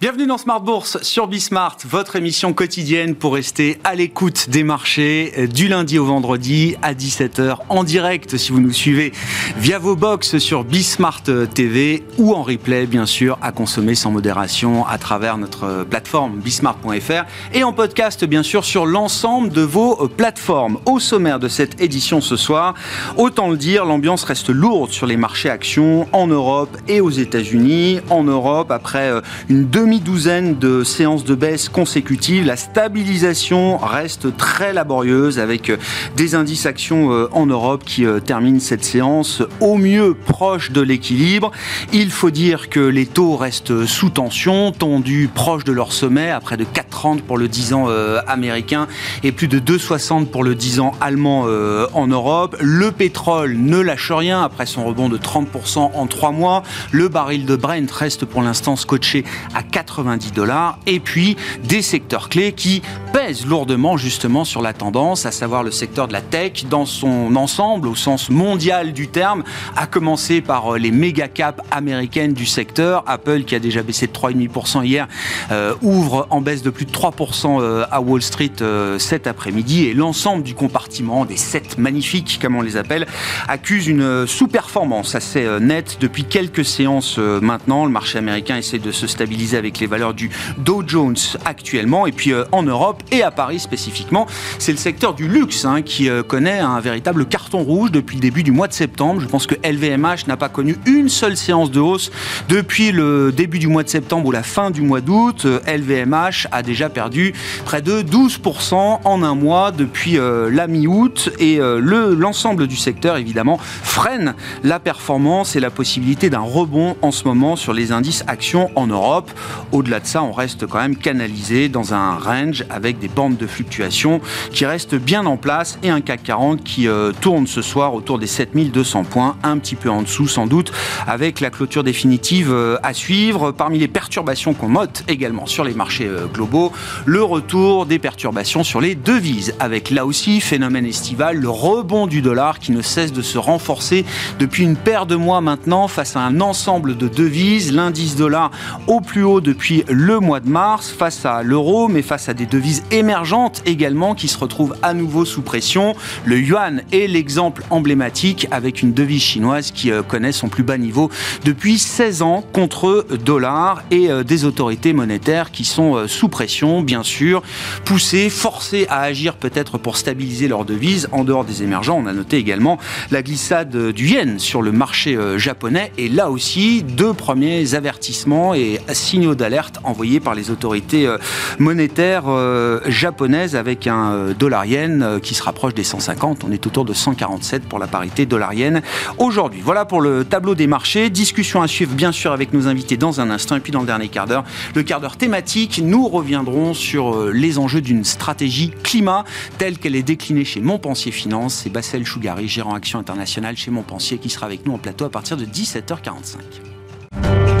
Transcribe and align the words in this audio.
Bienvenue 0.00 0.26
dans 0.26 0.38
Smart 0.38 0.62
Bourse 0.62 0.96
sur 1.02 1.26
Bismart, 1.26 1.76
votre 1.84 2.16
émission 2.16 2.54
quotidienne 2.54 3.14
pour 3.14 3.34
rester 3.34 3.78
à 3.84 3.94
l'écoute 3.94 4.48
des 4.48 4.62
marchés 4.64 5.34
euh, 5.36 5.46
du 5.46 5.68
lundi 5.68 5.98
au 5.98 6.06
vendredi 6.06 6.74
à 6.80 6.94
17h 6.94 7.56
en 7.68 7.84
direct 7.84 8.38
si 8.38 8.50
vous 8.50 8.60
nous 8.60 8.72
suivez 8.72 9.12
via 9.58 9.78
vos 9.78 9.96
box 9.96 10.38
sur 10.38 10.64
Bismart 10.64 11.24
TV 11.54 12.02
ou 12.16 12.32
en 12.32 12.42
replay 12.42 12.86
bien 12.86 13.04
sûr 13.04 13.36
à 13.42 13.52
consommer 13.52 13.94
sans 13.94 14.10
modération 14.10 14.86
à 14.86 14.96
travers 14.96 15.36
notre 15.36 15.84
plateforme 15.84 16.38
bismart.fr 16.38 17.26
et 17.52 17.62
en 17.62 17.74
podcast 17.74 18.24
bien 18.24 18.42
sûr 18.42 18.64
sur 18.64 18.86
l'ensemble 18.86 19.50
de 19.50 19.60
vos 19.60 20.08
plateformes. 20.08 20.78
Au 20.86 20.98
sommaire 20.98 21.38
de 21.38 21.48
cette 21.48 21.78
édition 21.78 22.22
ce 22.22 22.36
soir, 22.36 22.72
autant 23.18 23.50
le 23.50 23.58
dire, 23.58 23.84
l'ambiance 23.84 24.24
reste 24.24 24.48
lourde 24.48 24.92
sur 24.92 25.04
les 25.04 25.18
marchés 25.18 25.50
actions 25.50 26.08
en 26.12 26.26
Europe 26.26 26.74
et 26.88 27.02
aux 27.02 27.10
États-Unis. 27.10 28.00
En 28.08 28.24
Europe, 28.24 28.70
après 28.70 29.10
euh, 29.10 29.20
une 29.50 29.68
demi 29.68 29.89
demi-douzaine 29.90 30.56
de 30.56 30.84
séances 30.84 31.24
de 31.24 31.34
baisse 31.34 31.68
consécutives. 31.68 32.46
La 32.46 32.54
stabilisation 32.54 33.76
reste 33.76 34.36
très 34.36 34.72
laborieuse 34.72 35.40
avec 35.40 35.72
des 36.16 36.36
indices 36.36 36.64
actions 36.64 37.12
euh, 37.12 37.28
en 37.32 37.46
Europe 37.46 37.82
qui 37.84 38.06
euh, 38.06 38.20
terminent 38.20 38.60
cette 38.60 38.84
séance 38.84 39.42
au 39.58 39.76
mieux 39.76 40.14
proche 40.14 40.70
de 40.70 40.80
l'équilibre. 40.80 41.50
Il 41.92 42.12
faut 42.12 42.30
dire 42.30 42.70
que 42.70 42.78
les 42.78 43.04
taux 43.04 43.34
restent 43.34 43.84
sous 43.84 44.10
tension, 44.10 44.70
tendus 44.70 45.28
proches 45.34 45.64
de 45.64 45.72
leur 45.72 45.92
sommet 45.92 46.30
à 46.30 46.38
près 46.38 46.56
de 46.56 46.64
4,30 46.64 47.22
pour 47.22 47.36
le 47.36 47.48
10 47.48 47.72
ans 47.72 47.86
euh, 47.88 48.20
américain 48.28 48.86
et 49.24 49.32
plus 49.32 49.48
de 49.48 49.58
2,60 49.58 50.26
pour 50.26 50.44
le 50.44 50.54
10 50.54 50.78
ans 50.78 50.92
allemand 51.00 51.46
en 51.94 52.06
Europe. 52.06 52.56
Le 52.60 52.92
pétrole 52.92 53.56
ne 53.56 53.80
lâche 53.80 54.12
rien 54.12 54.40
après 54.42 54.66
son 54.66 54.84
rebond 54.84 55.08
de 55.08 55.18
30% 55.18 55.90
en 55.94 56.06
3 56.06 56.30
mois. 56.30 56.62
Le 56.92 57.08
baril 57.08 57.44
de 57.44 57.56
Brent 57.56 57.90
reste 57.90 58.24
pour 58.24 58.42
l'instant 58.42 58.76
scotché 58.76 59.24
à 59.54 59.64
4 59.64 59.79
90 59.82 60.32
dollars. 60.32 60.78
Et 60.86 61.00
puis 61.00 61.36
des 61.64 61.82
secteurs 61.82 62.28
clés 62.28 62.52
qui 62.52 62.82
pèsent 63.12 63.46
lourdement 63.46 63.96
justement 63.96 64.44
sur 64.44 64.62
la 64.62 64.72
tendance, 64.72 65.26
à 65.26 65.32
savoir 65.32 65.62
le 65.62 65.70
secteur 65.70 66.06
de 66.06 66.12
la 66.12 66.20
tech 66.20 66.64
dans 66.68 66.86
son 66.86 67.34
ensemble, 67.36 67.88
au 67.88 67.94
sens 67.94 68.30
mondial 68.30 68.92
du 68.92 69.08
terme, 69.08 69.42
à 69.76 69.86
commencer 69.86 70.40
par 70.40 70.74
euh, 70.74 70.78
les 70.78 70.90
méga 70.90 71.28
caps 71.28 71.60
américaines 71.70 72.32
du 72.32 72.46
secteur. 72.46 73.02
Apple, 73.06 73.42
qui 73.44 73.54
a 73.54 73.58
déjà 73.58 73.82
baissé 73.82 74.06
de 74.06 74.12
3,5% 74.12 74.84
hier, 74.84 75.08
euh, 75.50 75.74
ouvre 75.82 76.26
en 76.30 76.40
baisse 76.40 76.62
de 76.62 76.70
plus 76.70 76.84
de 76.84 76.92
3% 76.92 77.60
euh, 77.60 77.84
à 77.90 78.00
Wall 78.00 78.22
Street 78.22 78.50
cet 78.98 79.26
après-midi. 79.26 79.86
Et 79.86 79.94
l'ensemble 79.94 80.42
du 80.42 80.54
compartiment, 80.54 81.24
des 81.24 81.36
7 81.36 81.78
magnifiques, 81.78 82.38
comme 82.40 82.56
on 82.56 82.62
les 82.62 82.76
appelle, 82.76 83.06
accuse 83.48 83.86
une 83.86 84.26
sous-performance 84.26 85.14
assez 85.14 85.46
nette 85.60 85.98
depuis 86.00 86.24
quelques 86.24 86.64
séances 86.64 87.18
maintenant. 87.18 87.84
Le 87.84 87.90
marché 87.90 88.18
américain 88.18 88.56
essaie 88.56 88.78
de 88.78 88.92
se 88.92 89.06
stabiliser 89.06 89.56
avec 89.56 89.69
les 89.78 89.86
valeurs 89.86 90.14
du 90.14 90.30
Dow 90.58 90.82
Jones 90.86 91.16
actuellement. 91.44 92.06
Et 92.06 92.12
puis 92.12 92.32
euh, 92.32 92.44
en 92.52 92.62
Europe 92.62 93.02
et 93.12 93.22
à 93.22 93.30
Paris 93.30 93.60
spécifiquement, 93.60 94.26
c'est 94.58 94.72
le 94.72 94.78
secteur 94.78 95.14
du 95.14 95.28
luxe 95.28 95.64
hein, 95.64 95.82
qui 95.82 96.08
euh, 96.08 96.22
connaît 96.22 96.58
un 96.58 96.80
véritable 96.80 97.26
carton 97.26 97.62
rouge 97.62 97.90
depuis 97.90 98.16
le 98.16 98.22
début 98.22 98.42
du 98.42 98.52
mois 98.52 98.68
de 98.68 98.72
septembre. 98.72 99.20
Je 99.20 99.26
pense 99.26 99.46
que 99.46 99.54
LVMH 99.64 100.26
n'a 100.26 100.36
pas 100.36 100.48
connu 100.48 100.76
une 100.86 101.08
seule 101.08 101.36
séance 101.36 101.70
de 101.70 101.80
hausse 101.80 102.10
depuis 102.48 102.92
le 102.92 103.32
début 103.32 103.58
du 103.58 103.68
mois 103.68 103.82
de 103.82 103.88
septembre 103.88 104.26
ou 104.26 104.32
la 104.32 104.42
fin 104.42 104.70
du 104.70 104.82
mois 104.82 105.00
d'août. 105.00 105.46
LVMH 105.66 106.48
a 106.50 106.62
déjà 106.62 106.88
perdu 106.88 107.34
près 107.64 107.82
de 107.82 108.02
12% 108.02 109.00
en 109.04 109.22
un 109.22 109.34
mois 109.34 109.70
depuis 109.70 110.18
euh, 110.18 110.50
la 110.50 110.66
mi-août 110.66 111.30
et 111.38 111.58
l'ensemble 111.60 112.66
du 112.66 112.76
secteur 112.76 113.16
évidemment 113.16 113.58
freine 113.58 114.34
la 114.62 114.78
performance 114.78 115.56
et 115.56 115.60
la 115.60 115.70
possibilité 115.70 116.30
d'un 116.30 116.40
rebond 116.40 116.96
en 117.02 117.10
ce 117.10 117.24
moment 117.24 117.56
sur 117.56 117.72
les 117.72 117.92
indices 117.92 118.24
actions 118.26 118.70
en 118.76 118.86
Europe. 118.86 119.30
Au-delà 119.72 120.00
de 120.00 120.06
ça, 120.06 120.22
on 120.22 120.32
reste 120.32 120.66
quand 120.66 120.78
même 120.78 120.96
canalisé 120.96 121.68
dans 121.68 121.94
un 121.94 122.16
range 122.16 122.64
avec 122.70 122.98
des 122.98 123.08
bandes 123.08 123.36
de 123.36 123.46
fluctuation 123.46 124.20
qui 124.52 124.66
restent 124.66 124.94
bien 124.94 125.26
en 125.26 125.36
place 125.36 125.78
et 125.82 125.90
un 125.90 126.00
CAC 126.00 126.22
40 126.22 126.62
qui 126.62 126.88
euh, 126.88 127.12
tourne 127.20 127.46
ce 127.46 127.62
soir 127.62 127.94
autour 127.94 128.18
des 128.18 128.26
7200 128.26 129.04
points, 129.04 129.36
un 129.42 129.58
petit 129.58 129.74
peu 129.74 129.90
en 129.90 130.02
dessous 130.02 130.28
sans 130.28 130.46
doute, 130.46 130.72
avec 131.06 131.40
la 131.40 131.50
clôture 131.50 131.84
définitive 131.84 132.50
euh, 132.52 132.76
à 132.82 132.94
suivre. 132.94 133.52
Parmi 133.52 133.78
les 133.78 133.88
perturbations 133.88 134.54
qu'on 134.54 134.70
note 134.70 135.04
également 135.08 135.46
sur 135.46 135.64
les 135.64 135.74
marchés 135.74 136.06
euh, 136.06 136.26
globaux, 136.26 136.72
le 137.06 137.22
retour 137.22 137.86
des 137.86 137.98
perturbations 137.98 138.64
sur 138.64 138.80
les 138.80 138.94
devises, 138.94 139.54
avec 139.58 139.90
là 139.90 140.06
aussi 140.06 140.40
phénomène 140.40 140.86
estival, 140.86 141.36
le 141.36 141.48
rebond 141.48 142.06
du 142.06 142.22
dollar 142.22 142.58
qui 142.58 142.72
ne 142.72 142.82
cesse 142.82 143.12
de 143.12 143.22
se 143.22 143.38
renforcer 143.38 144.04
depuis 144.38 144.64
une 144.64 144.76
paire 144.76 145.06
de 145.06 145.16
mois 145.16 145.40
maintenant 145.40 145.88
face 145.88 146.16
à 146.16 146.20
un 146.20 146.40
ensemble 146.40 146.96
de 146.96 147.08
devises, 147.08 147.72
l'indice 147.72 148.16
dollar 148.16 148.50
au 148.86 149.00
plus 149.00 149.24
haut 149.24 149.40
depuis 149.50 149.82
le 149.88 150.20
mois 150.20 150.38
de 150.38 150.48
mars 150.48 150.94
face 150.96 151.26
à 151.26 151.42
l'euro, 151.42 151.88
mais 151.88 152.02
face 152.02 152.28
à 152.28 152.34
des 152.34 152.46
devises 152.46 152.84
émergentes 152.92 153.62
également 153.66 154.14
qui 154.14 154.28
se 154.28 154.38
retrouvent 154.38 154.76
à 154.80 154.94
nouveau 154.94 155.24
sous 155.24 155.42
pression. 155.42 155.96
Le 156.24 156.38
yuan 156.38 156.82
est 156.92 157.08
l'exemple 157.08 157.64
emblématique 157.70 158.46
avec 158.52 158.80
une 158.80 158.92
devise 158.92 159.22
chinoise 159.22 159.72
qui 159.72 159.90
euh, 159.90 160.04
connaît 160.04 160.30
son 160.30 160.48
plus 160.48 160.62
bas 160.62 160.78
niveau 160.78 161.10
depuis 161.44 161.80
16 161.80 162.22
ans 162.22 162.44
contre 162.52 163.04
dollar 163.24 163.82
et 163.90 164.08
euh, 164.08 164.22
des 164.22 164.44
autorités 164.44 164.92
monétaires 164.92 165.50
qui 165.50 165.64
sont 165.64 165.96
euh, 165.96 166.06
sous 166.06 166.28
pression, 166.28 166.80
bien 166.80 167.02
sûr, 167.02 167.42
poussées, 167.84 168.30
forcées 168.30 168.86
à 168.88 169.00
agir 169.00 169.34
peut-être 169.34 169.78
pour 169.78 169.96
stabiliser 169.96 170.46
leur 170.46 170.64
devise 170.64 171.08
en 171.10 171.24
dehors 171.24 171.44
des 171.44 171.64
émergents. 171.64 172.00
On 172.00 172.06
a 172.06 172.12
noté 172.12 172.36
également 172.36 172.78
la 173.10 173.24
glissade 173.24 173.76
du 173.90 174.10
yen 174.10 174.38
sur 174.38 174.62
le 174.62 174.70
marché 174.70 175.18
japonais 175.38 175.90
et 175.98 176.08
là 176.08 176.30
aussi 176.30 176.84
deux 176.84 177.14
premiers 177.14 177.74
avertissements 177.74 178.54
et 178.54 178.78
signaux 178.92 179.34
d'alerte 179.40 179.80
envoyés 179.84 180.20
par 180.20 180.34
les 180.34 180.50
autorités 180.50 181.06
euh, 181.06 181.18
monétaires 181.58 182.24
euh, 182.28 182.80
japonaises 182.86 183.56
avec 183.56 183.86
un 183.86 184.12
euh, 184.12 184.34
dollar 184.34 184.66
yen 184.66 185.18
qui 185.22 185.34
se 185.34 185.42
rapproche 185.42 185.74
des 185.74 185.82
150. 185.82 186.44
On 186.44 186.52
est 186.52 186.66
autour 186.66 186.84
de 186.84 186.92
147 186.92 187.64
pour 187.64 187.78
la 187.78 187.86
parité 187.86 188.26
dollar 188.26 188.54
yen 188.54 188.82
aujourd'hui. 189.18 189.60
Voilà 189.64 189.84
pour 189.84 190.00
le 190.00 190.24
tableau 190.24 190.54
des 190.54 190.66
marchés. 190.66 191.10
Discussion 191.10 191.62
à 191.62 191.68
suivre 191.68 191.94
bien 191.94 192.12
sûr 192.12 192.32
avec 192.32 192.52
nos 192.52 192.68
invités 192.68 192.96
dans 192.96 193.20
un 193.20 193.30
instant 193.30 193.56
et 193.56 193.60
puis 193.60 193.72
dans 193.72 193.80
le 193.80 193.86
dernier 193.86 194.08
quart 194.08 194.26
d'heure, 194.26 194.44
le 194.74 194.82
quart 194.82 195.00
d'heure 195.00 195.16
thématique, 195.16 195.80
nous 195.82 196.06
reviendrons 196.06 196.74
sur 196.74 197.30
les 197.32 197.58
enjeux 197.58 197.80
d'une 197.80 198.04
stratégie 198.04 198.72
climat 198.82 199.24
telle 199.58 199.78
qu'elle 199.78 199.96
est 199.96 200.02
déclinée 200.02 200.44
chez 200.44 200.60
Montpensier 200.60 201.12
Finance. 201.12 201.60
C'est 201.62 201.70
Bassel 201.70 202.04
Chougari, 202.04 202.46
gérant 202.46 202.74
action 202.74 202.98
internationale 202.98 203.56
chez 203.56 203.70
Montpensier 203.70 204.18
qui 204.18 204.28
sera 204.28 204.46
avec 204.46 204.66
nous 204.66 204.74
en 204.74 204.78
plateau 204.78 205.06
à 205.06 205.10
partir 205.10 205.36
de 205.36 205.46
17h45. 205.46 207.59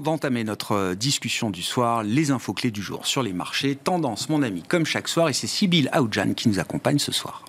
D'entamer 0.00 0.44
notre 0.44 0.72
euh, 0.72 0.94
discussion 0.94 1.50
du 1.50 1.62
soir, 1.62 2.04
les 2.04 2.30
infos 2.30 2.52
clés 2.52 2.70
du 2.70 2.82
jour 2.82 3.06
sur 3.06 3.22
les 3.22 3.32
marchés, 3.32 3.74
tendance 3.74 4.28
mon 4.28 4.42
ami 4.42 4.62
comme 4.62 4.86
chaque 4.86 5.08
soir 5.08 5.28
et 5.28 5.32
c'est 5.32 5.48
Sybille 5.48 5.88
Aoudjan 5.92 6.34
qui 6.34 6.48
nous 6.48 6.60
accompagne 6.60 6.98
ce 6.98 7.10
soir. 7.10 7.44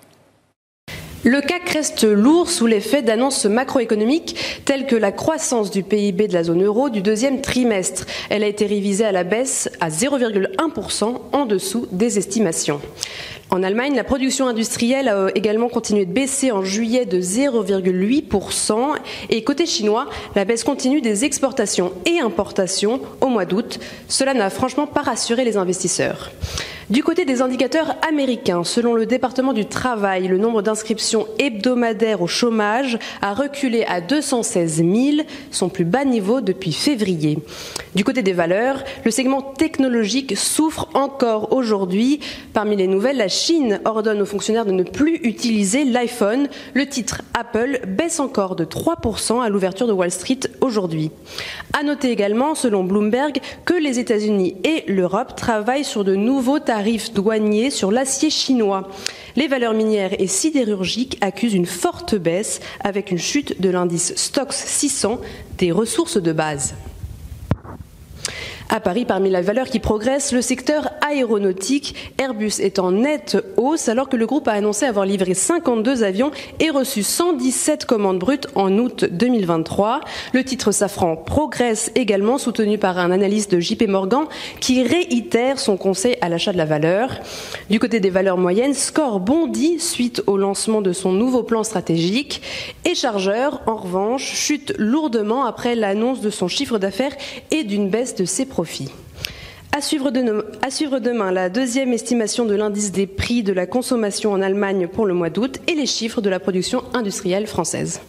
Le 1.22 1.40
CAC 1.42 1.68
reste 1.68 2.04
lourd 2.04 2.48
sous 2.50 2.66
l'effet 2.66 3.02
d'annonces 3.02 3.44
macroéconomiques 3.44 4.62
telles 4.64 4.86
que 4.86 4.96
la 4.96 5.12
croissance 5.12 5.70
du 5.70 5.82
PIB 5.82 6.28
de 6.28 6.32
la 6.32 6.44
zone 6.44 6.64
euro 6.64 6.88
du 6.88 7.02
deuxième 7.02 7.42
trimestre. 7.42 8.06
Elle 8.30 8.42
a 8.42 8.46
été 8.46 8.66
révisée 8.66 9.04
à 9.04 9.12
la 9.12 9.22
baisse 9.22 9.70
à 9.80 9.90
0,1% 9.90 11.20
en 11.32 11.46
dessous 11.46 11.86
des 11.92 12.18
estimations. 12.18 12.80
En 13.52 13.64
Allemagne, 13.64 13.96
la 13.96 14.04
production 14.04 14.46
industrielle 14.46 15.08
a 15.08 15.28
également 15.34 15.68
continué 15.68 16.06
de 16.06 16.12
baisser 16.12 16.52
en 16.52 16.62
juillet 16.62 17.04
de 17.04 17.20
0,8%. 17.20 18.94
Et 19.28 19.42
côté 19.42 19.66
chinois, 19.66 20.08
la 20.36 20.44
baisse 20.44 20.62
continue 20.62 21.00
des 21.00 21.24
exportations 21.24 21.92
et 22.06 22.20
importations 22.20 23.00
au 23.20 23.26
mois 23.26 23.46
d'août. 23.46 23.80
Cela 24.06 24.34
n'a 24.34 24.50
franchement 24.50 24.86
pas 24.86 25.02
rassuré 25.02 25.44
les 25.44 25.56
investisseurs. 25.56 26.30
Du 26.90 27.04
côté 27.04 27.24
des 27.24 27.40
indicateurs 27.40 27.94
américains, 28.08 28.64
selon 28.64 28.94
le 28.94 29.06
département 29.06 29.52
du 29.52 29.64
travail, 29.64 30.26
le 30.26 30.38
nombre 30.38 30.60
d'inscriptions 30.60 31.28
hebdomadaires 31.38 32.20
au 32.20 32.26
chômage 32.26 32.98
a 33.22 33.32
reculé 33.32 33.84
à 33.84 34.00
216 34.00 34.78
000, 34.78 34.88
son 35.52 35.68
plus 35.68 35.84
bas 35.84 36.04
niveau 36.04 36.40
depuis 36.40 36.72
février. 36.72 37.38
Du 37.94 38.02
côté 38.02 38.22
des 38.22 38.32
valeurs, 38.32 38.82
le 39.04 39.12
segment 39.12 39.40
technologique 39.40 40.36
souffre 40.36 40.88
encore 40.94 41.52
aujourd'hui. 41.52 42.18
Parmi 42.54 42.74
les 42.74 42.88
nouvelles, 42.88 43.18
la 43.18 43.28
Chine 43.28 43.80
ordonne 43.84 44.20
aux 44.20 44.26
fonctionnaires 44.26 44.66
de 44.66 44.72
ne 44.72 44.82
plus 44.82 45.20
utiliser 45.22 45.84
l'iPhone. 45.84 46.48
Le 46.74 46.86
titre 46.86 47.22
Apple 47.38 47.82
baisse 47.86 48.18
encore 48.18 48.56
de 48.56 48.64
3% 48.64 49.40
à 49.40 49.48
l'ouverture 49.48 49.86
de 49.86 49.92
Wall 49.92 50.10
Street 50.10 50.40
aujourd'hui. 50.60 51.12
À 51.72 51.84
noter 51.84 52.10
également, 52.10 52.56
selon 52.56 52.82
Bloomberg, 52.82 53.38
que 53.64 53.74
les 53.74 54.00
États-Unis 54.00 54.56
et 54.64 54.82
l'Europe 54.88 55.36
travaillent 55.36 55.84
sur 55.84 56.02
de 56.02 56.16
nouveaux 56.16 56.58
tarifs 56.58 56.79
tarifs 56.80 57.12
douaniers 57.12 57.68
sur 57.68 57.90
l'acier 57.90 58.30
chinois. 58.30 58.88
Les 59.36 59.48
valeurs 59.48 59.74
minières 59.74 60.18
et 60.18 60.26
sidérurgiques 60.26 61.18
accusent 61.20 61.52
une 61.52 61.66
forte 61.66 62.14
baisse 62.14 62.60
avec 62.82 63.10
une 63.10 63.18
chute 63.18 63.60
de 63.60 63.68
l'indice 63.68 64.14
Stoxx 64.16 64.56
600 64.56 65.20
des 65.58 65.72
ressources 65.72 66.16
de 66.16 66.32
base. 66.32 66.74
À 68.72 68.78
Paris, 68.78 69.04
parmi 69.04 69.30
les 69.30 69.40
valeurs 69.40 69.66
qui 69.66 69.80
progressent, 69.80 70.30
le 70.30 70.42
secteur 70.42 70.92
aéronautique. 71.00 72.12
Airbus 72.18 72.60
est 72.60 72.78
en 72.78 72.92
nette 72.92 73.36
hausse 73.56 73.88
alors 73.88 74.08
que 74.08 74.16
le 74.16 74.26
groupe 74.26 74.46
a 74.46 74.52
annoncé 74.52 74.86
avoir 74.86 75.04
livré 75.04 75.34
52 75.34 76.04
avions 76.04 76.30
et 76.60 76.70
reçu 76.70 77.02
117 77.02 77.84
commandes 77.84 78.20
brutes 78.20 78.46
en 78.54 78.78
août 78.78 79.06
2023. 79.10 80.02
Le 80.32 80.44
titre 80.44 80.70
Safran 80.70 81.16
progresse 81.16 81.90
également, 81.96 82.38
soutenu 82.38 82.78
par 82.78 82.98
un 82.98 83.10
analyste 83.10 83.50
de 83.50 83.58
JP 83.58 83.88
Morgan 83.88 84.26
qui 84.60 84.84
réitère 84.84 85.58
son 85.58 85.76
conseil 85.76 86.16
à 86.20 86.28
l'achat 86.28 86.52
de 86.52 86.58
la 86.58 86.64
valeur. 86.64 87.18
Du 87.70 87.80
côté 87.80 87.98
des 87.98 88.10
valeurs 88.10 88.38
moyennes, 88.38 88.74
Score 88.74 89.18
bondit 89.18 89.80
suite 89.80 90.22
au 90.28 90.36
lancement 90.36 90.80
de 90.80 90.92
son 90.92 91.10
nouveau 91.10 91.42
plan 91.42 91.64
stratégique. 91.64 92.40
Et 92.84 92.94
Chargeur, 92.94 93.62
en 93.66 93.74
revanche, 93.74 94.22
chute 94.22 94.74
lourdement 94.78 95.44
après 95.44 95.74
l'annonce 95.74 96.20
de 96.20 96.30
son 96.30 96.46
chiffre 96.46 96.78
d'affaires 96.78 97.16
et 97.50 97.64
d'une 97.64 97.88
baisse 97.88 98.14
de 98.14 98.24
ses 98.24 98.46
profits. 98.46 98.59
À 99.72 99.80
suivre, 99.80 100.10
demain, 100.10 101.30
la 101.30 101.48
deuxième 101.48 101.92
estimation 101.92 102.44
de 102.44 102.54
l'indice 102.54 102.92
des 102.92 103.06
prix 103.06 103.42
de 103.42 103.52
la 103.52 103.66
consommation 103.66 104.32
en 104.32 104.40
Allemagne 104.40 104.88
pour 104.88 105.06
le 105.06 105.14
mois 105.14 105.30
d'août 105.30 105.60
et 105.68 105.74
les 105.74 105.86
chiffres 105.86 106.20
de 106.20 106.28
la 106.28 106.40
production 106.40 106.82
industrielle 106.92 107.46
française. 107.46 108.00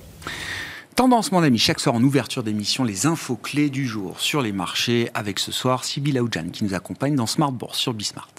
Tendance, 0.95 1.31
mon 1.31 1.44
ami, 1.44 1.57
chaque 1.57 1.80
soir 1.80 1.95
en 1.95 2.03
ouverture 2.03 2.44
d'émission, 2.44 2.83
les 2.83 3.06
infos 3.06 3.36
clés 3.36 3.69
du 3.69 3.86
jour 3.86 4.19
sur 4.19 4.42
les 4.42 4.51
marchés, 4.51 5.09
avec 5.13 5.39
ce 5.39 5.51
soir 5.51 5.86
Sybille 5.86 6.18
Aoudjan 6.18 6.50
qui 6.51 6.63
nous 6.63 6.74
accompagne 6.74 7.15
dans 7.15 7.27
Smart 7.27 7.51
Bourse 7.51 7.77
sur 7.77 7.94
Bismart. 7.94 8.30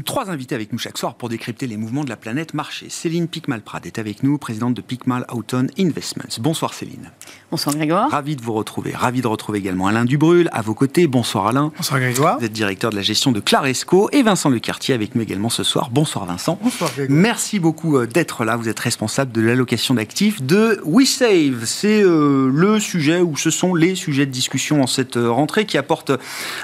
Trois 0.00 0.30
invités 0.30 0.54
avec 0.54 0.72
nous 0.72 0.78
chaque 0.78 0.96
soir 0.96 1.14
pour 1.14 1.28
décrypter 1.28 1.66
les 1.66 1.76
mouvements 1.76 2.04
de 2.04 2.08
la 2.08 2.16
planète 2.16 2.54
marché. 2.54 2.86
Céline 2.88 3.28
Picmal-Prad 3.28 3.84
est 3.84 3.98
avec 3.98 4.22
nous, 4.22 4.38
présidente 4.38 4.74
de 4.74 4.80
Picmal 4.80 5.26
Auton 5.30 5.66
Investments. 5.78 6.38
Bonsoir 6.40 6.72
Céline. 6.72 7.10
Bonsoir 7.50 7.76
Grégoire. 7.76 8.10
Ravi 8.10 8.36
de 8.36 8.42
vous 8.42 8.54
retrouver. 8.54 8.92
Ravi 8.92 9.20
de 9.20 9.26
retrouver 9.26 9.58
également 9.58 9.88
Alain 9.88 10.06
Dubrul 10.06 10.48
à 10.52 10.62
vos 10.62 10.74
côtés. 10.74 11.06
Bonsoir 11.06 11.48
Alain. 11.48 11.72
Bonsoir 11.76 12.00
Grégoire. 12.00 12.38
Vous 12.38 12.46
êtes 12.46 12.52
directeur 12.52 12.90
de 12.90 12.96
la 12.96 13.02
gestion 13.02 13.32
de 13.32 13.40
Claresco 13.40 14.08
et 14.12 14.22
Vincent 14.22 14.48
Lecartier 14.48 14.94
avec 14.94 15.14
nous 15.14 15.20
également 15.20 15.50
ce 15.50 15.62
soir. 15.62 15.90
Bonsoir 15.90 16.24
Vincent. 16.24 16.58
Bonsoir 16.62 16.90
Grégoire. 16.92 17.18
Merci 17.18 17.58
beaucoup 17.58 17.98
euh, 17.98 18.06
d'être 18.06 18.44
là. 18.44 18.56
Vous 18.56 18.68
êtes 18.68 18.80
responsable 18.80 19.32
de 19.32 19.42
l'allocation 19.42 19.94
d'actifs 19.94 20.40
de 20.42 20.80
WeSave. 20.86 21.64
C'est 21.66 22.02
euh, 22.02 22.50
le 22.50 22.80
sujet 22.80 23.20
ou 23.20 23.36
ce 23.36 23.50
sont 23.50 23.74
les 23.74 23.94
sujets 23.96 24.26
de 24.26 24.30
discussion 24.30 24.82
en 24.82 24.86
cette 24.86 25.16
euh, 25.16 25.30
rentrée 25.30 25.66
qui 25.66 25.76
apportent 25.76 26.12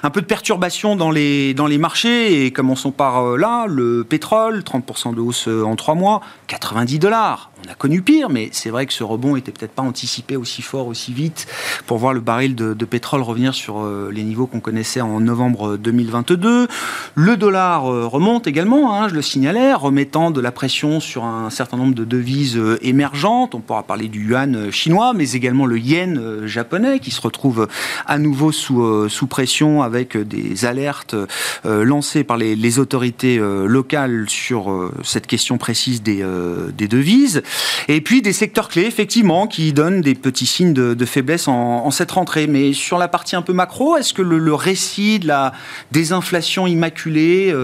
un 0.02 0.10
peu 0.10 0.20
de 0.20 0.26
perturbation 0.26 0.96
dans 0.96 1.10
les, 1.10 1.52
dans 1.52 1.66
les 1.66 1.78
marchés 1.78 2.46
et 2.46 2.52
commençons 2.52 2.92
par 2.92 3.17
euh, 3.22 3.36
là, 3.36 3.66
le 3.66 4.04
pétrole, 4.04 4.60
30% 4.60 5.14
de 5.14 5.20
hausse 5.20 5.48
euh, 5.48 5.62
en 5.64 5.76
3 5.76 5.94
mois, 5.94 6.20
90 6.46 6.98
dollars. 6.98 7.50
On 7.66 7.70
a 7.70 7.74
connu 7.74 8.02
pire, 8.02 8.30
mais 8.30 8.50
c'est 8.52 8.70
vrai 8.70 8.86
que 8.86 8.92
ce 8.92 9.02
rebond 9.02 9.34
était 9.34 9.50
peut-être 9.50 9.72
pas 9.72 9.82
anticipé 9.82 10.36
aussi 10.36 10.62
fort, 10.62 10.86
aussi 10.86 11.12
vite, 11.12 11.46
pour 11.86 11.98
voir 11.98 12.12
le 12.12 12.20
baril 12.20 12.54
de, 12.54 12.84
pétrole 12.84 13.20
revenir 13.22 13.52
sur 13.52 13.80
euh, 13.80 14.10
les 14.12 14.22
niveaux 14.22 14.46
qu'on 14.46 14.60
connaissait 14.60 15.00
en 15.00 15.20
novembre 15.20 15.76
2022. 15.76 16.68
Le 17.14 17.36
dollar 17.36 17.82
remonte 17.82 18.46
également, 18.46 18.94
hein, 18.94 19.08
je 19.08 19.14
le 19.14 19.22
signalais, 19.22 19.74
remettant 19.74 20.30
de 20.30 20.40
la 20.40 20.52
pression 20.52 21.00
sur 21.00 21.24
un 21.24 21.50
certain 21.50 21.76
nombre 21.76 21.94
de 21.94 22.04
devises 22.04 22.60
émergentes. 22.80 23.54
On 23.54 23.60
pourra 23.60 23.82
parler 23.82 24.08
du 24.08 24.28
yuan 24.28 24.70
chinois, 24.70 25.12
mais 25.14 25.32
également 25.32 25.66
le 25.66 25.78
yen 25.78 26.46
japonais, 26.46 27.00
qui 27.00 27.10
se 27.10 27.20
retrouve 27.20 27.68
à 28.06 28.18
nouveau 28.18 28.52
sous, 28.52 29.08
sous 29.08 29.26
pression 29.26 29.82
avec 29.82 30.16
des 30.16 30.64
alertes 30.64 31.16
lancées 31.64 32.24
par 32.24 32.36
les, 32.36 32.56
les 32.56 32.78
autorités 32.78 33.07
euh, 33.24 33.66
locale 33.66 34.24
sur 34.28 34.70
euh, 34.70 34.92
cette 35.02 35.26
question 35.26 35.58
précise 35.58 36.02
des, 36.02 36.22
euh, 36.22 36.70
des, 36.70 36.88
devises. 36.88 37.42
Et 37.88 38.00
puis 38.00 38.22
des 38.22 38.32
secteurs 38.32 38.68
clés, 38.68 38.84
effectivement, 38.84 39.46
qui 39.46 39.72
donnent 39.72 40.00
des 40.00 40.14
petits 40.14 40.46
signes 40.46 40.72
de, 40.72 41.04
faiblesse 41.04 41.48
en, 41.48 41.90
cette 41.90 42.10
rentrée. 42.10 42.46
Mais 42.46 42.72
sur 42.72 42.98
la 42.98 43.08
partie 43.08 43.36
un 43.36 43.42
peu 43.42 43.52
macro, 43.52 43.96
est-ce 43.96 44.14
que 44.14 44.22
le, 44.22 44.54
récit 44.54 45.18
de 45.18 45.28
la 45.28 45.52
désinflation 45.92 46.66
immaculée 46.66 47.54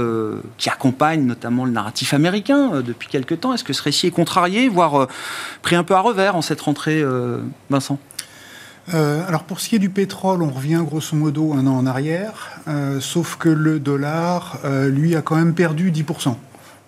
qui 0.59 0.69
accompagne 0.71 1.25
notamment 1.25 1.65
le 1.65 1.73
narratif 1.73 2.15
américain 2.15 2.83
depuis 2.85 3.09
quelque 3.09 3.35
temps, 3.35 3.53
est-ce 3.55 3.65
que 3.65 3.73
ce 3.73 3.83
récit 3.83 4.07
est 4.09 4.13
contrarié, 4.13 4.69
voire 4.69 5.09
pris 5.63 5.77
un 5.77 5.85
peu 5.85 5.95
à 5.95 6.01
revers 6.01 6.37
en 6.37 6.43
cette 6.43 6.61
rentrée, 6.61 7.03
Vincent? 7.71 7.99
Euh, 8.93 9.27
alors 9.27 9.45
pour 9.45 9.61
ce 9.61 9.69
qui 9.69 9.77
est 9.77 9.81
du 9.81 9.89
pétrole, 9.89 10.43
on 10.43 10.51
revient 10.51 10.83
grosso 10.85 11.17
modo 11.17 11.55
un 11.55 11.67
an 11.67 11.77
en 11.77 11.87
arrière, 11.87 12.61
euh, 12.69 13.01
sauf 13.01 13.37
que 13.37 13.49
le 13.49 13.81
dollar, 13.81 14.59
euh, 14.65 14.89
lui, 14.89 15.17
a 15.17 15.23
quand 15.23 15.37
même 15.37 15.55
perdu 15.55 15.91
10%. 15.91 16.37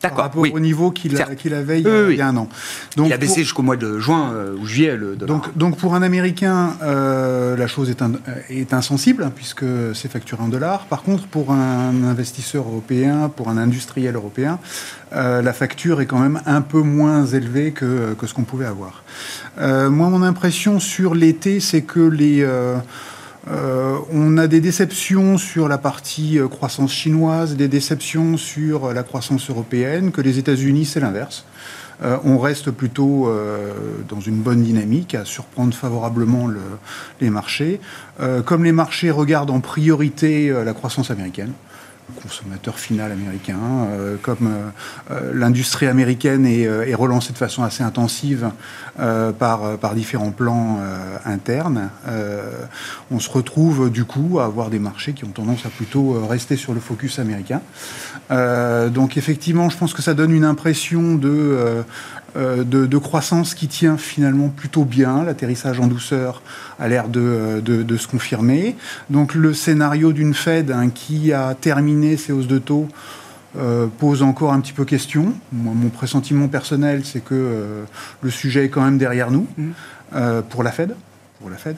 Par 0.01 0.15
rapport 0.15 0.45
au 0.53 0.61
niveau 0.61 0.91
qu'il 0.91 1.17
avait 1.17 1.81
il 1.81 2.17
y, 2.17 2.21
a, 2.21 2.29
un 2.29 2.37
an. 2.37 2.49
Donc, 2.97 3.09
il 3.09 3.13
a 3.13 3.17
baissé 3.17 3.43
jusqu'au 3.43 3.63
mois 3.63 3.77
de 3.77 3.99
juin 3.99 4.33
ou 4.61 4.67
juillet 4.67 4.97
le 4.97 5.17
dollar. 5.17 5.37
Donc, 5.37 5.57
donc 5.57 5.77
pour 5.79 5.95
un 5.95 6.03
Américain, 6.03 6.77
la 6.83 7.67
chose 7.67 7.91
est, 7.91 8.03
est 8.51 8.73
insensible 8.73 9.25
hein, 9.25 9.33
puisque 9.35 9.65
c'est 9.95 10.11
facturé 10.11 10.43
en 10.43 10.49
dollars. 10.49 10.87
Par 10.87 11.03
contre, 11.03 11.27
pour 11.27 11.51
un 11.51 12.05
investisseur 12.05 12.69
européen, 12.69 13.31
pour 13.35 13.49
un 13.49 13.57
industriel 13.57 14.15
européen, 14.15 14.59
la 15.13 15.53
facture 15.53 16.01
est 16.01 16.07
quand 16.07 16.21
même 16.21 16.41
un 16.47 16.61
peu 16.61 16.83
moins 16.83 17.25
élevée 17.27 17.73
que, 17.73 18.15
que 18.15 18.27
ce 18.27 18.35
qu'on 18.35 18.45
pouvait 18.45 18.67
avoir. 18.67 19.03
Euh, 19.59 19.91
moi, 19.91 20.09
mon 20.09 20.23
impression 20.23 20.81
sur 20.81 21.15
l'été, 21.15 21.61
c'est 21.61 21.83
que 21.83 22.01
les... 22.01 22.47
Euh, 23.49 23.77
euh, 23.87 23.99
on 24.13 24.37
a 24.39 24.47
des 24.47 24.61
déceptions 24.61 25.39
sur 25.39 25.69
la 25.69 25.79
partie 25.79 26.39
croissance 26.51 26.93
chinoise, 26.93 27.57
des 27.57 27.69
déceptions 27.69 28.37
sur 28.37 28.93
la 28.93 29.03
croissance 29.03 29.51
européenne, 29.51 30.11
que 30.13 30.21
les 30.21 30.39
États-Unis, 30.39 30.85
c'est 30.87 31.01
l'inverse. 31.01 31.45
on 32.25 32.39
reste 32.39 32.71
plutôt 32.71 33.33
dans 34.09 34.21
une 34.21 34.37
bonne 34.37 34.63
dynamique 34.63 35.15
à 35.15 35.25
surprendre 35.25 35.75
favorablement 35.75 36.49
les 37.21 37.31
marchés. 37.31 37.81
comme 38.45 38.65
les 38.65 38.73
marchés 38.73 39.11
regardent 39.11 39.51
en 39.51 39.61
priorité 39.61 40.53
la 40.65 40.75
croissance 40.75 41.11
américaine, 41.11 41.53
consommateur 42.23 42.79
final 42.79 43.13
américain, 43.13 43.59
euh, 43.91 44.17
comme 44.21 44.47
euh, 44.47 44.71
euh, 45.11 45.33
l'industrie 45.35 45.87
américaine 45.87 46.47
est, 46.47 46.95
relancée 46.95 47.33
de 47.33 47.39
façon 47.39 47.63
assez 47.63 47.83
intensive 47.83 48.51
par, 49.39 49.77
par 49.79 49.95
différents 49.95 50.31
plans 50.31 50.81
internes, 51.27 51.91
on 53.11 53.21
se 53.21 53.29
retrouve 53.29 53.91
du 53.91 54.05
coup 54.05 54.39
à 54.41 54.47
avoir 54.47 54.71
des 54.71 54.79
marchés 54.79 55.13
qui 55.13 55.25
ont 55.25 55.31
tendance 55.31 55.67
à 55.67 55.69
plutôt 55.69 56.27
rester 56.27 56.57
sur 56.57 56.73
le 56.73 56.81
focus 56.81 57.19
américain. 57.19 57.61
donc 58.31 59.19
effectivement, 59.19 59.69
je 59.69 59.77
pense 59.77 59.93
que 59.93 60.01
ça 60.01 60.15
donne 60.15 60.33
une 60.33 60.45
impression 60.45 61.17
de 61.17 61.85
euh, 62.37 62.65
de, 62.65 62.99
croissance 62.99 63.55
qui 63.55 63.69
tient 63.69 63.97
finalement 63.97 64.49
plutôt 64.49 64.85
bien. 64.85 65.23
L'atterrissage 65.23 65.81
en 65.81 65.87
douceur 65.87 66.43
a 66.79 66.89
l'air 66.89 67.09
de, 67.09 67.97
se 67.99 68.09
confirmer. 68.09 68.77
Donc 69.11 69.35
le 69.35 69.55
scénario 69.55 70.13
d'une 70.13 70.35
Fed 70.35 70.71
hein, 70.71 70.91
qui 70.91 71.33
a 71.33 71.55
terminé 71.55 72.17
ses 72.17 72.33
hausses 72.33 72.49
de 72.49 72.59
taux 72.59 72.89
euh, 73.59 73.87
pose 73.99 74.23
encore 74.23 74.53
un 74.53 74.61
petit 74.61 74.75
peu 74.75 74.85
question. 74.85 75.33
mon 75.53 75.89
pressentiment 75.89 76.49
personnel, 76.49 77.03
c'est 77.05 77.25
que 77.25 77.35
euh, 77.35 77.85
le 78.21 78.31
sujet 78.31 78.67
est 78.67 78.69
quand 78.69 78.83
même 78.83 78.99
derrière 78.99 79.31
nous 79.31 79.47
mmh. 79.57 80.43
pour 80.51 80.63
la 80.63 80.73
Fed. 80.73 80.95
Pour 81.41 81.49
la 81.49 81.57
Fed. 81.57 81.77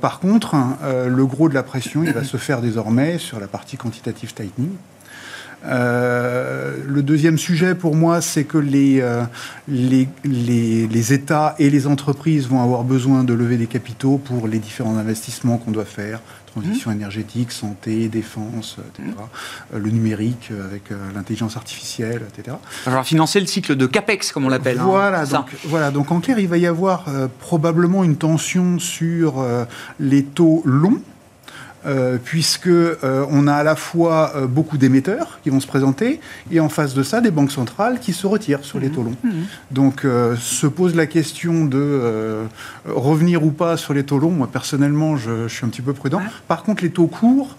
par 0.00 0.18
contre, 0.18 0.54
hein, 0.54 0.78
le 1.06 1.26
gros 1.26 1.48
de 1.48 1.54
la 1.54 1.62
pression, 1.62 2.02
il 2.02 2.12
va 2.12 2.24
se 2.24 2.36
faire 2.36 2.60
désormais 2.60 3.18
sur 3.18 3.38
la 3.38 3.46
partie 3.46 3.76
quantitative 3.76 4.34
tightening. 4.34 4.70
Euh, 5.66 6.76
le 6.86 7.02
deuxième 7.02 7.38
sujet 7.38 7.74
pour 7.74 7.96
moi, 7.96 8.20
c'est 8.20 8.44
que 8.44 8.58
les, 8.58 9.00
euh, 9.00 9.24
les, 9.66 10.08
les, 10.24 11.12
États 11.12 11.54
et 11.58 11.70
les 11.70 11.86
entreprises 11.86 12.46
vont 12.48 12.62
avoir 12.62 12.84
besoin 12.84 13.24
de 13.24 13.34
lever 13.34 13.56
des 13.56 13.66
capitaux 13.66 14.18
pour 14.18 14.46
les 14.46 14.58
différents 14.58 14.96
investissements 14.96 15.58
qu'on 15.58 15.72
doit 15.72 15.84
faire, 15.84 16.20
transition 16.46 16.90
mmh. 16.90 16.94
énergétique, 16.94 17.52
santé, 17.52 18.08
défense, 18.08 18.76
etc. 18.78 19.08
Mmh. 19.08 19.74
Euh, 19.74 19.78
le 19.78 19.90
numérique 19.90 20.50
avec 20.64 20.84
l'intelligence 21.14 21.56
artificielle, 21.56 22.22
etc. 22.36 22.56
Alors 22.86 23.04
financer 23.04 23.40
le 23.40 23.46
cycle 23.46 23.74
de 23.74 23.86
CAPEX, 23.86 24.32
comme 24.32 24.46
on 24.46 24.50
l'appelle. 24.50 24.78
Hein, 24.78 24.84
voilà, 24.86 25.24
voilà, 25.64 25.90
donc 25.90 26.12
en 26.12 26.20
clair, 26.20 26.38
il 26.38 26.48
va 26.48 26.58
y 26.58 26.66
avoir 26.66 27.06
probablement 27.40 28.04
une 28.04 28.16
tension 28.16 28.78
sur 28.78 29.44
les 29.98 30.24
taux 30.24 30.62
longs 30.64 31.00
euh, 31.86 32.18
puisque 32.22 32.66
euh, 32.66 33.24
on 33.30 33.46
a 33.46 33.54
à 33.54 33.62
la 33.62 33.76
fois 33.76 34.32
euh, 34.34 34.46
beaucoup 34.48 34.78
d'émetteurs 34.78 35.38
qui 35.44 35.50
vont 35.50 35.60
se 35.60 35.66
présenter 35.66 36.20
et 36.50 36.58
en 36.58 36.68
face 36.68 36.92
de 36.92 37.04
ça 37.04 37.20
des 37.20 37.30
banques 37.30 37.52
centrales 37.52 38.00
qui 38.00 38.12
se 38.12 38.26
retirent 38.26 38.64
sur 38.64 38.80
les 38.80 38.88
mhm. 38.88 38.94
taux 38.94 39.02
longs. 39.04 39.16
Mhm. 39.22 39.32
Donc 39.70 40.06
se 40.38 40.66
pose 40.66 40.96
la 40.96 41.06
question 41.06 41.64
de 41.64 42.40
revenir 42.86 43.44
ou 43.44 43.50
pas 43.50 43.76
sur 43.76 43.94
les 43.94 44.02
taux 44.02 44.18
longs. 44.18 44.30
Moi 44.30 44.48
personnellement, 44.50 45.16
je, 45.16 45.46
suis 45.48 45.64
un 45.64 45.68
petit 45.68 45.82
peu 45.82 45.92
prudent. 45.92 46.20
Par 46.48 46.62
contre, 46.62 46.82
les 46.82 46.90
taux 46.90 47.06
courts, 47.06 47.56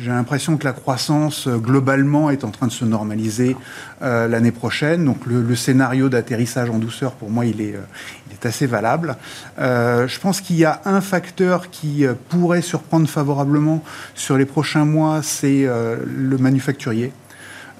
j'ai 0.00 0.10
l'impression 0.10 0.56
que 0.56 0.64
la 0.64 0.72
croissance 0.72 1.46
euh, 1.46 1.58
globalement 1.58 2.30
est 2.30 2.44
en 2.44 2.50
train 2.50 2.66
de 2.66 2.72
se 2.72 2.84
normaliser 2.84 3.54
euh, 4.02 4.28
l'année 4.28 4.50
prochaine. 4.50 5.04
Donc 5.04 5.26
le, 5.26 5.54
scénario 5.54 6.08
d'atterrissage 6.08 6.70
en 6.70 6.78
douceur, 6.78 7.12
pour 7.12 7.28
moi, 7.28 7.44
il 7.44 7.60
est, 7.60 7.74
euh, 7.74 7.82
il 8.28 8.32
est 8.32 8.46
assez 8.46 8.66
valable. 8.66 9.16
je 9.58 10.18
pense 10.20 10.40
qu'il 10.40 10.56
y 10.56 10.64
a 10.64 10.80
un 10.86 11.00
facteur 11.00 11.70
qui 11.70 12.06
pourrait 12.28 12.62
surprendre 12.62 13.08
favorablement 13.08 13.84
sur 14.14 14.38
les 14.38 14.46
prochains 14.46 14.84
mois, 14.84 15.20
c'est 15.22 15.66
le 15.66 16.38
manufacturier. 16.38 17.12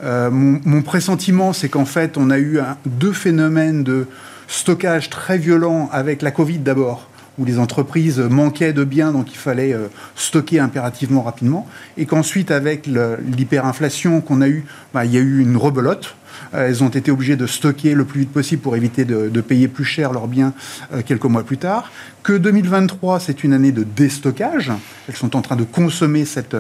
mon, 0.03 0.83
pressentiment, 0.83 1.53
c'est 1.53 1.69
qu'en 1.69 1.85
fait, 1.85 2.19
on 2.19 2.31
a 2.31 2.39
eu 2.39 2.59
deux 2.85 3.13
phénomènes 3.13 3.85
de 3.85 4.07
stockage 4.49 5.09
très 5.09 5.39
violents 5.39 5.89
avec 5.93 6.21
la 6.21 6.33
Covid 6.33 6.59
d'abord 6.59 7.10
où 7.39 7.45
les 7.45 7.59
entreprises 7.59 8.19
manquaient 8.19 8.73
de 8.73 8.85
biens, 8.85 9.13
donc 9.13 9.33
il 9.33 9.39
fallait 9.39 9.73
euh, 9.73 9.87
stocker 10.17 10.59
impérativement 10.59 11.23
rapidement, 11.23 11.67
et 11.97 12.07
qu'ensuite, 12.07 12.51
avec 12.51 12.87
l'hyperinflation 12.87 14.21
qu'on 14.21 14.41
a 14.41 14.49
eue, 14.49 14.65
bah, 14.93 15.05
il 15.05 15.13
y 15.13 15.17
a 15.17 15.21
eu 15.21 15.41
une 15.41 15.57
rebelote. 15.57 16.17
Euh, 16.55 16.69
elles 16.69 16.83
ont 16.83 16.89
été 16.89 17.11
obligées 17.11 17.37
de 17.37 17.47
stocker 17.47 17.95
le 17.95 18.05
plus 18.05 18.21
vite 18.21 18.33
possible 18.33 18.63
pour 18.63 18.77
éviter 18.77 19.05
de, 19.05 19.41
payer 19.41 19.69
plus 19.69 19.85
cher 19.85 20.13
leurs 20.13 20.29
biens 20.29 20.53
euh, 20.93 21.03
quelques 21.05 21.25
mois 21.25 21.45
plus 21.45 21.59
tard. 21.59 21.91
Que 22.23 22.33
2023, 22.35 23.21
c'est 23.21 23.45
une 23.45 23.53
année 23.53 23.73
de 23.73 23.85
déstockage. 23.85 24.71
Elles 25.09 25.17
sont 25.17 25.37
en 25.37 25.43
train 25.43 25.57
de 25.57 25.65
consommer 25.65 26.25
cette, 26.25 26.57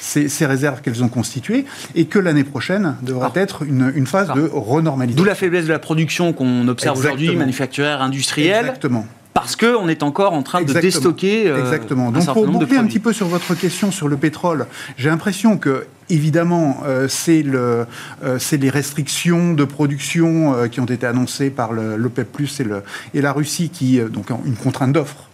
ces, 0.00 0.46
réserves 0.46 0.82
qu'elles 0.82 1.02
ont 1.02 1.08
constituées. 1.08 1.64
Et 1.94 2.04
que 2.06 2.18
l'année 2.18 2.44
prochaine 2.44 2.96
devrait 3.02 3.30
ah. 3.34 3.40
être 3.40 3.62
une, 3.62 4.06
phase 4.06 4.28
de 4.34 4.50
renormalisation. 4.52 5.22
D'où 5.22 5.28
la 5.28 5.34
faiblesse 5.34 5.64
de 5.64 5.72
la 5.72 5.78
production 5.78 6.32
qu'on 6.32 6.68
observe 6.68 6.98
aujourd'hui, 6.98 7.34
manufacturière, 7.34 8.02
industrielle. 8.02 8.66
Exactement 8.66 9.06
parce 9.40 9.56
qu'on 9.56 9.88
est 9.88 10.02
encore 10.02 10.32
en 10.32 10.42
train 10.42 10.62
de 10.62 10.72
déstocker. 10.72 11.48
Euh, 11.48 11.60
Exactement. 11.60 12.10
Donc 12.10 12.26
pour 12.32 12.46
boucler 12.46 12.76
un 12.76 12.86
petit 12.86 12.98
peu 12.98 13.12
sur 13.12 13.26
votre 13.26 13.54
question 13.54 13.90
sur 13.90 14.08
le 14.08 14.16
pétrole, 14.16 14.66
j'ai 14.96 15.08
l'impression 15.08 15.56
que 15.58 15.86
Évidemment, 16.10 16.78
euh, 16.86 17.06
c'est 17.06 17.42
le, 17.42 17.84
euh, 18.24 18.38
les 18.50 18.70
restrictions 18.70 19.52
de 19.52 19.64
production 19.64 20.54
qui 20.72 20.80
ont 20.80 20.86
été 20.86 21.04
annoncées 21.04 21.50
par 21.50 21.74
l'OPEP+, 21.74 22.28
et, 22.60 22.64
le, 22.64 22.82
et 23.12 23.20
la 23.20 23.34
Russie, 23.34 23.68
qui, 23.68 24.00
donc 24.00 24.30
une 24.46 24.56
contrainte 24.56 24.94
d'offre 24.94 25.27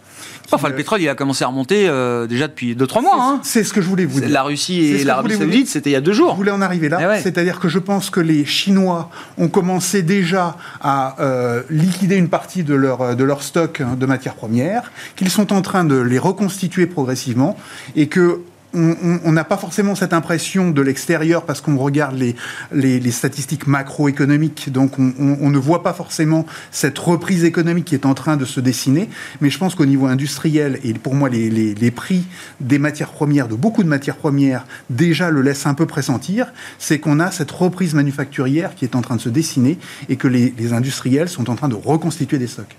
Enfin, 0.51 0.69
le 0.69 0.75
pétrole, 0.75 1.01
il 1.01 1.09
a 1.09 1.15
commencé 1.15 1.43
à 1.43 1.47
remonter 1.47 1.87
euh, 1.87 2.27
déjà 2.27 2.47
depuis 2.47 2.75
2-3 2.75 3.01
mois. 3.01 3.17
Hein. 3.19 3.39
C'est 3.43 3.63
ce 3.63 3.73
que 3.73 3.81
je 3.81 3.87
voulais 3.87 4.05
vous 4.05 4.19
dire. 4.19 4.29
La 4.29 4.43
Russie 4.43 4.79
et 4.79 5.03
l'Arabie 5.03 5.35
Saoudite, 5.35 5.67
c'était 5.67 5.89
il 5.89 5.93
y 5.93 5.97
a 5.97 6.01
deux 6.01 6.13
jours. 6.13 6.31
Je 6.31 6.37
voulais 6.37 6.51
en 6.51 6.61
arriver 6.61 6.89
là. 6.89 7.17
Eh 7.17 7.21
C'est-à-dire 7.21 7.59
que 7.59 7.69
je 7.69 7.79
pense 7.79 8.09
que 8.09 8.19
les 8.19 8.45
Chinois 8.45 9.09
ont 9.37 9.47
commencé 9.47 10.01
déjà 10.01 10.57
à 10.81 11.15
euh, 11.19 11.63
liquider 11.69 12.15
une 12.15 12.29
partie 12.29 12.63
de 12.63 12.75
leur, 12.75 13.15
de 13.15 13.23
leur 13.23 13.43
stock 13.43 13.81
de 13.81 14.05
matières 14.05 14.35
premières, 14.35 14.91
qu'ils 15.15 15.29
sont 15.29 15.53
en 15.53 15.61
train 15.61 15.83
de 15.83 15.97
les 15.97 16.19
reconstituer 16.19 16.85
progressivement 16.85 17.57
et 17.95 18.07
que 18.07 18.41
on 18.75 19.31
n'a 19.31 19.43
pas 19.43 19.57
forcément 19.57 19.95
cette 19.95 20.13
impression 20.13 20.71
de 20.71 20.81
l'extérieur 20.81 21.43
parce 21.45 21.61
qu'on 21.61 21.77
regarde 21.77 22.15
les, 22.71 23.11
statistiques 23.11 23.67
macroéconomiques, 23.67 24.71
donc 24.71 24.99
on, 24.99 25.49
ne 25.49 25.57
voit 25.57 25.83
pas 25.83 25.93
forcément 25.93 26.45
cette 26.71 26.97
reprise 26.99 27.43
économique 27.43 27.85
qui 27.85 27.95
est 27.95 28.05
en 28.05 28.13
train 28.13 28.37
de 28.37 28.45
se 28.45 28.59
dessiner. 28.59 29.09
Mais 29.41 29.49
je 29.49 29.57
pense 29.57 29.75
qu'au 29.75 29.85
niveau 29.85 30.07
industriel, 30.07 30.79
et 30.83 30.93
pour 30.93 31.15
moi 31.15 31.29
les, 31.29 31.49
les, 31.49 31.91
prix 31.91 32.25
des 32.59 32.79
matières 32.79 33.11
premières, 33.11 33.47
de 33.47 33.55
beaucoup 33.55 33.83
de 33.83 33.89
matières 33.89 34.17
premières, 34.17 34.65
déjà 34.89 35.29
le 35.29 35.41
laissent 35.41 35.65
un 35.65 35.73
peu 35.73 35.85
pressentir, 35.85 36.51
c'est 36.77 36.99
qu'on 36.99 37.19
a 37.19 37.31
cette 37.31 37.51
reprise 37.51 37.93
manufacturière 37.93 38.75
qui 38.75 38.85
est 38.85 38.95
en 38.95 39.01
train 39.01 39.15
de 39.15 39.21
se 39.21 39.29
dessiner 39.29 39.77
et 40.09 40.17
que 40.17 40.27
les 40.27 40.73
industriels 40.73 41.29
sont 41.29 41.49
en 41.49 41.55
train 41.55 41.69
de 41.69 41.75
reconstituer 41.75 42.37
des 42.37 42.47
stocks. 42.47 42.75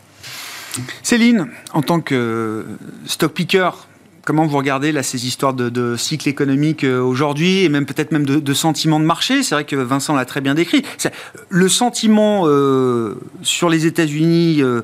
Céline, 1.03 1.47
en 1.73 1.83
tant 1.83 2.01
que 2.01 2.67
stock 3.07 3.33
picker, 3.33 3.71
Comment 4.27 4.45
vous 4.45 4.57
regardez 4.57 4.91
là, 4.91 5.05
ces 5.05 5.29
histoires 5.29 5.55
de, 5.55 5.97
cycle 5.97 6.29
économique 6.29 6.83
euh, 6.83 7.01
aujourd'hui 7.01 7.63
et 7.63 7.69
même 7.69 7.87
peut-être 7.87 8.11
même 8.11 8.27
de, 8.27 8.41
de, 8.41 8.55
sentiment 8.55 8.99
de 8.99 9.05
marché? 9.05 9.45
C'est 9.45 9.55
vrai 9.55 9.65
que 9.65 9.77
Vincent 9.77 10.17
l'a 10.17 10.25
très 10.25 10.41
bien 10.41 10.57
décrit. 10.57 10.83
Le 11.49 11.69
sentiment 11.69 12.43
euh, 12.47 13.21
sur 13.43 13.69
les 13.69 13.87
États-Unis 13.87 14.63
euh, 14.63 14.83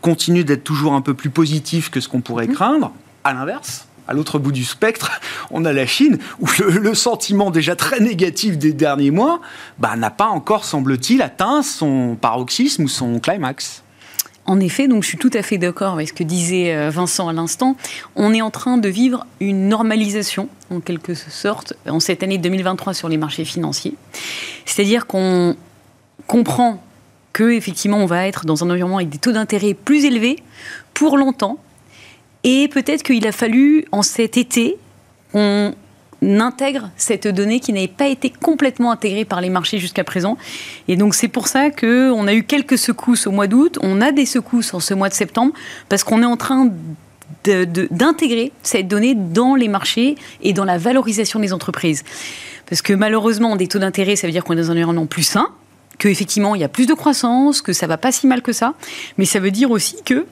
continue 0.00 0.42
d'être 0.42 0.64
toujours 0.64 0.94
un 0.94 1.02
peu 1.02 1.12
plus 1.12 1.28
positif 1.28 1.90
que 1.90 2.00
ce 2.00 2.08
qu'on 2.08 2.22
pourrait 2.22 2.46
mhm. 2.46 2.54
craindre. 2.54 2.92
À 3.24 3.34
l'inverse, 3.34 3.86
à 4.08 4.14
l'autre 4.14 4.38
bout 4.38 4.52
du 4.52 4.64
spectre, 4.64 5.20
on 5.50 5.66
a 5.66 5.74
la 5.74 5.84
Chine, 5.84 6.16
où 6.40 6.46
le, 6.58 6.94
sentiment 6.94 7.50
déjà 7.50 7.76
très 7.76 8.00
négatif 8.00 8.56
des 8.56 8.72
derniers 8.72 9.10
mois 9.10 9.42
bah, 9.78 9.96
n'a 9.96 10.10
pas 10.10 10.28
encore, 10.28 10.64
semble-t-il, 10.64 11.20
atteint 11.20 11.60
son 11.60 12.16
paroxysme 12.18 12.84
ou 12.84 12.88
son 12.88 13.20
climax. 13.20 13.82
En 14.48 14.60
effet, 14.60 14.88
donc 14.88 15.02
je 15.02 15.08
suis 15.08 15.18
tout 15.18 15.30
à 15.34 15.42
fait 15.42 15.58
d'accord 15.58 15.92
avec 15.92 16.08
ce 16.08 16.14
que 16.14 16.24
disait 16.24 16.74
euh, 16.74 16.88
Vincent 16.88 17.28
à 17.28 17.34
l'instant. 17.34 17.76
On 18.16 18.32
est 18.32 18.40
en 18.40 18.50
train 18.50 18.78
de 18.78 18.88
vivre 18.88 19.26
une 19.40 19.68
normalisation, 19.68 20.48
en 20.70 20.80
quelque 20.80 21.12
sorte, 21.12 21.74
en 21.86 22.00
cette 22.00 22.22
année 22.22 22.38
2023 22.38 22.94
sur 22.94 23.10
les 23.10 23.18
marchés 23.18 23.44
financiers. 23.44 23.92
C'est-à-dire 24.64 25.06
qu'on 25.06 25.54
comprend 26.26 26.82
que 27.34 27.50
effectivement 27.50 27.98
on 27.98 28.06
va 28.06 28.26
être 28.26 28.46
dans 28.46 28.64
un 28.64 28.70
environnement 28.70 28.96
avec 28.96 29.10
des 29.10 29.18
taux 29.18 29.32
d'intérêt 29.32 29.74
plus 29.74 30.06
élevés 30.06 30.42
pour 30.94 31.18
longtemps. 31.18 31.58
Et 32.42 32.68
peut-être 32.68 33.02
qu'il 33.02 33.26
a 33.26 33.32
fallu 33.32 33.84
en 33.92 34.00
cet 34.00 34.38
été 34.38 34.78
qu'on 35.30 35.74
intègre 36.22 36.90
cette 36.96 37.28
donnée 37.28 37.60
qui 37.60 37.72
n'avait 37.72 37.88
pas 37.88 38.08
été 38.08 38.30
complètement 38.30 38.90
intégrée 38.90 39.24
par 39.24 39.40
les 39.40 39.50
marchés 39.50 39.78
jusqu'à 39.78 40.04
présent. 40.04 40.36
Et 40.88 40.96
donc 40.96 41.14
c'est 41.14 41.28
pour 41.28 41.48
ça 41.48 41.70
qu'on 41.70 42.26
a 42.26 42.34
eu 42.34 42.42
quelques 42.42 42.78
secousses 42.78 43.26
au 43.26 43.30
mois 43.30 43.46
d'août, 43.46 43.78
on 43.82 44.00
a 44.00 44.12
des 44.12 44.26
secousses 44.26 44.74
en 44.74 44.80
ce 44.80 44.94
mois 44.94 45.08
de 45.08 45.14
septembre, 45.14 45.52
parce 45.88 46.04
qu'on 46.04 46.22
est 46.22 46.26
en 46.26 46.36
train 46.36 46.70
d'intégrer 47.44 48.52
cette 48.62 48.88
donnée 48.88 49.14
dans 49.14 49.54
les 49.54 49.68
marchés 49.68 50.16
et 50.42 50.52
dans 50.52 50.64
la 50.64 50.78
valorisation 50.78 51.40
des 51.40 51.52
entreprises. 51.52 52.04
Parce 52.66 52.82
que 52.82 52.92
malheureusement, 52.92 53.56
des 53.56 53.68
taux 53.68 53.78
d'intérêt, 53.78 54.16
ça 54.16 54.26
veut 54.26 54.32
dire 54.32 54.44
qu'on 54.44 54.54
est 54.54 54.56
dans 54.56 54.70
un 54.70 54.72
environnement 54.72 55.06
plus 55.06 55.22
sain, 55.22 55.48
qu'effectivement 55.98 56.54
il 56.54 56.60
y 56.60 56.64
a 56.64 56.68
plus 56.68 56.86
de 56.86 56.94
croissance, 56.94 57.62
que 57.62 57.72
ça 57.72 57.86
va 57.86 57.96
pas 57.96 58.12
si 58.12 58.26
mal 58.26 58.42
que 58.42 58.52
ça, 58.52 58.74
mais 59.18 59.24
ça 59.24 59.40
veut 59.40 59.50
dire 59.50 59.70
aussi 59.70 60.02
que 60.04 60.26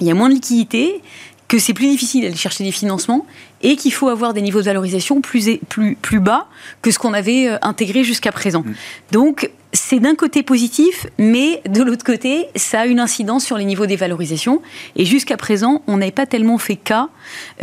il 0.00 0.06
y 0.06 0.10
a 0.10 0.14
moins 0.14 0.30
de 0.30 0.34
liquidités 0.34 1.02
que 1.50 1.58
c'est 1.58 1.74
plus 1.74 1.88
difficile 1.88 2.22
d'aller 2.22 2.36
chercher 2.36 2.62
des 2.62 2.70
financements 2.70 3.26
et 3.60 3.74
qu'il 3.74 3.92
faut 3.92 4.08
avoir 4.08 4.34
des 4.34 4.40
niveaux 4.40 4.60
de 4.60 4.66
valorisation 4.66 5.20
plus, 5.20 5.58
plus, 5.68 5.96
plus 5.96 6.20
bas 6.20 6.46
que 6.80 6.92
ce 6.92 6.98
qu'on 7.00 7.12
avait 7.12 7.48
euh, 7.48 7.58
intégré 7.60 8.04
jusqu'à 8.04 8.30
présent. 8.30 8.60
Mm. 8.60 8.74
Donc, 9.10 9.50
c'est 9.72 9.98
d'un 9.98 10.14
côté 10.14 10.44
positif, 10.44 11.08
mais 11.18 11.60
de 11.68 11.82
l'autre 11.82 12.04
côté, 12.04 12.46
ça 12.54 12.82
a 12.82 12.86
une 12.86 13.00
incidence 13.00 13.44
sur 13.44 13.58
les 13.58 13.64
niveaux 13.64 13.86
des 13.86 13.96
valorisations. 13.96 14.62
Et 14.94 15.04
jusqu'à 15.04 15.36
présent, 15.36 15.82
on 15.88 15.96
n'avait 15.96 16.12
pas 16.12 16.24
tellement 16.24 16.56
fait 16.56 16.76
cas 16.76 17.08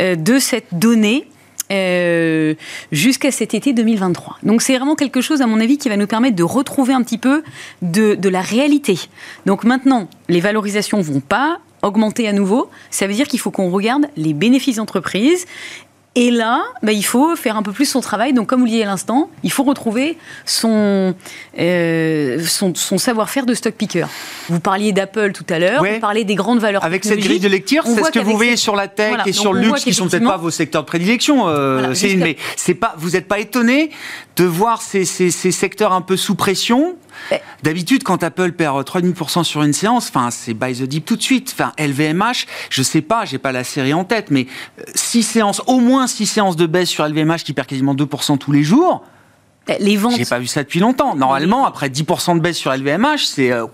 euh, 0.00 0.16
de 0.16 0.38
cette 0.38 0.66
donnée. 0.72 1.26
Euh, 1.70 2.54
jusqu'à 2.92 3.30
cet 3.30 3.52
été 3.52 3.74
2023. 3.74 4.38
Donc 4.42 4.62
c'est 4.62 4.74
vraiment 4.78 4.94
quelque 4.94 5.20
chose, 5.20 5.42
à 5.42 5.46
mon 5.46 5.60
avis, 5.60 5.76
qui 5.76 5.90
va 5.90 5.98
nous 5.98 6.06
permettre 6.06 6.34
de 6.34 6.42
retrouver 6.42 6.94
un 6.94 7.02
petit 7.02 7.18
peu 7.18 7.42
de, 7.82 8.14
de 8.14 8.28
la 8.30 8.40
réalité. 8.40 8.98
Donc 9.44 9.64
maintenant, 9.64 10.08
les 10.30 10.40
valorisations 10.40 11.02
vont 11.02 11.20
pas 11.20 11.60
augmenter 11.82 12.28
à 12.28 12.32
nouveau, 12.32 12.70
ça 12.90 13.06
veut 13.06 13.14
dire 13.14 13.28
qu'il 13.28 13.40
faut 13.40 13.50
qu'on 13.50 13.70
regarde 13.70 14.06
les 14.16 14.34
bénéfices 14.34 14.76
d'entreprise 14.76 15.46
et 16.20 16.32
là, 16.32 16.64
bah, 16.82 16.90
il 16.90 17.04
faut 17.04 17.36
faire 17.36 17.56
un 17.56 17.62
peu 17.62 17.70
plus 17.70 17.84
son 17.84 18.00
travail. 18.00 18.32
Donc, 18.32 18.48
comme 18.48 18.58
vous 18.58 18.66
le 18.66 18.70
disiez 18.70 18.82
à 18.82 18.88
l'instant, 18.88 19.30
il 19.44 19.52
faut 19.52 19.62
retrouver 19.62 20.18
son, 20.46 21.14
euh, 21.60 22.42
son, 22.44 22.98
savoir-faire 22.98 23.46
de 23.46 23.54
stock 23.54 23.74
picker. 23.74 24.06
Vous 24.48 24.58
parliez 24.58 24.90
d'Apple 24.90 25.30
tout 25.30 25.46
à 25.48 25.60
l'heure, 25.60 25.84
vous 25.84 26.00
parlez 26.00 26.24
des 26.24 26.34
grandes 26.34 26.58
valeurs 26.58 26.82
Avec 26.82 27.04
cette 27.04 27.20
grille 27.20 27.38
de 27.38 27.46
lecture, 27.46 27.84
c'est 27.86 28.02
ce 28.02 28.10
que 28.10 28.18
vous 28.18 28.34
voyez 28.36 28.56
sur 28.56 28.74
la 28.74 28.88
tech 28.88 29.18
et 29.26 29.32
sur 29.32 29.52
le 29.52 29.60
luxe, 29.60 29.84
qui 29.84 29.90
ne 29.90 29.94
sont 29.94 30.08
peut-être 30.08 30.24
pas 30.24 30.38
vos 30.38 30.50
secteurs 30.50 30.82
de 30.82 30.88
prédilection, 30.88 31.48
euh, 31.48 31.94
mais 32.16 32.36
pas, 32.74 32.94
vous 32.98 33.10
n'êtes 33.10 33.28
pas 33.28 33.38
étonné 33.38 33.90
de 34.36 34.44
voir 34.44 34.82
ces, 34.82 35.04
ces, 35.04 35.30
ces 35.30 35.52
secteurs 35.52 35.92
un 35.92 36.00
peu 36.00 36.16
sous 36.16 36.34
pression 36.34 36.96
D'habitude, 37.62 38.04
quand 38.04 38.22
Apple 38.22 38.52
perd 38.52 38.86
3,5% 38.86 39.44
sur 39.44 39.62
une 39.62 39.72
séance, 39.72 40.08
enfin, 40.08 40.30
c'est 40.30 40.54
buy 40.54 40.74
the 40.74 40.84
dip 40.84 41.04
tout 41.04 41.16
de 41.16 41.22
suite. 41.22 41.54
Enfin, 41.54 41.72
LVMH, 41.78 42.46
je 42.70 42.82
sais 42.82 43.00
pas, 43.00 43.24
j'ai 43.24 43.38
pas 43.38 43.52
la 43.52 43.64
série 43.64 43.94
en 43.94 44.04
tête, 44.04 44.30
mais 44.30 44.46
6 44.94 45.18
euh, 45.18 45.22
séances, 45.22 45.62
au 45.66 45.80
moins 45.80 46.06
6 46.06 46.26
séances 46.26 46.56
de 46.56 46.66
baisse 46.66 46.88
sur 46.88 47.06
LVMH 47.06 47.38
qui 47.44 47.52
perd 47.52 47.66
quasiment 47.66 47.94
2% 47.94 48.38
tous 48.38 48.52
les 48.52 48.62
jours. 48.62 49.04
Les 49.80 49.96
ventes. 49.96 50.16
J'ai 50.16 50.24
pas 50.24 50.38
vu 50.38 50.46
ça 50.46 50.62
depuis 50.62 50.80
longtemps. 50.80 51.14
Normalement, 51.14 51.66
après 51.66 51.88
10% 51.88 52.36
de 52.36 52.40
baisse 52.40 52.56
sur 52.56 52.72
LVMH, 52.72 53.26
c'est 53.26 53.52
euh, 53.52 53.66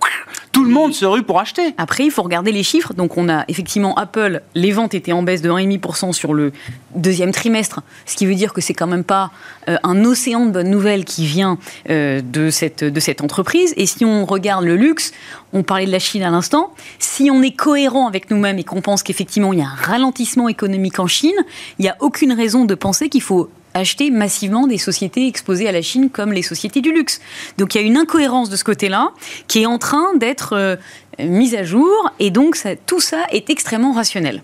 tout 0.54 0.64
le 0.64 0.70
monde 0.70 0.94
se 0.94 1.04
rue 1.04 1.24
pour 1.24 1.40
acheter. 1.40 1.74
Après, 1.78 2.04
il 2.04 2.12
faut 2.12 2.22
regarder 2.22 2.52
les 2.52 2.62
chiffres. 2.62 2.94
Donc, 2.94 3.18
on 3.18 3.28
a 3.28 3.44
effectivement 3.48 3.96
Apple, 3.96 4.40
les 4.54 4.70
ventes 4.70 4.94
étaient 4.94 5.12
en 5.12 5.24
baisse 5.24 5.42
de 5.42 5.50
1,5% 5.50 6.12
sur 6.12 6.32
le 6.32 6.52
deuxième 6.94 7.32
trimestre, 7.32 7.82
ce 8.06 8.14
qui 8.14 8.24
veut 8.24 8.36
dire 8.36 8.52
que 8.52 8.60
c'est 8.60 8.72
quand 8.72 8.86
même 8.86 9.02
pas 9.02 9.32
euh, 9.68 9.76
un 9.82 10.04
océan 10.04 10.46
de 10.46 10.52
bonnes 10.52 10.70
nouvelles 10.70 11.04
qui 11.04 11.26
vient 11.26 11.58
euh, 11.90 12.20
de, 12.22 12.50
cette, 12.50 12.84
de 12.84 13.00
cette 13.00 13.20
entreprise. 13.20 13.74
Et 13.76 13.86
si 13.86 14.04
on 14.04 14.24
regarde 14.24 14.64
le 14.64 14.76
luxe, 14.76 15.10
on 15.52 15.64
parlait 15.64 15.86
de 15.86 15.90
la 15.90 15.98
Chine 15.98 16.22
à 16.22 16.30
l'instant, 16.30 16.72
si 17.00 17.32
on 17.32 17.42
est 17.42 17.56
cohérent 17.56 18.06
avec 18.06 18.30
nous-mêmes 18.30 18.60
et 18.60 18.64
qu'on 18.64 18.80
pense 18.80 19.02
qu'effectivement 19.02 19.52
il 19.52 19.58
y 19.58 19.62
a 19.62 19.66
un 19.66 19.74
ralentissement 19.74 20.48
économique 20.48 21.00
en 21.00 21.08
Chine, 21.08 21.36
il 21.80 21.82
n'y 21.82 21.88
a 21.88 21.96
aucune 21.98 22.32
raison 22.32 22.64
de 22.64 22.76
penser 22.76 23.08
qu'il 23.08 23.22
faut 23.22 23.50
acheter 23.74 24.10
massivement 24.10 24.66
des 24.66 24.78
sociétés 24.78 25.26
exposées 25.26 25.68
à 25.68 25.72
la 25.72 25.82
Chine 25.82 26.08
comme 26.10 26.32
les 26.32 26.42
sociétés 26.42 26.80
du 26.80 26.92
luxe. 26.92 27.20
Donc 27.58 27.74
il 27.74 27.80
y 27.80 27.84
a 27.84 27.86
une 27.86 27.96
incohérence 27.96 28.48
de 28.48 28.56
ce 28.56 28.64
côté-là 28.64 29.10
qui 29.48 29.62
est 29.62 29.66
en 29.66 29.78
train 29.78 30.14
d'être 30.16 30.54
euh, 30.54 30.76
mise 31.18 31.54
à 31.54 31.64
jour 31.64 32.10
et 32.20 32.30
donc 32.30 32.56
tout 32.86 33.00
ça 33.00 33.18
est 33.30 33.50
extrêmement 33.50 33.92
rationnel. 33.92 34.42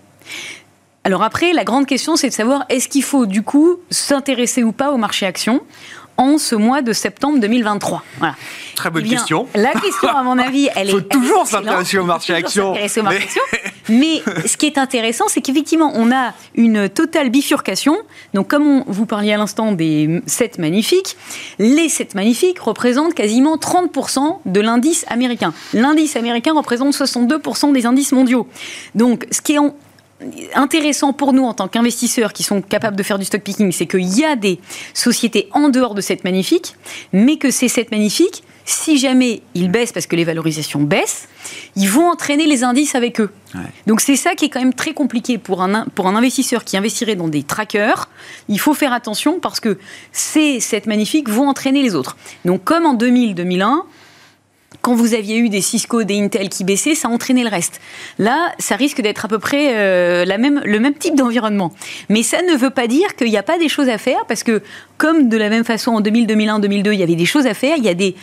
Alors 1.03 1.23
après, 1.23 1.51
la 1.53 1.63
grande 1.63 1.87
question, 1.87 2.15
c'est 2.15 2.29
de 2.29 2.33
savoir 2.33 2.65
est-ce 2.69 2.87
qu'il 2.87 3.03
faut 3.03 3.25
du 3.25 3.41
coup 3.41 3.77
s'intéresser 3.89 4.63
ou 4.63 4.71
pas 4.71 4.91
au 4.91 4.97
marché 4.97 5.25
action 5.25 5.61
en 6.17 6.37
ce 6.37 6.53
mois 6.53 6.83
de 6.83 6.93
septembre 6.93 7.39
2023 7.39 8.03
voilà. 8.19 8.35
Très 8.75 8.89
bonne 8.91 9.03
eh 9.05 9.09
question. 9.09 9.47
La 9.55 9.71
question, 9.71 10.09
à 10.09 10.21
mon 10.21 10.37
avis, 10.37 10.69
elle 10.75 10.89
est. 10.89 10.91
Il 10.91 10.93
faut 10.93 11.01
toujours 11.01 11.47
s'intéresser 11.47 11.97
au 11.97 12.05
marché 12.05 12.33
action. 12.33 12.73
S'intéresser 12.73 12.99
au 12.99 13.03
marché 13.03 13.23
action. 13.23 13.41
Mais 13.89 14.21
ce 14.45 14.57
qui 14.57 14.65
est 14.67 14.77
intéressant, 14.77 15.25
c'est 15.27 15.41
qu'effectivement, 15.41 15.91
on 15.95 16.11
a 16.11 16.33
une 16.55 16.89
totale 16.89 17.29
bifurcation. 17.29 17.97
Donc, 18.33 18.47
comme 18.47 18.67
on, 18.67 18.83
vous 18.87 19.05
parliez 19.05 19.33
à 19.33 19.37
l'instant 19.37 19.71
des 19.71 20.21
7 20.25 20.59
magnifiques, 20.59 21.17
les 21.59 21.89
7 21.89 22.15
magnifiques 22.15 22.59
représentent 22.59 23.13
quasiment 23.13 23.57
30% 23.57 24.39
de 24.45 24.59
l'indice 24.59 25.05
américain. 25.07 25.53
L'indice 25.73 26.15
américain 26.15 26.53
représente 26.53 26.93
62% 26.93 27.73
des 27.73 27.85
indices 27.85 28.11
mondiaux. 28.11 28.47
Donc, 28.95 29.27
ce 29.31 29.41
qui 29.41 29.53
est 29.53 29.59
intéressant 30.53 31.13
pour 31.13 31.33
nous 31.33 31.43
en 31.43 31.53
tant 31.53 31.67
qu'investisseurs 31.67 32.33
qui 32.33 32.43
sont 32.43 32.61
capables 32.61 32.95
de 32.95 33.03
faire 33.03 33.17
du 33.17 33.25
stock 33.25 33.41
picking, 33.41 33.71
c'est 33.71 33.87
qu'il 33.87 34.17
y 34.17 34.23
a 34.23 34.35
des 34.35 34.59
sociétés 34.93 35.49
en 35.53 35.69
dehors 35.69 35.95
de 35.95 36.01
cette 36.01 36.23
magnifique, 36.23 36.75
mais 37.13 37.37
que 37.37 37.49
ces 37.51 37.67
7 37.67 37.91
magnifiques 37.91 38.43
si 38.65 38.97
jamais 38.97 39.41
ils 39.53 39.69
baissent 39.69 39.91
parce 39.91 40.05
que 40.05 40.15
les 40.15 40.23
valorisations 40.23 40.81
baissent, 40.81 41.27
ils 41.75 41.89
vont 41.89 42.09
entraîner 42.09 42.45
les 42.45 42.63
indices 42.63 42.95
avec 42.95 43.19
eux. 43.19 43.31
Donc 43.87 44.01
c'est 44.01 44.15
ça 44.15 44.35
qui 44.35 44.45
est 44.45 44.49
quand 44.49 44.59
même 44.59 44.73
très 44.73 44.93
compliqué 44.93 45.37
pour 45.37 45.61
un, 45.61 45.85
pour 45.95 46.07
un 46.07 46.15
investisseur 46.15 46.63
qui 46.63 46.77
investirait 46.77 47.15
dans 47.15 47.27
des 47.27 47.43
trackers. 47.43 48.09
Il 48.47 48.59
faut 48.59 48.73
faire 48.73 48.93
attention 48.93 49.39
parce 49.39 49.59
que 49.59 49.77
ces 50.11 50.59
cette 50.59 50.85
magnifiques 50.85 51.29
vont 51.29 51.49
entraîner 51.49 51.81
les 51.81 51.95
autres. 51.95 52.17
Donc 52.45 52.63
comme 52.63 52.85
en 52.85 52.95
2000-2001, 52.95 53.83
quand 54.81 54.95
vous 54.95 55.13
aviez 55.13 55.37
eu 55.37 55.49
des 55.49 55.61
Cisco, 55.61 56.03
des 56.03 56.19
Intel 56.19 56.49
qui 56.49 56.63
baissaient, 56.63 56.95
ça 56.95 57.09
entraînait 57.09 57.43
le 57.43 57.49
reste. 57.49 57.81
Là, 58.17 58.53
ça 58.57 58.75
risque 58.75 59.01
d'être 59.01 59.25
à 59.25 59.27
peu 59.27 59.37
près 59.37 59.73
euh, 59.75 60.25
la 60.25 60.37
même, 60.37 60.61
le 60.65 60.79
même 60.79 60.95
type 60.95 61.15
d'environnement. 61.15 61.73
Mais 62.09 62.23
ça 62.23 62.41
ne 62.41 62.55
veut 62.55 62.69
pas 62.69 62.87
dire 62.87 63.15
qu'il 63.15 63.29
n'y 63.29 63.37
a 63.37 63.43
pas 63.43 63.59
des 63.59 63.69
choses 63.69 63.89
à 63.89 63.97
faire, 63.97 64.25
parce 64.27 64.43
que 64.43 64.61
comme 64.97 65.29
de 65.29 65.37
la 65.37 65.49
même 65.49 65.63
façon 65.63 65.91
en 65.91 66.01
2000, 66.01 66.27
2001, 66.27 66.59
2002, 66.59 66.93
il 66.93 66.99
y 66.99 67.03
avait 67.03 67.15
des 67.15 67.25
choses 67.25 67.47
à 67.47 67.53
faire, 67.53 67.75
il 67.77 67.83
y 67.83 67.89
a 67.89 67.93
des 67.93 68.15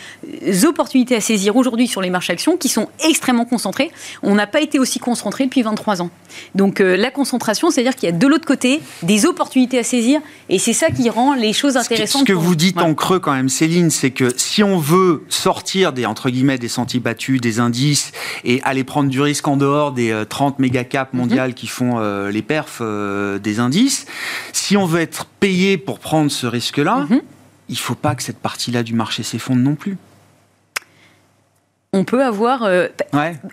euh, 0.47 0.65
opportunités 0.65 1.15
à 1.15 1.21
saisir 1.21 1.55
aujourd'hui 1.55 1.87
sur 1.87 2.01
les 2.01 2.09
marchés 2.09 2.33
actions 2.33 2.57
qui 2.57 2.69
sont 2.69 2.87
extrêmement 3.07 3.45
concentrées. 3.45 3.91
On 4.23 4.33
n'a 4.33 4.47
pas 4.47 4.61
été 4.61 4.79
aussi 4.79 4.99
concentré 4.99 5.45
depuis 5.45 5.61
23 5.61 6.01
ans. 6.01 6.09
Donc 6.55 6.81
euh, 6.81 6.95
la 6.95 7.11
concentration, 7.11 7.69
c'est-à-dire 7.69 7.95
qu'il 7.95 8.09
y 8.09 8.11
a 8.11 8.15
de 8.15 8.27
l'autre 8.27 8.45
côté 8.45 8.81
des 9.03 9.25
opportunités 9.25 9.77
à 9.77 9.83
saisir, 9.83 10.21
et 10.47 10.57
c'est 10.57 10.73
ça 10.73 10.89
qui 10.89 11.09
rend 11.09 11.33
les 11.33 11.53
choses 11.53 11.77
intéressantes. 11.77 12.21
Ce 12.21 12.25
que, 12.25 12.33
vous 12.33 12.55
dites 12.55 12.79
en 12.79 12.93
creux 12.95 13.19
quand 13.19 13.33
même, 13.33 13.49
Céline, 13.49 13.89
c'est 13.89 14.11
que 14.11 14.29
si 14.37 14.63
on 14.63 14.77
veut 14.77 15.25
sortir 15.29 15.93
des 15.93 16.05
entre 16.05 16.29
guillemets 16.29 16.38
des 16.43 16.67
sentiers 16.67 16.99
battus, 16.99 17.41
des 17.41 17.59
indices, 17.59 18.11
et 18.43 18.61
aller 18.63 18.83
prendre 18.83 19.09
du 19.09 19.21
risque 19.21 19.47
en 19.47 19.57
dehors 19.57 19.91
des 19.91 20.23
30 20.27 20.53
euh, 20.53 20.61
méga 20.61 20.83
caps 20.83 21.13
mhm. 21.13 21.19
mondiales 21.19 21.53
qui 21.53 21.67
font 21.67 21.99
euh, 21.99 22.31
les 22.31 22.41
perfs 22.41 22.79
euh, 22.81 23.39
des 23.39 23.59
indices, 23.59 24.05
si 24.53 24.77
on 24.77 24.85
veut 24.85 25.01
être 25.01 25.25
payé 25.25 25.77
pour 25.77 25.99
prendre 25.99 26.31
ce 26.31 26.47
risque-là, 26.47 27.07
mhm. 27.09 27.21
il 27.69 27.73
ne 27.73 27.79
faut 27.79 27.95
pas 27.95 28.15
que 28.15 28.23
cette 28.23 28.39
partie-là 28.39 28.83
du 28.83 28.93
marché 28.93 29.23
s'effondre 29.23 29.61
non 29.61 29.75
plus 29.75 29.97
on 31.91 32.03
peut 32.03 32.23
avoir. 32.23 32.69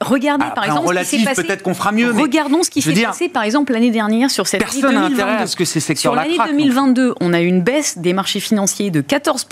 regardez 0.02 0.45
par 0.55 0.64
exemple 0.64 0.95
ce 0.95 1.11
qui 1.11 1.19
s'est 1.21 1.25
passé. 1.25 1.43
Peut-être 1.43 1.62
qu'on 1.62 1.73
fera 1.73 1.90
mieux. 1.90 2.11
Regardons 2.11 2.62
ce 2.62 2.69
qui 2.69 2.83
s'est 2.83 2.93
passé 2.93 3.31
par 3.31 3.45
exemple 3.45 3.73
l'année 3.73 3.90
dernière 3.90 4.31
sur 4.31 4.47
cette 4.47 4.61
personne 4.61 4.95
année 4.95 5.09
2022. 5.09 5.43
à 5.43 5.47
ce 5.47 5.57
que 5.57 5.64
ces 5.64 5.81
secteurs-là 5.81 6.25
Sur 6.25 6.38
l'année 6.38 6.52
2022, 6.52 7.14
on 7.23 7.33
a 7.33 7.40
eu 7.40 7.47
une 7.47 7.62
baisse 7.62 7.97
des 7.97 8.12
marchés 8.12 8.40
financiers 8.40 8.90
de 8.90 9.00
14 9.00 9.47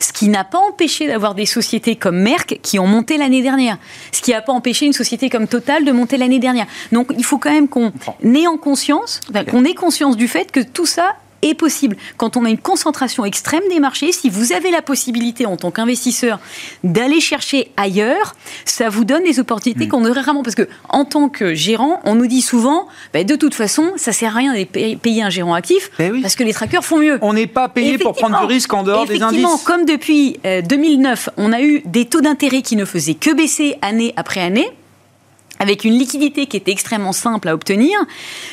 ce 0.00 0.12
qui 0.12 0.28
n'a 0.28 0.44
pas 0.44 0.58
empêché 0.58 1.06
d'avoir 1.06 1.34
des 1.34 1.46
sociétés 1.46 1.96
comme 1.96 2.18
Merck 2.18 2.60
qui 2.62 2.78
ont 2.78 2.86
monté 2.86 3.18
l'année 3.18 3.42
dernière. 3.42 3.78
Ce 4.12 4.22
qui 4.22 4.30
n'a 4.30 4.42
pas 4.42 4.52
empêché 4.52 4.86
une 4.86 4.92
société 4.92 5.30
comme 5.30 5.48
Total 5.48 5.84
de 5.84 5.92
monter 5.92 6.16
l'année 6.16 6.38
dernière. 6.38 6.66
Donc 6.92 7.12
il 7.16 7.24
faut 7.24 7.38
quand 7.38 7.52
même 7.52 7.68
qu'on 7.68 7.92
ait 8.22 8.46
en 8.46 8.56
conscience, 8.56 9.20
qu'on 9.50 9.64
ait 9.64 9.74
conscience 9.74 10.16
du 10.16 10.28
fait 10.28 10.50
que 10.50 10.60
tout 10.60 10.86
ça 10.86 11.16
est 11.44 11.54
possible. 11.54 11.96
Quand 12.16 12.36
on 12.36 12.44
a 12.44 12.50
une 12.50 12.58
concentration 12.58 13.24
extrême 13.24 13.62
des 13.70 13.80
marchés, 13.80 14.12
si 14.12 14.30
vous 14.30 14.52
avez 14.52 14.70
la 14.70 14.82
possibilité 14.82 15.46
en 15.46 15.56
tant 15.56 15.70
qu'investisseur 15.70 16.38
d'aller 16.82 17.20
chercher 17.20 17.70
ailleurs, 17.76 18.34
ça 18.64 18.88
vous 18.88 19.04
donne 19.04 19.24
des 19.24 19.40
opportunités 19.40 19.86
hmm. 19.86 19.88
qu'on 19.88 20.04
aurait 20.04 20.20
rarement. 20.20 20.42
Parce 20.42 20.54
que 20.56 20.68
en 20.88 21.04
tant 21.04 21.28
que 21.28 21.54
gérant, 21.54 22.00
on 22.04 22.14
nous 22.14 22.26
dit 22.26 22.42
souvent, 22.42 22.86
bah, 23.12 23.24
de 23.24 23.36
toute 23.36 23.54
façon, 23.54 23.92
ça 23.96 24.12
sert 24.12 24.34
à 24.34 24.38
rien 24.38 24.54
de 24.54 24.94
payer 24.96 25.22
un 25.22 25.30
gérant 25.30 25.54
actif 25.54 25.90
eh 25.98 26.10
parce 26.20 26.34
que 26.34 26.44
les 26.44 26.52
trackers 26.52 26.84
font 26.84 26.98
mieux. 26.98 27.18
On 27.22 27.32
n'est 27.32 27.46
pas 27.46 27.68
payé 27.68 27.98
pour 27.98 28.14
prendre 28.14 28.40
du 28.40 28.46
risque 28.46 28.72
en 28.72 28.82
dehors 28.82 29.06
des 29.06 29.22
indices. 29.22 29.38
Effectivement, 29.38 29.58
comme 29.58 29.84
depuis 29.84 30.38
2009, 30.68 31.28
euh, 31.28 31.30
on 31.36 31.52
a 31.52 31.60
eu 31.60 31.82
des 31.84 32.06
taux 32.06 32.20
d'intérêt 32.20 32.62
qui 32.62 32.76
ne 32.76 32.84
faisaient 32.84 33.14
que 33.14 33.34
baisser 33.34 33.76
année 33.82 34.12
après 34.16 34.40
année 34.40 34.68
avec 35.58 35.84
une 35.84 35.96
liquidité 35.96 36.46
qui 36.46 36.56
était 36.56 36.72
extrêmement 36.72 37.12
simple 37.12 37.48
à 37.48 37.54
obtenir, 37.54 37.98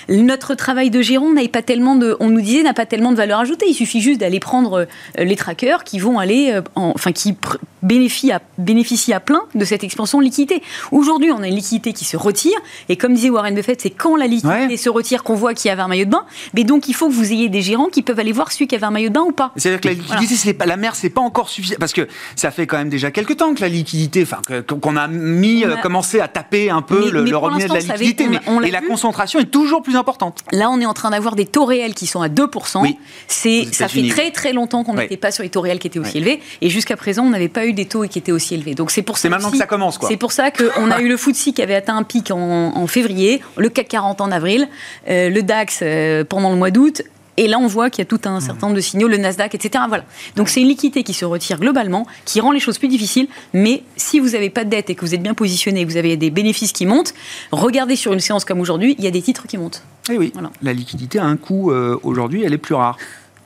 notre 0.10 0.56
travail 0.56 0.90
de 0.90 1.02
gérant 1.02 1.32
n'a 1.32 1.48
pas 1.48 1.62
tellement 1.62 1.96
de, 1.96 2.16
on 2.20 2.30
nous 2.30 2.42
disait, 2.42 2.64
n'a 2.64 2.74
pas 2.74 2.86
tellement 2.86 3.12
de 3.12 3.18
valeur 3.18 3.40
ajoutée. 3.40 3.66
Il 3.68 3.74
suffit 3.74 4.02
juste 4.02 4.20
d'aller 4.20 4.40
prendre 4.40 4.88
euh, 5.20 5.24
les 5.24 5.36
trackers 5.36 5.84
qui 5.84 6.00
vont 6.00 6.20
aller, 6.20 6.52
euh, 6.52 6.62
enfin 6.76 7.12
qui 7.12 7.36
bénéficient 7.82 8.32
à, 8.32 8.42
bénéficient 8.58 9.14
à 9.14 9.20
plein 9.20 9.42
de 9.56 9.66
cette 9.66 9.84
expansion 9.84 10.20
de 10.20 10.24
liquidité. 10.24 10.62
Aujourd'hui, 10.92 11.32
on 11.32 11.42
a 11.42 11.48
une 11.48 11.56
liquidité 11.56 11.94
qui 11.94 12.06
se 12.06 12.18
retire, 12.18 12.58
et 12.90 12.96
comme 12.96 13.14
disait 13.16 13.30
Warren 13.30 13.56
Buffett, 13.56 13.82
c'est 13.82 13.90
quand 13.90 14.16
la 14.16 14.28
liquidité 14.28 14.78
se 14.78 14.90
retire 14.90 15.24
qu'on 15.24 15.36
voit 15.36 15.54
qu'il 15.54 15.70
y 15.70 15.72
avait 15.72 15.82
un 15.82 15.88
maillot 15.88 16.06
de 16.06 16.12
bain. 16.12 16.26
Mais 16.54 16.64
donc, 16.64 16.88
il 16.88 16.94
faut 16.94 17.08
que 17.08 17.14
vous 17.14 17.32
ayez 17.34 17.50
des 17.50 17.62
gérants 17.62 17.88
qui 17.88 18.04
peuvent 18.04 18.20
aller 18.20 18.32
voir 18.32 18.52
celui 18.52 18.68
qui 18.68 18.76
avait 18.76 18.86
un 18.86 18.92
maillot 18.92 19.10
de 19.10 19.14
bain 19.14 19.22
ou 19.22 19.32
pas. 19.32 19.52
C'est-à-dire 19.56 19.82
que 19.82 19.88
la 19.88 19.94
liquidité, 19.96 20.36
c'est 20.36 20.54
pas 20.54 20.68
la 20.68 20.78
mer, 20.78 20.96
c'est 20.96 21.10
pas 21.10 21.22
encore 21.22 21.50
suffisant, 21.50 21.76
parce 21.80 21.94
que 21.94 22.08
ça 22.36 22.52
fait 22.52 22.68
quand 22.68 22.78
même 22.78 22.90
déjà 22.90 23.10
quelques 23.10 23.38
temps 23.38 23.54
que 23.56 23.62
la 23.62 23.70
liquidité, 23.70 24.24
enfin, 24.24 24.42
qu'on 24.68 24.96
a 24.96 25.08
mis, 25.08 25.66
euh, 25.66 25.76
commencé 25.78 26.20
à 26.20 26.28
taper 26.28 26.70
un 26.70 26.82
peu 26.82 26.91
le, 26.92 27.24
le 27.24 27.38
robinet 27.38 27.68
de 27.68 27.74
la 27.74 27.80
liquidité, 27.80 28.28
mais, 28.28 28.40
et 28.68 28.72
la 28.72 28.82
concentration 28.82 29.40
est 29.40 29.46
toujours 29.46 29.82
plus 29.82 29.96
importante. 29.96 30.40
Là, 30.52 30.70
on 30.70 30.80
est 30.80 30.86
en 30.86 30.94
train 30.94 31.10
d'avoir 31.10 31.36
des 31.36 31.46
taux 31.46 31.66
réels 31.66 31.94
qui 31.94 32.08
sont 32.08 32.22
à 32.22 32.28
2%. 32.28 32.82
Oui. 32.82 32.98
C'est, 33.28 33.68
ça 33.72 33.88
fait 33.88 34.08
très 34.10 34.32
très 34.32 34.54
longtemps 34.54 34.84
qu'on 34.84 34.96
n'était 34.96 35.18
pas 35.18 35.32
sur 35.32 35.44
les 35.44 35.50
taux 35.50 35.62
réels 35.62 35.80
qui 35.80 35.88
étaient 35.88 36.00
aussi 36.00 36.18
élevés, 36.18 36.40
et 36.62 36.70
jusqu'à 36.70 36.98
présent, 36.98 37.24
on 37.24 37.30
n'avait 37.30 37.50
pas 37.50 37.66
eu 37.66 37.74
des 37.74 37.86
taux 37.86 38.04
qui 38.04 38.20
étaient 38.20 38.32
aussi 38.32 38.56
élevés. 38.56 38.76
Donc 38.76 38.92
c'est 38.92 39.02
pour 39.02 39.18
ça. 39.18 39.24
C'est 39.24 39.30
maintenant 39.30 39.52
que 39.52 39.58
ça 39.58 39.68
commence, 39.68 39.98
quoi. 39.98 40.10
C'est 40.10 40.18
pour 40.18 40.32
ça 40.32 40.52
qu'on 40.52 40.92
a 40.92 41.02
eu 41.02 41.08
le 41.08 41.18
FTSE 41.18 41.52
qui 41.54 41.62
avait 41.62 41.76
atteint 41.76 41.98
un 41.98 42.04
pic 42.04 42.32
en, 42.32 42.88
février, 42.88 43.42
le 43.58 43.70
CAC 43.70 43.88
40 43.88 44.22
en 44.22 44.32
avril, 44.32 44.68
euh, 45.10 45.30
le 45.30 45.44
DAX 45.44 45.80
euh, 45.82 46.24
pendant 46.24 46.52
le 46.52 46.58
mois 46.58 46.72
d'août, 46.72 47.04
et 47.38 47.48
là, 47.48 47.60
on 47.60 47.68
voit 47.68 47.90
qu'il 47.90 48.00
y 48.00 48.02
a 48.04 48.06
tout 48.06 48.20
un 48.26 48.40
certain 48.40 48.68
nombre 48.68 48.76
de 48.76 48.82
signaux, 48.82 49.08
le 49.08 49.18
Nasdaq, 49.18 49.56
etc. 49.56 49.86
Voilà. 49.88 50.04
Donc 50.36 50.50
c'est 50.50 50.62
une 50.62 50.68
liquidité 50.68 51.04
qui 51.04 51.14
se 51.14 51.26
retire 51.26 51.60
globalement, 51.60 52.06
qui 52.26 52.42
rend 52.42 52.52
les 52.52 52.60
choses 52.60 52.78
plus 52.78 52.88
difficiles. 52.88 53.28
Mais 53.54 53.84
si 53.96 54.20
vous 54.20 54.30
n'avez 54.30 54.50
pas 54.50 54.64
de 54.64 54.70
dette 54.70 54.90
et 54.90 54.96
que 54.96 55.06
vous 55.06 55.16
êtes 55.16 55.24
bien 55.24 55.34
positionné, 55.34 55.86
vous 55.86 55.98
avez 55.98 56.18
des 56.18 56.30
bénéfices 56.30 56.72
qui 56.74 56.86
montent, 56.86 57.14
regardez 57.52 57.96
sur 57.96 58.14
une 58.14 58.20
séance 58.20 58.46
comme 58.46 58.60
aujourd'hui, 58.60 58.96
il 58.98 59.04
y 59.04 59.08
a 59.08 59.12
des 59.12 59.22
titres 59.22 59.48
qui 59.48 59.58
montent. 59.58 59.84
Et 60.10 60.14
eh 60.14 60.18
oui, 60.18 60.34
la 60.62 60.74
liquidité 60.74 61.20
a 61.20 61.26
un 61.26 61.38
coût 61.38 61.72
euh, 61.72 61.98
aujourd'hui, 62.04 62.44
elle 62.44 62.54
est 62.54 62.58
plus 62.58 62.76
rare. 62.76 62.98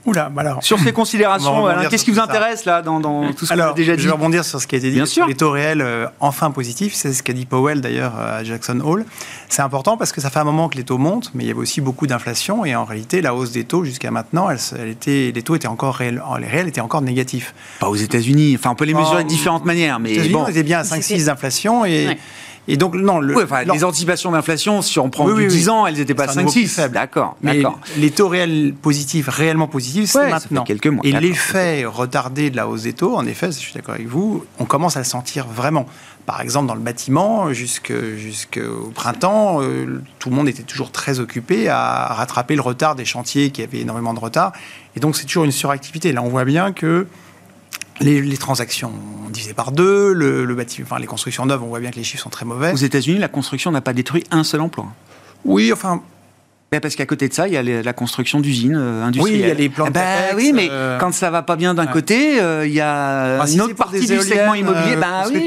Oula, 0.05 0.29
bah 0.29 0.41
alors. 0.41 0.63
Sur 0.63 0.79
ces 0.79 0.93
considérations, 0.93 1.67
qu'est-ce 1.89 2.05
qui 2.05 2.11
vous 2.11 2.19
intéresse 2.19 2.65
là 2.65 2.81
dans, 2.81 3.33
tout 3.33 3.45
ce 3.45 3.53
qu'on 3.53 3.59
a 3.59 3.73
déjà 3.73 3.95
dit 3.95 4.03
Je 4.03 4.07
vais 4.07 4.13
rebondir 4.13 4.45
sur 4.45 4.61
ce 4.61 4.67
qui 4.67 4.75
a 4.75 4.77
été 4.77 4.89
dit. 4.89 4.95
Bien 4.95 5.05
sûr. 5.05 5.25
Les 5.25 5.35
taux 5.35 5.51
réels 5.51 5.81
euh, 5.81 6.07
enfin 6.19 6.51
positifs, 6.51 6.93
c'est 6.93 7.13
ce 7.13 7.23
qu'a 7.23 7.33
dit 7.33 7.45
Powell 7.45 7.81
d'ailleurs 7.81 8.15
à 8.15 8.43
Jackson 8.43 8.79
Hole. 8.83 9.05
C'est 9.49 9.61
important 9.61 9.97
parce 9.97 10.11
que 10.11 10.21
ça 10.21 10.29
fait 10.29 10.39
un 10.39 10.43
moment 10.43 10.69
que 10.69 10.77
les 10.77 10.83
taux 10.83 10.97
montent, 10.97 11.31
mais 11.33 11.43
il 11.43 11.47
y 11.47 11.51
avait 11.51 11.59
aussi 11.59 11.81
beaucoup 11.81 12.07
d'inflation 12.07 12.65
et 12.65 12.75
en 12.75 12.85
réalité, 12.85 13.21
la 13.21 13.33
hausse 13.33 13.51
des 13.51 13.63
taux 13.63 13.83
jusqu'à 13.83 14.11
maintenant, 14.11 14.49
elle, 14.49 14.89
était, 14.89 15.31
les 15.33 15.41
taux 15.41 15.55
étaient 15.55 15.67
encore 15.67 15.95
réels, 15.95 16.21
les 16.39 16.47
réels 16.47 16.67
étaient 16.67 16.81
encore 16.81 17.01
négatifs. 17.01 17.53
Pas 17.79 17.89
aux 17.89 17.95
États-Unis. 17.95 18.55
Enfin, 18.57 18.71
on 18.71 18.75
peut 18.75 18.85
les 18.85 18.93
mesurer 18.93 19.23
de 19.23 19.29
différentes 19.29 19.65
manières, 19.65 19.99
mais 19.99 20.29
bon. 20.29 20.43
on 20.43 20.47
était 20.47 20.63
bien 20.63 20.79
à 20.79 20.83
5-6 20.83 21.25
d'inflation 21.25 21.85
et. 21.85 22.17
Et 22.67 22.77
donc, 22.77 22.95
non. 22.95 23.19
Le, 23.19 23.35
les 23.71 23.83
anticipations 23.83 24.31
d'inflation, 24.31 24.81
si 24.81 24.99
on 24.99 25.09
prend 25.09 25.31
du 25.31 25.47
10 25.47 25.69
ans, 25.69 25.85
elles 25.85 25.97
n'étaient 25.97 26.15
pas 26.15 26.27
5-6. 26.27 26.89
D'accord. 26.89 27.37
Mais 27.41 27.61
les 27.97 28.11
taux 28.11 28.27
réels 28.27 28.73
positifs, 28.79 29.27
réellement 29.27 29.67
positifs, 29.67 30.11
c'est 30.11 30.29
maintenant. 30.29 30.63
quelques 30.63 30.87
mois, 30.87 31.05
et 31.05 31.11
l'effet 31.11 31.85
retardé 31.85 32.49
de 32.49 32.55
la 32.55 32.67
hausse 32.67 32.83
des 32.83 32.93
taux, 32.93 33.15
en 33.15 33.25
effet, 33.25 33.47
je 33.47 33.57
suis 33.57 33.73
d'accord 33.73 33.95
avec 33.95 34.07
vous, 34.07 34.45
on 34.59 34.65
commence 34.65 34.95
à 34.97 34.99
le 34.99 35.05
sentir 35.05 35.47
vraiment. 35.47 35.85
Par 36.25 36.41
exemple, 36.41 36.67
dans 36.67 36.73
le 36.73 36.81
bâtiment, 36.81 37.53
jusqu'au 37.53 38.91
printemps, 38.95 39.61
euh, 39.61 40.01
tout 40.17 40.31
le 40.31 40.35
monde 40.35 40.49
était 40.49 40.63
toujours 40.63 40.91
très 40.91 41.19
occupé 41.19 41.69
à 41.69 42.07
rattraper 42.07 42.55
le 42.55 42.61
retard 42.61 42.95
des 42.95 43.05
chantiers 43.05 43.51
qui 43.51 43.61
avaient 43.61 43.81
énormément 43.81 44.13
de 44.13 44.19
retard. 44.19 44.51
Et 44.95 44.99
donc, 44.99 45.15
c'est 45.15 45.25
toujours 45.25 45.45
une 45.45 45.51
suractivité. 45.51 46.13
Là, 46.13 46.23
on 46.23 46.29
voit 46.29 46.45
bien 46.45 46.73
que 46.73 47.05
les, 47.99 48.37
transactions 48.37 48.93
divisées 49.29 49.53
par 49.53 49.71
deux, 49.71 50.13
le, 50.13 50.55
bâtiment, 50.55 50.87
enfin, 50.89 50.99
les 50.99 51.07
constructions 51.07 51.45
neuves, 51.45 51.63
on 51.63 51.67
voit 51.67 51.79
bien 51.79 51.91
que 51.91 51.97
les 51.97 52.03
chiffres 52.03 52.23
sont 52.23 52.29
très 52.29 52.45
mauvais. 52.45 52.71
Aux 52.71 52.77
États-Unis, 52.77 53.19
la 53.19 53.27
construction 53.27 53.71
n'a 53.71 53.81
pas 53.81 53.93
détruit 53.93 54.23
un 54.31 54.43
seul 54.43 54.61
emploi. 54.61 54.87
Oui, 55.45 55.71
enfin, 55.71 56.01
parce 56.79 56.95
qu'à 56.95 57.05
côté 57.05 57.27
de 57.27 57.33
ça, 57.33 57.47
il 57.47 57.53
y 57.53 57.57
a 57.57 57.63
la 57.63 57.93
construction 57.93 58.39
d'usions 58.39 58.75
industrielles. 58.75 59.35
Oui, 59.35 59.41
il 59.41 59.47
y 59.47 59.51
a 59.51 59.53
les 59.53 59.69
plans 59.69 59.85
eh 59.87 59.91
ben, 59.91 60.35
Oui, 60.35 60.51
mais 60.53 60.67
euh, 60.69 60.97
quand 60.99 61.13
ça 61.13 61.29
va 61.29 61.41
pas 61.41 61.55
bien 61.55 61.73
d'un 61.73 61.87
côté, 61.87 62.39
euh, 62.39 62.65
il 62.65 62.73
y 62.73 62.81
a 62.81 63.41
ah, 63.41 63.49
une 63.49 63.61
autre 63.61 63.75
partie 63.75 64.05
du 64.05 64.19
segment 64.19 64.53
immobilier. 64.53 64.95
bah, 64.95 65.23
oui, 65.27 65.45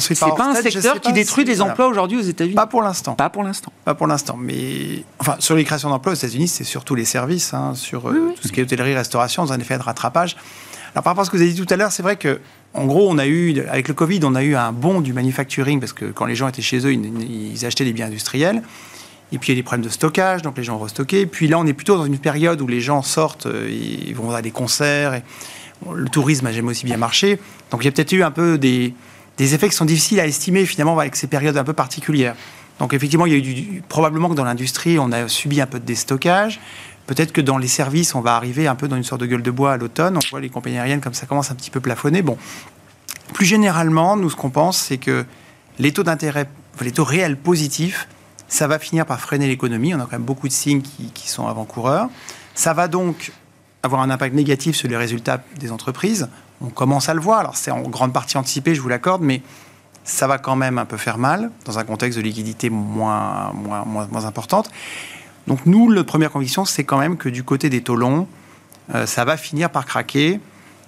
c'est 0.00 0.18
pas 0.18 0.50
un 0.50 0.54
secteur 0.54 1.00
qui 1.00 1.12
détruit 1.12 1.44
des 1.44 1.60
emplois 1.60 1.86
aujourd'hui 1.86 2.18
aux 2.18 2.22
États-Unis. 2.22 2.54
Pas 2.54 2.66
pour 2.66 2.82
l'instant. 2.82 3.14
Pas 3.14 3.30
pour 3.30 3.42
l'instant. 3.42 3.72
Pas 3.84 3.94
pour 3.94 4.06
l'instant. 4.06 4.36
Mais 4.38 5.04
enfin, 5.18 5.36
sur 5.38 5.54
les 5.54 5.64
créations 5.64 5.90
d'emplois 5.90 6.12
aux 6.12 6.16
États-Unis, 6.16 6.48
c'est 6.48 6.64
surtout 6.64 6.94
les 6.94 7.04
services, 7.04 7.54
hein, 7.54 7.72
sur 7.74 8.08
euh, 8.08 8.32
tout 8.40 8.48
ce 8.48 8.52
qui 8.52 8.60
est 8.60 8.62
hôtellerie, 8.62 8.94
restauration, 8.94 9.44
dans 9.44 9.52
un 9.52 9.58
effet 9.58 9.78
de 9.78 9.82
rattrapage. 9.82 10.36
Alors, 10.94 11.02
par 11.02 11.10
rapport 11.10 11.22
à 11.22 11.24
ce 11.24 11.30
que 11.30 11.36
vous 11.36 11.42
avez 11.42 11.52
dit 11.52 11.60
tout 11.60 11.74
à 11.74 11.76
l'heure, 11.76 11.90
c'est 11.90 12.04
vrai 12.04 12.14
que, 12.14 12.40
en 12.72 12.86
gros, 12.86 13.10
on 13.10 13.18
a 13.18 13.26
eu, 13.26 13.60
avec 13.68 13.88
le 13.88 13.94
Covid, 13.94 14.20
on 14.22 14.36
a 14.36 14.44
eu 14.44 14.54
un 14.54 14.70
bond 14.70 15.00
du 15.00 15.12
manufacturing 15.12 15.80
parce 15.80 15.92
que 15.92 16.04
quand 16.04 16.24
les 16.24 16.36
gens 16.36 16.46
étaient 16.46 16.62
chez 16.62 16.86
eux, 16.86 16.92
ils, 16.92 17.66
achetaient 17.66 17.84
des 17.84 17.92
biens 17.92 18.06
industriels. 18.06 18.62
Et 19.32 19.38
puis 19.38 19.48
il 19.48 19.56
y 19.56 19.58
a 19.58 19.60
des 19.60 19.64
problèmes 19.64 19.84
de 19.84 19.90
stockage, 19.90 20.42
donc 20.42 20.56
les 20.56 20.62
gens 20.62 20.76
ont 20.76 20.78
restocké. 20.78 21.26
Puis 21.26 21.48
là, 21.48 21.58
on 21.58 21.66
est 21.66 21.72
plutôt 21.72 21.96
dans 21.96 22.04
une 22.04 22.18
période 22.18 22.60
où 22.60 22.68
les 22.68 22.80
gens 22.80 23.02
sortent, 23.02 23.46
euh, 23.46 23.68
ils 23.68 24.14
vont 24.14 24.30
à 24.30 24.42
des 24.42 24.52
concerts. 24.52 25.14
Et 25.14 25.22
le 25.92 26.08
tourisme 26.08 26.46
a 26.46 26.52
jamais 26.52 26.70
aussi 26.70 26.84
bien 26.84 26.96
marché. 26.96 27.40
Donc 27.72 27.82
il 27.82 27.86
y 27.86 27.88
a 27.88 27.90
peut-être 27.90 28.12
eu 28.12 28.22
un 28.22 28.30
peu 28.30 28.56
des, 28.56 28.94
effets 29.38 29.68
qui 29.68 29.74
sont 29.74 29.86
difficiles 29.86 30.20
à 30.20 30.26
estimer 30.26 30.64
finalement 30.64 30.96
avec 30.96 31.16
ces 31.16 31.26
périodes 31.26 31.56
un 31.56 31.64
peu 31.64 31.72
particulières. 31.72 32.36
Donc 32.78 32.94
effectivement, 32.94 33.26
il 33.26 33.32
y 33.32 33.34
a 33.34 33.38
eu 33.38 33.82
probablement 33.88 34.28
que 34.28 34.34
dans 34.34 34.44
l'industrie, 34.44 35.00
on 35.00 35.10
a 35.10 35.26
subi 35.26 35.60
un 35.60 35.66
peu 35.66 35.80
de 35.80 35.84
déstockage. 35.84 36.60
Peut-être 37.06 37.32
que 37.32 37.40
dans 37.40 37.58
les 37.58 37.68
services, 37.68 38.14
on 38.14 38.20
va 38.20 38.34
arriver 38.34 38.66
un 38.66 38.74
peu 38.74 38.88
dans 38.88 38.96
une 38.96 39.04
sorte 39.04 39.20
de 39.20 39.26
gueule 39.26 39.42
de 39.42 39.50
bois 39.50 39.72
à 39.72 39.76
l'automne. 39.76 40.16
On 40.16 40.30
voit 40.30 40.40
les 40.40 40.48
compagnies 40.48 40.78
aériennes 40.78 41.00
comme 41.00 41.14
ça 41.14 41.26
commence 41.26 41.50
un 41.50 41.54
petit 41.54 41.70
peu 41.70 41.80
plafonner. 41.80 42.22
Bon, 42.22 42.38
plus 43.34 43.46
généralement, 43.46 44.16
nous, 44.16 44.30
ce 44.30 44.36
qu'on 44.36 44.50
pense, 44.50 44.78
c'est 44.78 44.98
que 44.98 45.24
les 45.78 45.92
taux 45.92 46.02
d'intérêt, 46.02 46.48
les 46.80 46.92
taux 46.92 47.04
réels 47.04 47.36
positifs, 47.36 48.08
ça 48.48 48.66
va 48.66 48.78
finir 48.78 49.06
par 49.06 49.20
freiner 49.20 49.48
l'économie. 49.48 49.94
On 49.94 49.98
a 49.98 50.04
quand 50.04 50.12
même 50.12 50.22
beaucoup 50.22 50.48
de 50.48 50.52
signes 50.52 50.82
qui, 50.82 51.28
sont 51.28 51.46
avant-coureurs. 51.46 52.08
Ça 52.54 52.72
va 52.72 52.88
donc 52.88 53.32
avoir 53.82 54.00
un 54.00 54.10
impact 54.10 54.34
négatif 54.34 54.76
sur 54.76 54.88
les 54.88 54.96
résultats 54.96 55.42
des 55.58 55.72
entreprises. 55.72 56.28
On 56.60 56.68
commence 56.68 57.08
à 57.08 57.14
le 57.14 57.20
voir. 57.20 57.40
Alors, 57.40 57.56
c'est 57.56 57.70
en 57.70 57.82
grande 57.82 58.12
partie 58.12 58.38
anticipé, 58.38 58.74
je 58.74 58.80
vous 58.80 58.88
l'accorde, 58.88 59.22
mais 59.22 59.42
ça 60.04 60.26
va 60.26 60.38
quand 60.38 60.56
même 60.56 60.78
un 60.78 60.84
peu 60.84 60.96
faire 60.96 61.18
mal 61.18 61.50
dans 61.64 61.78
un 61.78 61.84
contexte 61.84 62.18
de 62.18 62.22
liquidité 62.22 62.70
moins, 62.70 63.52
moins, 63.52 63.84
moins, 63.84 64.24
importante. 64.24 64.70
Donc 65.46 65.66
nous, 65.66 65.90
la 65.90 66.04
première 66.04 66.30
conviction, 66.30 66.64
c'est 66.64 66.84
quand 66.84 66.98
même 66.98 67.16
que 67.16 67.28
du 67.28 67.44
côté 67.44 67.68
des 67.68 67.82
taux 67.82 67.96
longs, 67.96 68.26
euh, 68.94 69.06
ça 69.06 69.24
va 69.24 69.36
finir 69.36 69.70
par 69.70 69.86
craquer 69.86 70.40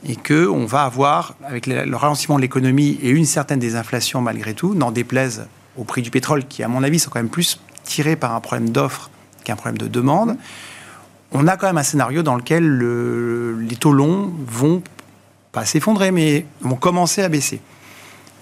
et 0.07 0.17
qu'on 0.17 0.67
va 0.67 0.83
avoir, 0.83 1.35
avec 1.45 1.67
le, 1.67 1.97
ralentissement 1.97 2.37
de 2.37 2.43
l'économie 2.43 2.99
et 3.03 3.11
une 3.11 3.25
certaine 3.25 3.59
désinflation 3.59 4.21
malgré 4.21 4.55
tout, 4.55 4.75
n'en 4.75 4.91
déplaise 4.91 5.47
au 5.77 5.85
prix 5.85 6.03
du 6.03 6.11
pétrole, 6.11 6.47
qui 6.47 6.63
à 6.63 6.69
mon 6.69 6.83
avis 6.83 6.99
sont 6.99 7.11
quand 7.11 7.19
même 7.19 7.29
plus 7.29 7.61
tirés 7.85 8.17
par 8.17 8.35
un 8.35 8.41
problème 8.41 8.71
d'offre 8.71 9.11
qu'un 9.45 9.57
problème 9.57 9.79
de 9.79 9.89
demande, 9.89 10.37
on 11.33 11.47
a 11.47 11.57
quand 11.57 11.67
même 11.67 11.79
un 11.79 11.83
scénario 11.83 12.23
dans 12.23 12.37
lequel 12.37 12.79
les 13.61 13.77
taux 13.77 13.93
longs 13.93 14.33
vont 14.47 14.83
pas 15.53 15.65
s'effondrer, 15.65 16.11
mais 16.11 16.47
vont 16.61 16.77
commencer 16.77 17.23
à 17.23 17.29
baisser. 17.29 17.61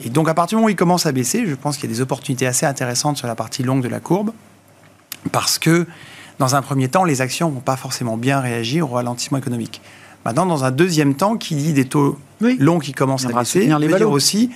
Et 0.05 0.11
donc, 0.11 0.29
à 0.29 0.35
partir 0.35 0.57
du 0.57 0.61
moment 0.61 0.67
où 0.67 0.71
il 0.71 0.77
commence 0.77 1.07
à 1.07 1.13
baisser, 1.13 1.47
je 1.47 1.55
pense 1.55 1.77
qu'il 1.77 1.89
y 1.89 1.93
a 1.93 1.95
des 1.95 2.01
opportunités 2.01 2.47
assez 2.47 2.67
intéressantes 2.67 3.17
sur 3.17 3.27
la 3.27 3.35
partie 3.35 3.63
longue 3.63 3.83
de 3.83 3.89
la 3.89 4.01
courbe, 4.01 4.33
parce 5.33 5.59
que, 5.59 5.87
dans 6.39 6.55
un 6.55 6.63
premier 6.63 6.89
temps, 6.89 7.05
les 7.05 7.21
actions 7.21 7.49
ne 7.49 7.55
vont 7.55 7.61
pas 7.61 7.77
forcément 7.77 8.17
bien 8.17 8.41
réagir 8.41 8.91
au 8.91 8.95
ralentissement 8.95 9.39
économique. 9.39 9.81
Maintenant, 10.25 10.47
dans 10.47 10.65
un 10.65 10.71
deuxième 10.71 11.15
temps, 11.15 11.37
qui 11.37 11.55
dit 11.55 11.73
des 11.73 11.85
taux 11.85 12.19
longs 12.41 12.79
qui 12.79 12.93
commencent 12.93 13.27
à 13.27 13.33
baisser, 13.33 13.67
les 13.67 13.89
veut 13.89 13.97
dire 13.97 14.11
aussi 14.11 14.51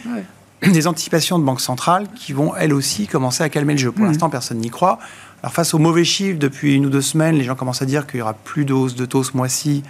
des 0.62 0.86
anticipations 0.86 1.38
de 1.38 1.44
banques 1.44 1.60
centrales 1.60 2.08
qui 2.16 2.32
vont, 2.32 2.56
elles 2.56 2.72
aussi, 2.72 3.06
commencer 3.06 3.44
à 3.44 3.48
calmer 3.48 3.74
le 3.74 3.78
jeu. 3.78 3.92
Pour 3.92 4.04
mmh. 4.04 4.08
l'instant, 4.08 4.30
personne 4.30 4.58
n'y 4.58 4.70
croit. 4.70 4.98
Alors, 5.42 5.52
face 5.52 5.72
aux 5.72 5.78
mauvais 5.78 6.04
chiffres, 6.04 6.38
depuis 6.38 6.74
une 6.74 6.86
ou 6.86 6.90
deux 6.90 7.02
semaines, 7.02 7.36
les 7.36 7.44
gens 7.44 7.54
commencent 7.54 7.82
à 7.82 7.86
dire 7.86 8.06
qu'il 8.06 8.18
y 8.18 8.22
aura 8.22 8.34
plus 8.34 8.64
de 8.64 8.72
hausse 8.72 8.96
de 8.96 9.06
taux 9.06 9.22
ce 9.22 9.36
mois-ci, 9.36 9.84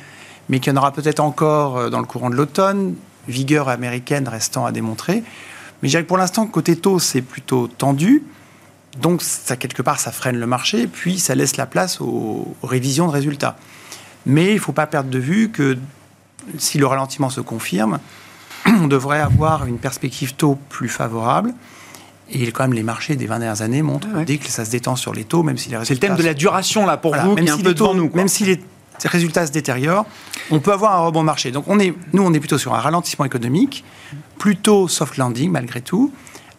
mais 0.49 0.61
qu'il 0.61 0.73
y 0.73 0.77
en 0.77 0.79
aura 0.79 0.93
peut-être 0.93 1.21
encore 1.21 1.79
euh, 1.79 1.91
dans 1.91 2.01
le 2.01 2.05
courant 2.05 2.29
de 2.29 2.35
l'automne 2.35 2.95
vigueur 3.29 3.69
américaine 3.69 4.27
restant 4.29 4.67
à 4.67 4.73
démontrer. 4.73 5.23
Mais 5.83 5.89
je 5.89 5.91
dirais 5.91 6.03
que 6.03 6.09
pour 6.09 6.19
l'instant, 6.19 6.47
côté 6.47 6.77
taux, 6.77 6.99
c'est 6.99 7.23
plutôt 7.23 7.69
tendu. 7.69 8.23
Donc, 8.97 9.23
ça, 9.23 9.57
quelque 9.57 9.83
part, 9.83 10.01
ça 10.01 10.13
freine 10.13 10.39
le 10.39 10.47
marché, 10.47 10.87
puis 10.87 11.19
ça 11.19 11.35
laisse 11.35 11.57
la 11.57 11.67
place 11.67 12.01
aux, 12.01 12.55
révisions 12.63 13.07
de 13.07 13.13
résultats. 13.13 13.57
Mais 14.27 14.51
il 14.51 14.55
ne 14.55 14.61
faut 14.61 14.73
pas 14.73 14.87
perdre 14.87 15.11
de 15.11 15.19
vue 15.19 15.51
que 15.51 15.79
si 16.59 16.79
le 16.79 16.87
ralentissement 16.87 17.31
se 17.31 17.41
confirme, 17.41 17.99
on 18.67 18.89
devrait 18.89 19.21
avoir 19.21 19.67
une 19.67 19.79
perspective 19.79 20.35
taux 20.35 20.59
plus 20.69 20.89
favorable. 20.89 21.55
Et 22.31 22.51
quand 22.51 22.65
même, 22.65 22.75
les 22.75 22.83
marchés 22.83 23.17
des 23.17 23.27
20 23.27 23.39
dernières 23.39 23.63
années 23.63 23.83
montrent 23.83 24.09
dès 24.27 24.37
que 24.37 24.49
ça 24.49 24.65
se 24.65 24.71
détend 24.71 24.97
sur 24.97 25.15
les 25.15 25.25
taux, 25.25 25.43
même 25.43 25.57
si 25.57 25.71
les 25.71 25.77
résultats... 25.79 25.95
C'est 25.95 25.95
le 25.95 26.15
thème 26.15 26.23
de 26.23 26.29
la 26.29 26.35
duration, 26.35 26.85
là, 26.85 26.97
pour 26.97 27.15
vous, 27.15 27.35
même 27.35 27.45
qui 27.45 27.51
est 27.51 27.55
un 27.55 27.59
peu 27.59 27.75
devant 27.75 27.95
nous. 27.95 28.11
Même 28.15 28.29
si 28.29 28.45
les 28.45 28.61
résultats 29.05 29.47
se 29.47 29.53
détériorent, 29.53 30.07
on 30.51 30.61
peut 30.61 30.73
avoir 30.73 30.97
un 30.97 31.07
rebond 31.07 31.23
marché. 31.23 31.51
Donc 31.51 31.65
on 31.69 31.79
est, 31.79 31.95
nous, 32.13 32.23
on 32.23 32.33
est 32.33 32.41
plutôt 32.41 32.59
sur 32.59 32.75
un 32.75 32.81
ralentissement 32.81 33.25
économique, 33.25 33.85
plutôt 34.39 34.89
soft 34.89 35.17
landing 35.17 35.51
malgré 35.51 35.81
tout, 35.81 36.13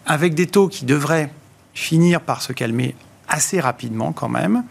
avec 0.05 0.33
des 0.33 0.47
taux 0.47 0.69
qui 0.69 0.85
devraient 0.85 1.31
finir 1.79 2.21
par 2.21 2.41
se 2.41 2.53
calmer 2.53 2.95
assez 3.27 3.59
rapidement 3.59 4.11
quand 4.11 4.29
même. 4.29 4.63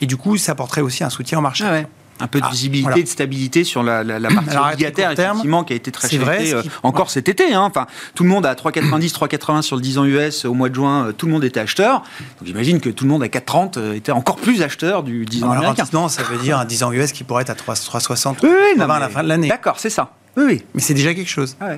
Et 0.00 0.06
du 0.06 0.16
coup, 0.16 0.36
ça 0.36 0.52
apporterait 0.52 0.80
aussi 0.80 1.04
un 1.04 1.10
soutien 1.10 1.38
au 1.38 1.42
marché. 1.42 1.64
Ah 1.66 1.82
un 2.20 2.26
peu 2.26 2.40
de 2.40 2.46
ah, 2.46 2.50
visibilité, 2.50 3.02
de 3.02 3.08
stabilité 3.08 3.64
sur 3.64 3.82
la, 3.82 4.02
la, 4.02 4.28
partie 4.28 4.56
obligataire, 4.56 5.12
effectivement, 5.12 5.64
qui 5.64 5.72
a 5.72 5.76
été 5.76 5.92
très 5.92 6.16
vrai, 6.16 6.52
euh, 6.52 6.62
encore 6.82 7.10
cet 7.10 7.28
été. 7.28 7.54
Hein. 7.54 7.62
Enfin, 7.62 7.86
tout 8.14 8.24
le 8.24 8.28
monde 8.28 8.44
à 8.44 8.54
3,90, 8.54 9.12
3,80 9.12 9.62
sur 9.62 9.76
le 9.76 9.82
10 9.82 9.98
ans 9.98 10.04
US 10.04 10.44
au 10.44 10.54
mois 10.54 10.68
de 10.68 10.74
juin, 10.74 11.06
euh, 11.06 11.12
tout 11.12 11.26
le 11.26 11.32
monde 11.32 11.44
était 11.44 11.60
acheteur. 11.60 12.02
Donc 12.38 12.46
j'imagine 12.46 12.80
que 12.80 12.90
tout 12.90 13.04
le 13.04 13.10
monde 13.10 13.22
à 13.22 13.28
4,30 13.28 13.78
euh, 13.78 13.94
était 13.94 14.12
encore 14.12 14.36
plus 14.36 14.62
acheteur 14.62 15.02
du 15.02 15.24
10 15.24 15.44
ans 15.44 15.52
américain. 15.52 15.84
Non, 15.92 16.08
ça 16.08 16.22
veut 16.24 16.38
dire 16.38 16.58
un 16.58 16.64
10 16.64 16.82
ans 16.82 16.92
US 16.92 17.12
qui 17.12 17.24
pourrait 17.24 17.42
être 17.42 17.50
à 17.50 17.54
3,60 17.54 18.36
oui, 18.42 18.48
oui, 18.50 18.82
avant 18.82 18.98
la 18.98 19.08
fin 19.08 19.22
de 19.22 19.28
l'année. 19.28 19.48
D'accord, 19.48 19.78
c'est 19.78 19.90
ça. 19.90 20.12
Oui, 20.36 20.44
oui. 20.44 20.64
Mais 20.74 20.80
c'est 20.80 20.94
déjà 20.94 21.14
quelque 21.14 21.30
chose. 21.30 21.56
Ah 21.60 21.74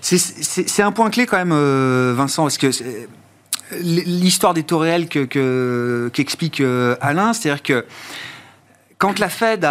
c'est 0.00 0.82
un 0.82 0.92
point 0.92 1.10
clé 1.10 1.26
quand 1.26 1.36
même, 1.36 2.14
Vincent, 2.14 2.44
parce 2.44 2.56
que 2.56 2.70
l'histoire 3.78 4.54
des 4.54 4.62
taux 4.62 4.78
réels 4.78 5.08
qu'explique 5.08 6.58
que, 6.58 6.96
Alain, 7.00 7.32
c'est-à-dire 7.32 7.62
que 7.62 7.84
quand 9.00 9.18
la 9.18 9.30
Fed 9.30 9.66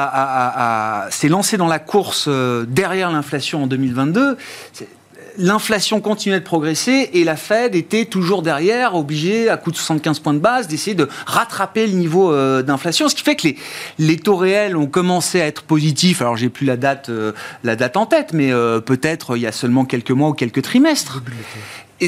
s'est 1.12 1.30
lancée 1.30 1.58
dans 1.58 1.68
la 1.68 1.78
course 1.78 2.26
euh, 2.28 2.66
derrière 2.68 3.12
l'inflation 3.12 3.64
en 3.64 3.68
2022, 3.68 4.38
l'inflation 5.38 6.02
continuait 6.02 6.40
de 6.40 6.44
progresser 6.44 7.12
et 7.14 7.24
la 7.24 7.36
Fed 7.36 7.76
était 7.76 8.06
toujours 8.06 8.42
derrière, 8.42 8.96
obligée, 8.96 9.48
à 9.48 9.58
coût 9.58 9.70
de 9.70 9.76
75 9.76 10.20
points 10.20 10.34
de 10.34 10.40
base, 10.40 10.68
d'essayer 10.68 10.96
de 10.96 11.08
rattraper 11.28 11.86
le 11.86 11.94
niveau 11.94 12.34
euh, 12.34 12.64
d'inflation. 12.64 13.08
Ce 13.08 13.14
qui 13.14 13.22
fait 13.22 13.36
que 13.36 13.50
les, 14.00 14.18
taux 14.18 14.36
réels 14.36 14.76
ont 14.76 14.88
commencé 14.88 15.40
à 15.40 15.46
être 15.46 15.62
positifs. 15.62 16.24
Alors, 16.24 16.36
j'ai 16.36 16.50
plus 16.50 16.66
la 16.66 16.76
date, 16.76 17.10
euh, 17.10 17.34
la 17.64 17.76
date 17.76 17.98
en 17.98 18.08
tête, 18.08 18.34
mais 18.34 18.50
peut-être 18.84 19.38
il 19.38 19.44
y 19.44 19.48
a 19.48 19.52
seulement 19.52 19.86
quelques 19.86 20.10
mois 20.10 20.30
ou 20.30 20.34
quelques 20.34 20.64
trimestres. 20.64 21.22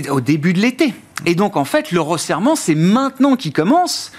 Au 0.09 0.21
début 0.21 0.53
de 0.53 0.59
l'été. 0.59 0.93
Et 1.25 1.35
donc, 1.35 1.57
en 1.57 1.65
fait, 1.65 1.91
le 1.91 2.01
resserrement, 2.01 2.55
c'est 2.55 2.75
maintenant 2.75 3.35
qu'il 3.35 3.53
commence 3.53 4.11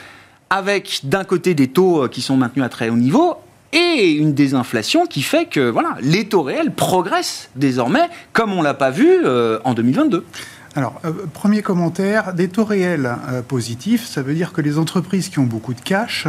avec 0.50 1.00
d'un 1.04 1.24
côté 1.24 1.54
des 1.54 1.68
taux 1.68 2.04
euh, 2.04 2.08
qui 2.08 2.20
sont 2.20 2.36
maintenus 2.36 2.64
à 2.64 2.68
très 2.68 2.90
haut 2.90 2.96
niveau 2.96 3.36
et 3.72 4.12
une 4.12 4.34
désinflation 4.34 5.06
qui 5.06 5.22
fait 5.22 5.46
que 5.46 5.70
voilà, 5.70 5.96
les 6.02 6.26
taux 6.28 6.42
réels 6.42 6.72
progressent 6.72 7.48
désormais 7.56 8.08
comme 8.34 8.52
on 8.52 8.60
l'a 8.60 8.74
pas 8.74 8.90
vu 8.90 9.08
euh, 9.24 9.58
en 9.64 9.72
2022. 9.72 10.26
Alors, 10.74 10.98
euh, 11.04 11.12
premier 11.34 11.60
commentaire, 11.60 12.32
des 12.32 12.48
taux 12.48 12.64
réels 12.64 13.06
euh, 13.28 13.42
positifs, 13.42 14.06
ça 14.06 14.22
veut 14.22 14.32
dire 14.32 14.52
que 14.54 14.62
les 14.62 14.78
entreprises 14.78 15.28
qui 15.28 15.38
ont 15.38 15.44
beaucoup 15.44 15.74
de 15.74 15.80
cash, 15.80 16.26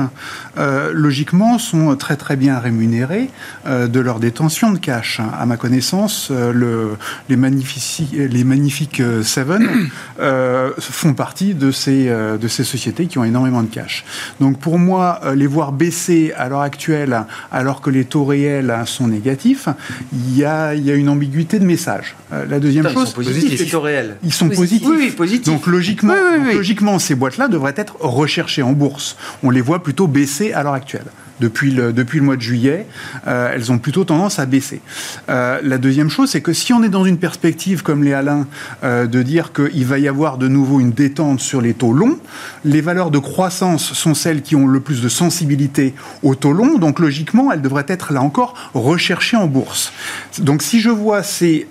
euh, 0.58 0.92
logiquement, 0.94 1.58
sont 1.58 1.96
très 1.96 2.18
très 2.18 2.36
bien 2.36 2.60
rémunérées 2.60 3.30
de 3.66 4.00
leur 4.00 4.20
détention 4.20 4.72
de 4.72 4.78
cash. 4.78 5.22
À 5.40 5.46
ma 5.46 5.58
connaissance, 5.58 6.30
le, 6.32 6.98
les, 7.30 7.36
les 7.36 8.44
magnifiques 8.44 9.02
Seven 9.24 9.90
font 10.80 11.14
partie 11.14 11.54
de 11.54 11.72
ces, 11.72 12.08
de 12.10 12.48
ces 12.48 12.64
sociétés 12.64 13.08
qui 13.08 13.18
ont 13.18 13.24
énormément 13.24 13.64
de 13.64 13.68
cash. 13.68 14.04
Donc 14.40 14.60
pour 14.60 14.78
moi, 14.78 15.22
les 15.36 15.48
voir 15.48 15.72
baisser 15.72 16.34
à 16.36 16.50
l'heure 16.50 16.62
actuelle, 16.62 17.26
alors 17.52 17.82
que 17.82 17.90
les 17.90 18.06
taux 18.06 18.26
réels 18.26 18.74
sont 18.86 19.08
négatifs, 19.08 19.70
il 20.14 20.38
y 20.38 20.46
a, 20.46 20.74
y 20.74 20.92
a 20.92 20.96
une 20.96 21.10
ambiguïté 21.10 21.60
de 21.60 21.66
message. 21.66 22.16
la 22.32 22.60
deuxième 22.60 22.90
chose, 22.90 23.16
les 23.18 23.66
taux 23.68 23.82
réels 23.82 24.18
sont 24.34 24.50
positifs. 24.50 25.16
Donc 25.46 25.68
logiquement, 25.68 26.16
logiquement 26.54 27.00
ces 27.00 27.16
boîtes-là 27.16 27.48
devraient 27.48 27.74
être 27.78 27.96
recherchées 28.00 28.62
en 28.62 28.74
bourse. 28.74 29.16
On 29.44 29.50
les 29.50 29.62
voit 29.62 29.84
plutôt 29.84 30.08
baisser 30.08 30.54
à 30.54 30.64
l'heure 30.64 30.74
actuelle 30.74 31.06
depuis 31.44 31.72
le, 31.72 31.92
depuis 31.92 32.20
le 32.20 32.26
mois 32.26 32.38
de 32.38 32.42
juillet, 32.42 32.88
euh, 33.28 33.52
elles 33.54 33.70
ont 33.72 33.78
plutôt 33.78 34.06
tendance 34.06 34.40
à 34.40 34.46
baisser. 34.46 34.82
Euh, 35.30 35.60
la 35.62 35.78
deuxième 35.78 36.10
chose, 36.10 36.30
c'est 36.32 36.42
que 36.42 36.54
si 36.54 36.72
on 36.72 36.82
est 36.84 36.90
dans 36.90 37.04
une 37.04 37.18
perspective, 37.18 37.84
comme 37.84 38.02
les 38.04 38.14
Alain, 38.14 38.48
euh, 38.84 39.08
de 39.08 39.22
dire 39.22 39.52
qu'il 39.52 39.86
va 39.86 40.00
y 40.00 40.08
avoir 40.08 40.38
de 40.38 40.48
nouveau 40.48 40.80
une 40.80 40.92
détente 40.92 41.42
sur 41.42 41.60
les 41.60 41.74
taux 41.74 41.92
longs, 41.92 42.18
les 42.64 42.80
valeurs 42.80 43.12
de 43.12 43.20
croissance 43.20 43.92
sont 43.94 44.14
celles 44.14 44.42
qui 44.42 44.56
ont 44.56 44.68
le 44.68 44.80
plus 44.80 45.02
de 45.02 45.10
sensibilité 45.10 45.94
aux 46.22 46.36
taux 46.36 46.54
longs, 46.54 46.78
donc 46.78 47.00
logiquement, 47.00 47.52
elles 47.52 47.62
devraient 47.62 47.86
être 47.90 48.14
là 48.14 48.22
encore 48.22 48.54
recherchées 48.74 49.36
en 49.36 49.48
bourse. 49.48 49.92
Donc 50.40 50.64
si 50.64 50.80
je 50.80 50.90
vois, 50.90 51.24
c'est 51.24 51.68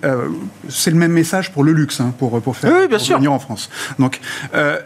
c'est 0.69 0.91
le 0.91 0.97
même 0.97 1.11
message 1.11 1.51
pour 1.51 1.63
le 1.63 1.71
luxe, 1.71 1.99
hein, 1.99 2.13
pour, 2.19 2.39
pour 2.41 2.55
faire 2.55 2.71
oui, 2.73 2.87
bien 2.87 2.99
sûr. 2.99 3.19
en 3.31 3.39
France. 3.39 3.69
Donc 3.97 4.19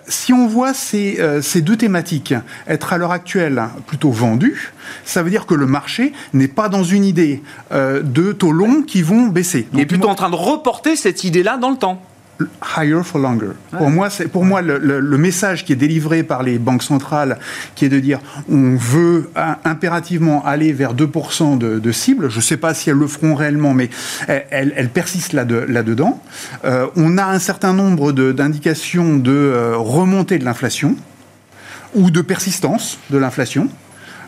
si 0.07 0.31
on 0.33 0.47
voit 0.47 0.73
ces, 0.73 1.19
ces 1.41 1.61
deux 1.61 1.75
thématiques 1.75 2.33
être 2.67 2.93
à 2.93 2.97
l'heure 2.97 3.11
actuelle 3.11 3.61
plutôt 3.85 4.11
vendues, 4.11 4.73
ça 5.05 5.23
veut 5.23 5.29
dire 5.29 5.45
que 5.45 5.55
le 5.55 5.65
marché 5.65 6.13
n'est 6.33 6.47
pas 6.47 6.69
dans 6.69 6.83
une 6.83 7.05
idée 7.05 7.41
euh, 7.71 8.01
de 8.01 8.31
taux 8.31 8.51
longs 8.51 8.81
qui 8.81 9.01
vont 9.01 9.27
baisser. 9.27 9.67
Il 9.73 9.79
est 9.79 9.85
plutôt 9.85 10.09
en 10.09 10.15
train 10.15 10.29
de 10.29 10.35
reporter 10.35 10.95
cette 10.95 11.23
idée-là 11.23 11.57
dans 11.57 11.69
le 11.69 11.77
temps 11.77 12.01
higher 12.77 13.03
for 13.03 13.19
longer. 13.19 13.51
Pour 13.71 13.89
moi, 13.89 14.09
c'est 14.09 14.27
pour 14.27 14.45
moi 14.45 14.61
le, 14.61 15.17
message 15.17 15.65
qui 15.65 15.73
est 15.73 15.77
délivré 15.77 16.23
par 16.23 16.43
les 16.43 16.59
banques 16.59 16.83
centrales, 16.83 17.39
qui 17.75 17.85
est 17.85 17.89
de 17.89 17.99
dire 17.99 18.19
on 18.49 18.75
veut 18.75 19.29
impérativement 19.65 20.45
aller 20.45 20.73
vers 20.73 20.93
2% 20.93 21.57
de, 21.57 21.91
cible. 21.91 22.29
Je 22.29 22.37
ne 22.37 22.41
sais 22.41 22.57
pas 22.57 22.73
si 22.73 22.89
elles 22.89 22.97
le 22.97 23.07
feront 23.07 23.35
réellement, 23.35 23.73
mais 23.73 23.89
elles, 24.27 24.89
persistent 24.89 25.33
là, 25.33 25.45
dedans. 25.45 26.21
Euh, 26.65 26.87
on 26.95 27.17
a 27.17 27.25
un 27.25 27.39
certain 27.39 27.73
nombre 27.73 28.11
d'indications 28.11 29.17
de, 29.17 29.31
euh, 29.31 29.77
remontée 29.77 30.37
de 30.37 30.45
l'inflation 30.45 30.95
ou 31.95 32.11
de 32.11 32.21
persistance 32.21 32.99
de 33.09 33.17
l'inflation. 33.17 33.69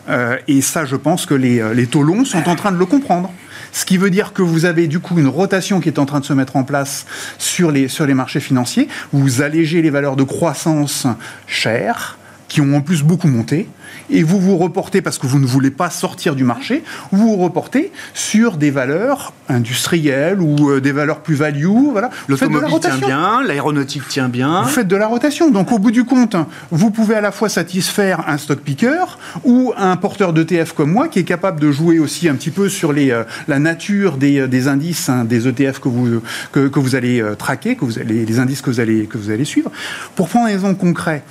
Euh, 0.08 0.36
et 0.48 0.60
ça, 0.60 0.84
je 0.84 0.96
pense 0.96 1.26
que 1.26 1.34
les, 1.34 1.60
euh, 1.60 1.74
les 1.74 1.86
sont 1.86 2.48
en 2.48 2.56
train 2.56 2.72
de 2.72 2.78
le 2.78 2.86
comprendre. 2.86 3.32
Ce 3.72 3.84
qui 3.84 3.98
veut 3.98 4.10
dire 4.10 4.32
que 4.32 4.42
vous 4.42 4.64
avez 4.64 4.88
du 4.88 4.98
coup 4.98 5.18
une 5.18 5.28
rotation 5.28 5.80
qui 5.80 5.88
est 5.88 5.98
en 5.98 6.06
train 6.06 6.20
de 6.20 6.24
se 6.24 6.32
mettre 6.32 6.56
en 6.56 6.64
place 6.64 7.06
sur 7.38 7.70
les, 7.70 7.88
sur 7.88 8.06
les 8.06 8.14
marchés 8.14 8.40
financiers. 8.40 8.88
Vous 9.12 9.42
allégez 9.42 9.82
les 9.82 9.90
valeurs 9.90 10.16
de 10.16 10.24
croissance 10.24 11.06
chères 11.46 12.18
qui 12.48 12.60
ont 12.60 12.74
en 12.74 12.80
plus 12.80 13.04
beaucoup 13.04 13.28
monté, 13.28 13.68
et 14.10 14.22
vous 14.22 14.40
vous 14.40 14.56
reportez, 14.56 15.02
parce 15.02 15.18
que 15.18 15.26
vous 15.26 15.38
ne 15.38 15.46
voulez 15.46 15.70
pas 15.70 15.90
sortir 15.90 16.34
du 16.34 16.44
marché, 16.44 16.82
vous 17.12 17.30
vous 17.30 17.36
reportez 17.36 17.92
sur 18.14 18.56
des 18.56 18.70
valeurs 18.70 19.32
industrielles 19.48 20.40
ou 20.40 20.70
euh, 20.70 20.80
des 20.80 20.92
valeurs 20.92 21.20
plus 21.20 21.34
value. 21.34 21.66
Voilà. 21.92 22.10
L'automobile 22.28 22.78
tient 22.80 22.96
bien, 22.96 23.42
l'aéronautique 23.42 24.06
tient 24.08 24.28
bien. 24.28 24.62
Vous 24.62 24.68
faites 24.68 24.88
de 24.88 24.96
la 24.96 25.06
rotation. 25.06 25.50
Donc 25.50 25.72
au 25.72 25.78
bout 25.78 25.90
du 25.90 26.04
compte, 26.04 26.36
vous 26.70 26.90
pouvez 26.90 27.14
à 27.14 27.20
la 27.20 27.32
fois 27.32 27.48
satisfaire 27.48 28.24
un 28.28 28.38
stock 28.38 28.60
picker 28.60 29.18
ou 29.44 29.72
un 29.76 29.96
porteur 29.96 30.32
d'ETF 30.32 30.72
comme 30.72 30.92
moi 30.92 31.08
qui 31.08 31.18
est 31.18 31.24
capable 31.24 31.60
de 31.60 31.70
jouer 31.70 31.98
aussi 31.98 32.28
un 32.28 32.34
petit 32.34 32.50
peu 32.50 32.68
sur 32.68 32.92
les, 32.92 33.10
euh, 33.10 33.24
la 33.48 33.58
nature 33.58 34.16
des, 34.16 34.40
euh, 34.40 34.46
des 34.46 34.68
indices, 34.68 35.08
hein, 35.08 35.24
des 35.24 35.48
ETF 35.48 35.80
que 35.80 35.88
vous, 35.88 36.20
que, 36.52 36.68
que 36.68 36.78
vous 36.78 36.94
allez 36.94 37.22
traquer, 37.38 37.76
que 37.76 37.84
vous 37.84 37.98
allez, 37.98 38.24
les 38.24 38.38
indices 38.38 38.62
que 38.62 38.70
vous 38.70 38.80
allez, 38.80 39.06
que 39.06 39.18
vous 39.18 39.30
allez 39.30 39.44
suivre. 39.44 39.70
Pour 40.14 40.28
prendre 40.28 40.46
un 40.46 40.50
exemple 40.50 40.76
concret, 40.76 41.22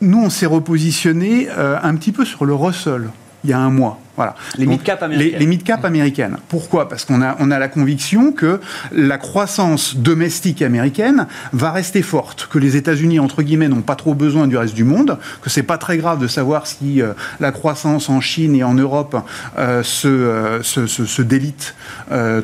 nous 0.00 0.22
on 0.22 0.30
s'est 0.30 0.46
repositionné 0.46 1.48
euh, 1.50 1.78
un 1.82 1.94
petit 1.96 2.12
peu 2.12 2.24
sur 2.24 2.44
le 2.44 2.54
Russell 2.54 3.10
il 3.44 3.50
y 3.50 3.52
a 3.52 3.58
un 3.58 3.70
mois. 3.70 4.00
Voilà. 4.16 4.34
Les 4.56 4.66
mid-cap 4.66 5.02
américaines. 5.02 5.38
Les, 5.38 5.46
mid-cap 5.46 5.84
américaines. 5.84 6.36
Pourquoi? 6.48 6.88
Parce 6.88 7.04
qu'on 7.04 7.20
a, 7.20 7.36
on 7.38 7.50
a 7.50 7.58
la 7.58 7.68
conviction 7.68 8.32
que 8.32 8.60
la 8.92 9.18
croissance 9.18 9.96
domestique 9.96 10.62
américaine 10.62 11.26
va 11.52 11.70
rester 11.70 12.00
forte, 12.00 12.48
que 12.50 12.58
les 12.58 12.76
États-Unis, 12.76 13.20
entre 13.20 13.42
guillemets, 13.42 13.68
n'ont 13.68 13.82
pas 13.82 13.94
trop 13.94 14.14
besoin 14.14 14.46
du 14.46 14.56
reste 14.56 14.74
du 14.74 14.84
monde, 14.84 15.18
que 15.42 15.50
c'est 15.50 15.62
pas 15.62 15.76
très 15.76 15.98
grave 15.98 16.18
de 16.18 16.28
savoir 16.28 16.66
si 16.66 17.02
euh, 17.02 17.12
la 17.40 17.52
croissance 17.52 18.08
en 18.08 18.20
Chine 18.20 18.54
et 18.54 18.64
en 18.64 18.74
Europe 18.74 19.16
euh, 19.58 19.82
se, 19.82 20.60
se, 20.62 20.86
se, 20.86 21.22
délite 21.22 21.74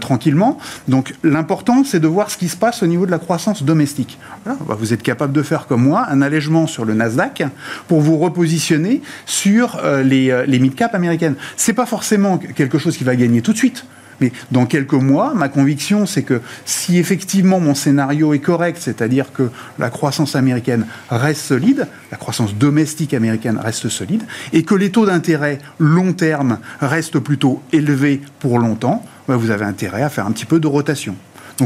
tranquillement. 0.00 0.58
Donc 0.88 1.14
l'important, 1.22 1.84
c'est 1.84 2.00
de 2.00 2.08
voir 2.08 2.30
ce 2.30 2.36
qui 2.36 2.48
se 2.48 2.56
passe 2.56 2.82
au 2.82 2.86
niveau 2.86 3.06
de 3.06 3.10
la 3.10 3.18
croissance 3.18 3.62
domestique. 3.62 4.18
Bah, 4.44 4.56
vous 4.68 4.92
êtes 4.92 5.02
capable 5.02 5.32
de 5.32 5.42
faire 5.42 5.66
comme 5.66 5.84
moi 5.84 6.06
un 6.10 6.20
allègement 6.20 6.66
sur 6.66 6.84
le 6.84 6.94
Nasdaq 6.94 7.44
pour 7.86 8.00
vous 8.00 8.18
repositionner 8.18 9.02
sur 9.24 9.80
les, 10.02 10.44
les 10.46 10.58
mid-cap 10.58 10.94
américaines 10.94 11.36
c'est 11.62 11.74
pas 11.74 11.86
forcément 11.86 12.38
quelque 12.38 12.76
chose 12.76 12.96
qui 12.96 13.04
va 13.04 13.14
gagner 13.14 13.40
tout 13.40 13.52
de 13.52 13.56
suite. 13.56 13.86
Mais 14.20 14.32
dans 14.50 14.66
quelques 14.66 14.94
mois, 14.94 15.32
ma 15.34 15.48
conviction, 15.48 16.06
c'est 16.06 16.22
que 16.22 16.40
si 16.64 16.98
effectivement 16.98 17.60
mon 17.60 17.74
scénario 17.74 18.34
est 18.34 18.40
correct, 18.40 18.78
c'est-à-dire 18.80 19.32
que 19.32 19.48
la 19.78 19.88
croissance 19.88 20.34
américaine 20.34 20.86
reste 21.08 21.40
solide, 21.42 21.86
la 22.10 22.18
croissance 22.18 22.54
domestique 22.56 23.14
américaine 23.14 23.58
reste 23.58 23.88
solide, 23.88 24.22
et 24.52 24.64
que 24.64 24.74
les 24.74 24.90
taux 24.90 25.06
d'intérêt 25.06 25.58
long 25.78 26.12
terme 26.12 26.58
restent 26.80 27.20
plutôt 27.20 27.62
élevés 27.72 28.20
pour 28.40 28.58
longtemps, 28.58 29.04
bah, 29.28 29.36
vous 29.36 29.50
avez 29.50 29.64
intérêt 29.64 30.02
à 30.02 30.08
faire 30.08 30.26
un 30.26 30.32
petit 30.32 30.46
peu 30.46 30.58
de 30.58 30.66
rotation 30.66 31.14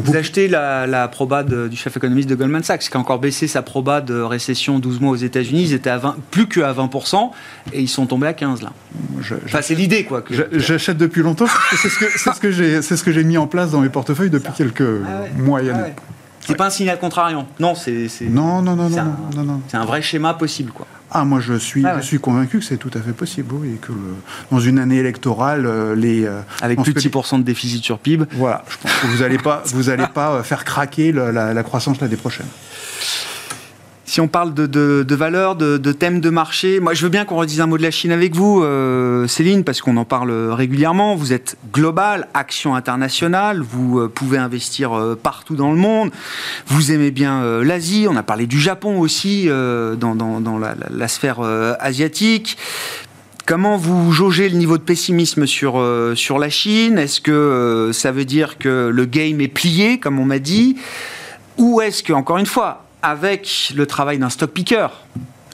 vous, 0.01 0.17
achetez 0.17 0.49
la, 0.49 0.87
la 0.87 1.09
proba 1.09 1.43
du 1.43 1.77
chef 1.77 1.97
économiste 1.97 2.29
de 2.29 2.35
Goldman 2.35 2.63
Sachs, 2.63 2.89
qui 2.89 2.97
a 2.97 3.01
encore 3.01 3.19
baissé 3.19 3.47
sa 3.47 3.63
proba 3.63 4.01
de 4.01 4.21
récession 4.21 4.79
12 4.79 5.01
mois 5.01 5.13
aux 5.13 5.17
États-Unis. 5.17 5.63
Ils 5.63 5.73
étaient 5.75 5.91
à 5.91 5.99
20, 5.99 6.17
plus 6.31 6.49
qu'à 6.49 6.73
20%, 6.73 7.31
et 7.73 7.81
ils 7.81 7.89
sont 7.89 8.07
tombés 8.07 8.27
à 8.27 8.33
15 8.33 8.63
là. 8.63 8.73
enfin, 9.45 9.61
c'est 9.63 9.75
l'idée, 9.75 10.05
quoi. 10.05 10.25
J'achète 10.53 10.97
depuis 10.97 11.23
longtemps, 11.23 11.47
c'est 11.71 11.89
ce 11.89 11.99
que, 11.99 12.19
ce 12.19 12.41
que 12.41 12.51
j'ai 12.51 12.83
ce 12.83 13.03
que 13.03 13.11
mis 13.21 13.39
en 13.39 13.47
place 13.47 13.71
dans 13.71 13.81
mes 13.81 13.89
portefeuilles 13.89 14.31
depuis 14.31 14.53
quelques 14.53 14.83
ah 14.83 15.25
mois 15.39 15.63
et 15.63 15.71
années. 15.71 15.95
Ah 15.97 16.03
c'est 16.47 16.55
pas 16.55 16.67
un 16.67 16.71
signal 16.71 16.99
contrariant. 16.99 17.47
Non, 17.59 17.75
c'est. 17.75 18.09
Non, 18.23 18.63
non, 18.63 18.77
non, 18.77 18.89
non, 18.89 19.05
non, 19.35 19.43
non. 19.43 19.61
C'est 19.69 19.77
un 19.77 19.85
vrai 19.85 20.01
schéma 20.03 20.35
possible, 20.35 20.71
quoi. 20.73 20.87
Ah, 21.11 21.25
moi 21.25 21.41
je 21.41 21.55
suis, 21.55 21.87
ah 21.87 22.01
je 22.01 22.07
suis 22.07 22.19
convaincu 22.19 22.59
que 22.59 22.65
c'est 22.65 22.77
tout 22.77 22.91
à 22.95 23.01
fait 23.01 23.13
possible, 23.13 23.55
oui, 23.55 23.79
que 23.81 23.93
dans 24.51 24.59
une 24.59 24.79
année 24.79 24.97
électorale, 24.97 25.65
euh, 25.67 25.95
les 25.95 26.25
euh, 26.25 26.41
avec 26.61 26.83
plus 26.83 26.95
de 26.95 27.01
6% 27.01 27.39
de 27.39 27.43
déficit 27.45 27.85
sur 27.85 27.99
PIB. 27.99 28.25
Voilà, 28.33 28.65
je 28.69 28.77
pense 28.79 28.93
que 28.93 29.07
vous 29.07 29.19
n'allez 29.23 29.39
pas, 29.39 29.63
vous 29.67 29.89
allez 29.89 30.07
pas 30.13 30.33
euh, 30.33 30.43
faire 30.43 30.65
craquer 30.65 31.13
la, 31.13 31.55
la 31.55 31.63
croissance 31.63 32.01
l'année 32.01 32.17
prochaine 32.17 32.47
si 34.07 34.21
on 34.21 34.29
parle 34.29 34.55
de, 34.55 34.67
de, 34.67 35.15
valeurs, 35.17 35.57
de, 35.57 35.93
thèmes 35.93 36.21
de 36.21 36.31
marché, 36.31 36.79
moi 36.79 36.95
je 36.95 37.03
veux 37.03 37.09
bien 37.09 37.25
qu'on 37.25 37.37
redise 37.37 37.61
un 37.61 37.67
mot 37.67 37.77
de 37.77 37.83
la 37.83 37.91
Chine 37.91 38.13
avec 38.13 38.37
vous, 38.37 38.63
euh, 38.63 39.27
Céline, 39.27 39.65
parce 39.65 39.81
qu'on 39.81 39.97
en 39.97 40.05
parle 40.05 40.31
régulièrement. 40.53 41.17
Vous 41.17 41.33
êtes 41.33 41.57
global, 41.73 42.29
action 42.33 42.77
internationale, 42.77 43.63
vous 43.63 43.99
euh, 43.99 44.09
pouvez 44.09 44.39
investir 44.39 44.93
euh, 44.93 45.19
partout 45.21 45.57
dans 45.57 45.73
le 45.73 45.77
monde. 45.77 46.13
Vous 46.69 46.93
aimez 46.93 47.11
bien 47.11 47.63
l'Asie, 47.63 48.07
on 48.09 48.15
a 48.15 48.23
parlé 48.23 48.47
du 48.47 48.61
Japon 48.61 49.01
aussi 49.01 49.49
dans, 49.49 50.59
la, 50.91 51.09
sphère 51.09 51.41
asiatique. 51.81 52.57
Comment 53.45 53.77
vous 53.77 54.13
jaugez 54.13 54.49
le 54.49 54.57
niveau 54.57 54.79
de 54.79 54.83
pessimisme 54.83 55.47
sur, 55.47 55.85
sur 56.15 56.39
la 56.39 56.51
Chine? 56.51 56.99
Est-ce 56.99 57.21
que 57.21 57.91
ça 57.93 58.13
veut 58.13 58.25
dire 58.25 58.59
que 58.59 58.91
le 58.93 59.05
game 59.05 59.41
est 59.41 59.49
plié, 59.49 59.99
comme 59.99 60.19
on 60.19 60.25
m'a 60.25 60.39
dit? 60.39 60.77
Ou 61.59 61.81
est-ce 61.81 62.03
que, 62.03 62.13
encore 62.13 62.39
une 62.39 62.47
fois, 62.47 62.86
avec 63.07 63.73
le 63.77 63.87
travail 63.87 64.19
d'un 64.19 64.31
stock 64.31 64.51
picker, 64.51 64.89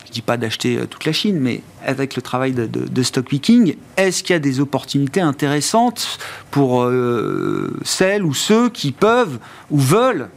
je 0.07 0.09
ne 0.09 0.12
dis 0.15 0.23
pas 0.23 0.38
d'acheter 0.38 0.79
euh, 0.79 0.87
toute 0.87 1.05
la 1.05 1.12
Chine, 1.12 1.38
mais 1.38 1.61
avec 1.85 2.17
le 2.17 2.23
travail 2.23 2.53
de, 2.53 3.03
stock 3.03 3.27
picking, 3.27 3.77
est-ce 3.99 4.23
qu'il 4.23 4.33
y 4.33 4.37
a 4.37 4.38
des 4.38 4.59
opportunités 4.59 5.21
intéressantes 5.21 6.19
pour 6.51 6.85
euh, 6.85 7.79
celles 7.85 8.23
ou 8.23 8.33
ceux 8.33 8.71
qui 8.71 8.91
peuvent 8.91 9.38
ou 9.71 9.79
veulent 9.79 10.31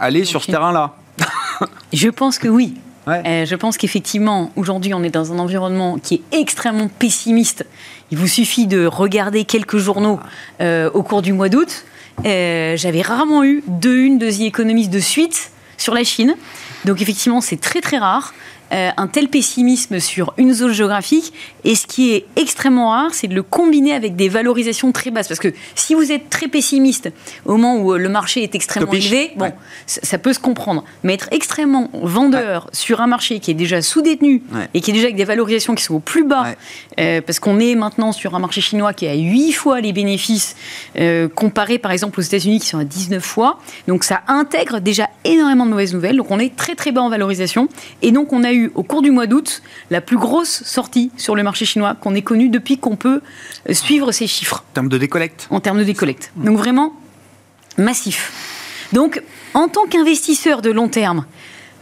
aller 0.00 0.24
sur 0.24 0.42
ce 0.42 0.52
terrain-là? 0.52 0.96
Je 1.92 2.08
pense 2.08 2.38
que 2.38 2.48
oui. 2.48 2.76
Euh, 3.06 3.44
je 3.44 3.54
pense 3.54 3.76
qu'effectivement, 3.76 4.50
aujourd'hui, 4.56 4.94
on 4.94 5.02
est 5.02 5.10
dans 5.10 5.30
un 5.30 5.38
environnement 5.38 5.98
qui 5.98 6.14
est 6.14 6.38
extrêmement 6.40 6.88
pessimiste. 6.88 7.66
Il 8.10 8.16
vous 8.16 8.26
suffit 8.26 8.66
de 8.66 8.86
regarder 8.86 9.44
quelques 9.44 9.76
journaux 9.76 10.18
au 10.62 11.02
cours 11.02 11.20
du 11.20 11.34
mois 11.34 11.50
d'août. 11.50 11.84
J'avais 12.24 13.02
rarement 13.02 13.44
eu 13.44 13.62
deux 13.68 13.98
une 13.98 14.16
de 14.16 14.30
The 14.30 14.40
Economist 14.40 14.90
de 14.90 15.00
suite 15.00 15.50
sur 15.78 15.94
la 15.94 16.04
Chine. 16.04 16.34
Donc 16.84 17.00
effectivement, 17.00 17.40
c'est 17.40 17.60
très 17.60 17.80
très 17.80 17.98
rare. 17.98 18.34
Euh, 18.74 18.90
un 18.96 19.06
tel 19.06 19.28
pessimisme 19.28 20.00
sur 20.00 20.34
une 20.36 20.52
zone 20.52 20.72
géographique. 20.72 21.32
Et 21.62 21.76
ce 21.76 21.86
qui 21.86 22.12
est 22.12 22.26
extrêmement 22.34 22.90
rare, 22.90 23.14
c'est 23.14 23.28
de 23.28 23.34
le 23.34 23.44
combiner 23.44 23.94
avec 23.94 24.16
des 24.16 24.28
valorisations 24.28 24.90
très 24.90 25.12
basses. 25.12 25.28
Parce 25.28 25.38
que 25.38 25.52
si 25.76 25.94
vous 25.94 26.10
êtes 26.10 26.28
très 26.28 26.48
pessimiste 26.48 27.12
au 27.44 27.52
moment 27.52 27.76
où 27.76 27.92
euh, 27.92 27.98
le 27.98 28.08
marché 28.08 28.42
est 28.42 28.54
extrêmement 28.56 28.92
élevé, 28.92 29.30
bon, 29.36 29.52
ça, 29.86 30.18
peut 30.18 30.32
se 30.32 30.40
comprendre. 30.40 30.82
Mais 31.04 31.14
être 31.14 31.28
extrêmement 31.30 31.88
vendeur 31.92 32.68
sur 32.72 33.00
un 33.00 33.06
marché 33.06 33.38
qui 33.38 33.52
est 33.52 33.54
déjà 33.54 33.80
sous-détenu 33.80 34.42
et 34.72 34.80
qui 34.80 34.90
est 34.90 34.94
déjà 34.94 35.04
avec 35.04 35.16
des 35.16 35.24
valorisations 35.24 35.76
qui 35.76 35.84
sont 35.84 35.94
au 35.94 36.00
plus 36.00 36.24
bas, 36.24 36.46
euh, 36.98 37.20
parce 37.20 37.38
qu'on 37.38 37.60
est 37.60 37.76
maintenant 37.76 38.10
sur 38.10 38.34
un 38.34 38.40
marché 38.40 38.60
chinois 38.60 38.92
qui 38.92 39.06
a 39.06 39.14
8 39.14 39.52
fois 39.52 39.80
les 39.80 39.92
bénéfices 39.92 40.56
comparé 41.34 41.78
par 41.78 41.92
exemple 41.92 42.18
aux 42.18 42.22
États-Unis 42.22 42.60
qui 42.60 42.66
sont 42.66 42.78
à 42.78 42.84
19 42.84 43.22
fois. 43.22 43.60
Donc 43.86 44.02
ça 44.02 44.22
intègre 44.26 44.80
déjà 44.80 45.08
énormément 45.24 45.66
de 45.66 45.70
mauvaises 45.70 45.94
nouvelles. 45.94 46.16
Donc 46.16 46.30
on 46.30 46.38
est 46.38 46.56
très 46.56 46.74
très 46.74 46.90
bas 46.90 47.02
en 47.02 47.08
valorisation. 47.08 47.68
Et 48.02 48.10
donc 48.10 48.32
on 48.32 48.42
a 48.42 48.52
eu 48.52 48.63
au 48.74 48.82
cours 48.82 49.02
du 49.02 49.10
mois 49.10 49.26
d'août 49.26 49.62
la 49.90 50.00
plus 50.00 50.16
grosse 50.16 50.62
sortie 50.64 51.10
sur 51.16 51.34
le 51.34 51.42
marché 51.42 51.64
chinois 51.64 51.94
qu'on 51.94 52.14
ait 52.14 52.22
connue 52.22 52.48
depuis 52.48 52.78
qu'on 52.78 52.96
peut 52.96 53.20
euh, 53.68 53.74
suivre 53.74 54.12
ces 54.12 54.26
chiffres. 54.26 54.64
En 54.70 54.74
termes 54.74 54.88
de 54.88 54.98
décollecte? 54.98 55.46
En 55.50 55.60
termes 55.60 55.78
de 55.78 55.84
décollecte. 55.84 56.32
Donc 56.36 56.56
vraiment 56.56 56.92
massif. 57.78 58.32
Donc 58.92 59.22
en 59.54 59.68
tant 59.68 59.86
qu'investisseur 59.86 60.62
de 60.62 60.70
long 60.70 60.88
terme, 60.88 61.26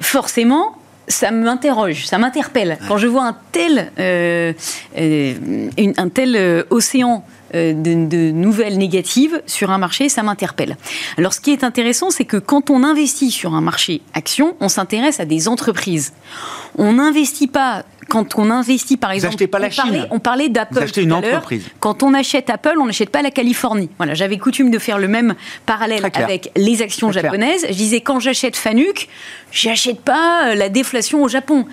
forcément, 0.00 0.76
ça 1.08 1.30
m'interroge, 1.30 2.06
ça 2.06 2.18
m'interpelle. 2.18 2.78
Quand 2.88 2.96
je 2.96 3.06
vois 3.06 3.24
un 3.24 3.36
tel, 3.50 3.90
euh, 3.98 4.52
euh, 4.96 5.70
un 5.76 6.08
tel 6.08 6.64
océan 6.70 7.24
euh, 7.54 7.72
de, 7.74 8.30
nouvelles 8.30 8.78
négatives 8.78 9.42
sur 9.46 9.70
un 9.70 9.78
marché, 9.78 10.08
ça 10.08 10.22
m'interpelle. 10.22 10.76
Alors 11.18 11.32
ce 11.32 11.40
qui 11.40 11.52
est 11.52 11.64
intéressant, 11.64 12.10
c'est 12.10 12.24
que 12.24 12.36
quand 12.36 12.70
on 12.70 12.82
investit 12.82 13.30
sur 13.30 13.54
un 13.54 13.60
marché 13.60 14.02
action, 14.14 14.56
on 14.60 14.68
s'intéresse 14.68 15.20
à 15.20 15.24
des 15.24 15.48
entreprises. 15.48 16.12
On 16.78 16.94
n'investit 16.94 17.48
pas 17.48 17.84
quand 18.08 18.38
on 18.38 18.50
investit, 18.50 18.96
par 18.96 19.10
exemple, 19.12 19.36
Vous 19.38 19.48
pas 19.48 19.58
la 19.58 19.68
on, 19.68 19.70
parlait, 19.70 20.02
on 20.10 20.18
parlait 20.18 20.48
d'Apple. 20.48 20.74
Vous 20.74 20.80
achetez 20.80 21.02
une 21.02 21.12
entreprise. 21.12 21.64
Quand 21.80 22.02
on 22.02 22.12
achète 22.12 22.50
Apple, 22.50 22.74
on 22.78 22.86
n'achète 22.86 23.10
pas 23.10 23.22
la 23.22 23.30
Californie. 23.30 23.88
Voilà, 23.96 24.12
j'avais 24.14 24.38
coutume 24.38 24.70
de 24.70 24.78
faire 24.78 24.98
le 24.98 25.08
même 25.08 25.34
parallèle 25.66 26.04
avec 26.14 26.50
les 26.56 26.82
actions 26.82 27.10
japonaises. 27.12 27.64
Je 27.68 27.74
disais 27.74 28.00
quand 28.00 28.20
j'achète 28.20 28.56
Fanuc, 28.56 29.08
j'achète 29.50 30.00
pas 30.00 30.48
euh, 30.48 30.54
la 30.54 30.68
déflation 30.68 31.22
au 31.22 31.28
Japon. 31.28 31.64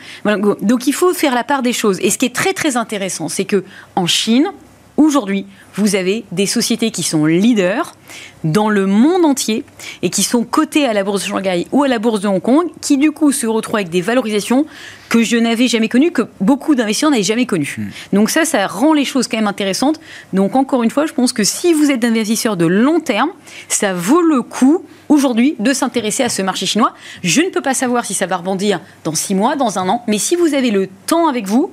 Donc 0.61 0.87
il 0.87 0.93
faut 0.93 1.13
faire 1.13 1.35
la 1.35 1.43
part 1.43 1.61
des 1.61 1.73
choses. 1.73 1.99
Et 2.01 2.09
ce 2.09 2.17
qui 2.17 2.25
est 2.25 2.35
très 2.35 2.53
très 2.53 2.77
intéressant, 2.77 3.27
c'est 3.27 3.45
que 3.45 3.63
en 3.95 4.07
Chine, 4.07 4.51
aujourd'hui, 4.99 5.45
vous 5.75 5.95
avez 5.95 6.25
des 6.33 6.45
sociétés 6.45 6.91
qui 6.91 7.03
sont 7.03 7.25
leaders 7.25 7.95
dans 8.43 8.69
le 8.69 8.85
monde 8.85 9.23
entier 9.23 9.63
et 10.01 10.09
qui 10.09 10.23
sont 10.23 10.43
cotées 10.43 10.85
à 10.85 10.93
la 10.93 11.03
bourse 11.03 11.23
de 11.23 11.29
Shanghai 11.29 11.67
ou 11.71 11.83
à 11.83 11.88
la 11.88 11.99
bourse 11.99 12.19
de 12.19 12.27
Hong 12.27 12.41
Kong, 12.41 12.67
qui 12.81 12.97
du 12.97 13.12
coup 13.12 13.31
se 13.31 13.47
retrouvent 13.47 13.77
avec 13.77 13.89
des 13.89 14.01
valorisations 14.01 14.65
que 15.07 15.23
je 15.23 15.38
n'avais 15.38 15.67
jamais 15.67 15.88
connues, 15.88 16.12
que 16.12 16.23
beaucoup 16.41 16.75
d'investisseurs 16.75 17.12
n'avaient 17.12 17.23
jamais 17.23 17.45
connues. 17.45 17.75
Hmm. 17.77 18.15
Donc 18.17 18.29
ça, 18.29 18.43
ça 18.43 18.67
rend 18.67 18.93
les 18.93 19.05
choses 19.05 19.27
quand 19.27 19.38
même 19.38 19.47
intéressantes. 19.47 20.01
Donc 20.33 20.55
encore 20.55 20.83
une 20.83 20.91
fois, 20.91 21.05
je 21.05 21.13
pense 21.13 21.31
que 21.31 21.45
si 21.45 21.73
vous 21.73 21.91
êtes 21.91 22.03
investisseur 22.03 22.57
de 22.57 22.65
long 22.65 22.99
terme, 22.99 23.29
ça 23.69 23.93
vaut 23.93 24.21
le 24.21 24.41
coup 24.41 24.83
aujourd'hui 25.10 25.56
de 25.60 25.74
s'intéresser 25.74 26.24
à 26.24 26.30
ce 26.30 26.41
marché 26.41 26.65
chinois. 26.65 26.93
Je 27.24 27.41
ne 27.41 27.50
peux 27.50 27.62
pas 27.62 27.74
savoir 27.74 28.06
si 28.06 28.13
ça 28.13 28.28
va 28.28 28.38
rebondir 28.38 28.80
dans 29.04 29.15
six 29.15 29.36
mois, 29.36 29.56
dans 29.56 29.80
un 29.80 29.89
an, 29.89 30.04
mais 30.08 30.19
si 30.19 30.36
vous 30.36 30.54
avez 30.54 30.72
le 30.72 30.88
temps 31.08 31.28
avec 31.28 31.48
vous, 31.48 31.72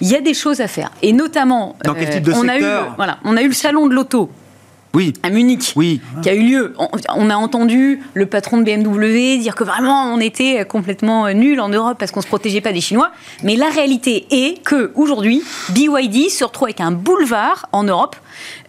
il 0.00 0.08
y 0.08 0.14
a 0.14 0.20
des 0.20 0.34
choses 0.34 0.60
à 0.60 0.68
faire. 0.68 0.90
Et 1.02 1.12
notamment, 1.12 1.76
dans 1.84 1.94
quel 1.94 2.10
type 2.10 2.22
de 2.22 2.32
euh, 2.32 2.36
on, 2.36 2.48
a 2.48 2.58
eu, 2.58 2.64
voilà, 2.96 3.18
on 3.24 3.36
a 3.36 3.42
eu 3.42 3.48
le 3.48 3.54
salon 3.54 3.86
de 3.86 3.94
l'auto 3.94 4.30
oui. 4.94 5.12
à 5.22 5.30
Munich, 5.30 5.72
oui. 5.74 6.00
qui 6.22 6.30
a 6.30 6.34
eu 6.34 6.42
lieu. 6.42 6.74
On, 6.78 7.30
a 7.30 7.34
entendu 7.34 8.00
le 8.14 8.26
patron 8.26 8.58
de 8.58 8.62
BMW 8.62 9.38
dire 9.40 9.54
que 9.56 9.64
vraiment 9.64 10.04
on 10.14 10.20
était 10.20 10.64
complètement 10.64 11.28
nul 11.32 11.60
en 11.60 11.68
Europe 11.68 11.96
parce 11.98 12.12
qu'on 12.12 12.20
se 12.20 12.28
protégeait 12.28 12.60
pas 12.60 12.72
des 12.72 12.80
Chinois. 12.80 13.10
Mais 13.42 13.56
la 13.56 13.68
réalité 13.70 14.26
est 14.30 14.62
que 14.62 14.92
aujourd'hui, 14.94 15.42
BYD 15.70 16.30
se 16.30 16.44
retrouve 16.44 16.66
avec 16.66 16.80
un 16.80 16.92
boulevard 16.92 17.68
en 17.72 17.82
Europe. 17.82 18.16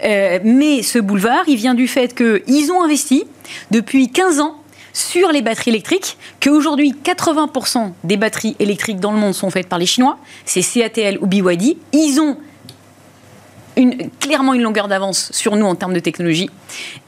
Euh, 0.03 0.39
mais 0.43 0.83
ce 0.83 0.99
boulevard, 0.99 1.43
il 1.47 1.55
vient 1.55 1.73
du 1.73 1.87
fait 1.87 2.15
qu'ils 2.15 2.71
ont 2.71 2.83
investi 2.83 3.25
depuis 3.71 4.09
15 4.09 4.39
ans 4.39 4.55
sur 4.93 5.31
les 5.31 5.41
batteries 5.41 5.71
électriques, 5.71 6.17
qu'aujourd'hui 6.39 6.95
80% 7.03 7.91
des 8.05 8.15
batteries 8.15 8.55
électriques 8.59 9.01
dans 9.01 9.11
le 9.11 9.17
monde 9.17 9.33
sont 9.33 9.49
faites 9.49 9.67
par 9.67 9.77
les 9.77 9.85
Chinois, 9.85 10.17
c'est 10.45 10.61
CATL 10.61 11.17
ou 11.19 11.27
BYD. 11.27 11.77
Ils 11.91 12.21
ont 12.21 12.37
une, 13.77 14.09
clairement 14.19 14.53
une 14.53 14.61
longueur 14.61 14.87
d'avance 14.87 15.31
sur 15.31 15.55
nous 15.55 15.65
en 15.65 15.75
termes 15.75 15.93
de 15.93 15.99
technologie. 15.99 16.49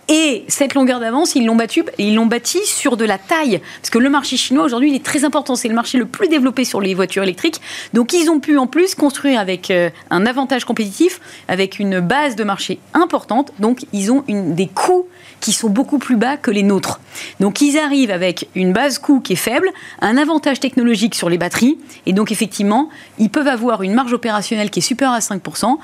Et 0.09 0.45
cette 0.47 0.73
longueur 0.73 1.01
d'avance, 1.01 1.35
ils 1.35 1.45
l'ont 1.45 1.57
battu, 1.57 1.83
ils 1.97 2.15
l'ont 2.15 2.27
bâti 2.27 2.59
sur 2.65 2.95
de 2.95 3.03
la 3.03 3.17
taille, 3.17 3.59
parce 3.81 3.89
que 3.89 3.97
le 3.97 4.09
marché 4.09 4.37
chinois 4.37 4.63
aujourd'hui, 4.63 4.89
il 4.89 4.95
est 4.95 5.03
très 5.03 5.25
important. 5.25 5.55
C'est 5.55 5.67
le 5.67 5.75
marché 5.75 5.97
le 5.97 6.05
plus 6.05 6.29
développé 6.29 6.63
sur 6.63 6.79
les 6.79 6.93
voitures 6.93 7.23
électriques. 7.23 7.59
Donc, 7.93 8.13
ils 8.13 8.29
ont 8.29 8.39
pu 8.39 8.57
en 8.57 8.67
plus 8.67 8.95
construire 8.95 9.39
avec 9.39 9.69
euh, 9.69 9.89
un 10.09 10.25
avantage 10.25 10.63
compétitif, 10.63 11.19
avec 11.49 11.79
une 11.79 11.99
base 11.99 12.37
de 12.37 12.45
marché 12.45 12.79
importante. 12.93 13.51
Donc, 13.59 13.81
ils 13.91 14.11
ont 14.11 14.23
des 14.27 14.67
coûts 14.67 15.07
qui 15.39 15.53
sont 15.53 15.69
beaucoup 15.69 15.99
plus 15.99 16.15
bas 16.15 16.37
que 16.37 16.51
les 16.51 16.63
nôtres. 16.63 16.99
Donc 17.39 17.61
ils 17.61 17.77
arrivent 17.77 18.11
avec 18.11 18.47
une 18.55 18.73
base 18.73 18.99
coût 18.99 19.19
qui 19.19 19.33
est 19.33 19.37
faible, 19.37 19.69
un 20.01 20.17
avantage 20.17 20.59
technologique 20.59 21.15
sur 21.15 21.29
les 21.29 21.37
batteries, 21.37 21.77
et 22.05 22.13
donc 22.13 22.31
effectivement, 22.31 22.89
ils 23.17 23.29
peuvent 23.29 23.47
avoir 23.47 23.83
une 23.83 23.93
marge 23.93 24.13
opérationnelle 24.13 24.69
qui 24.69 24.79
est 24.79 24.81
supérieure 24.81 25.15
à 25.15 25.19
5%, 25.19 25.77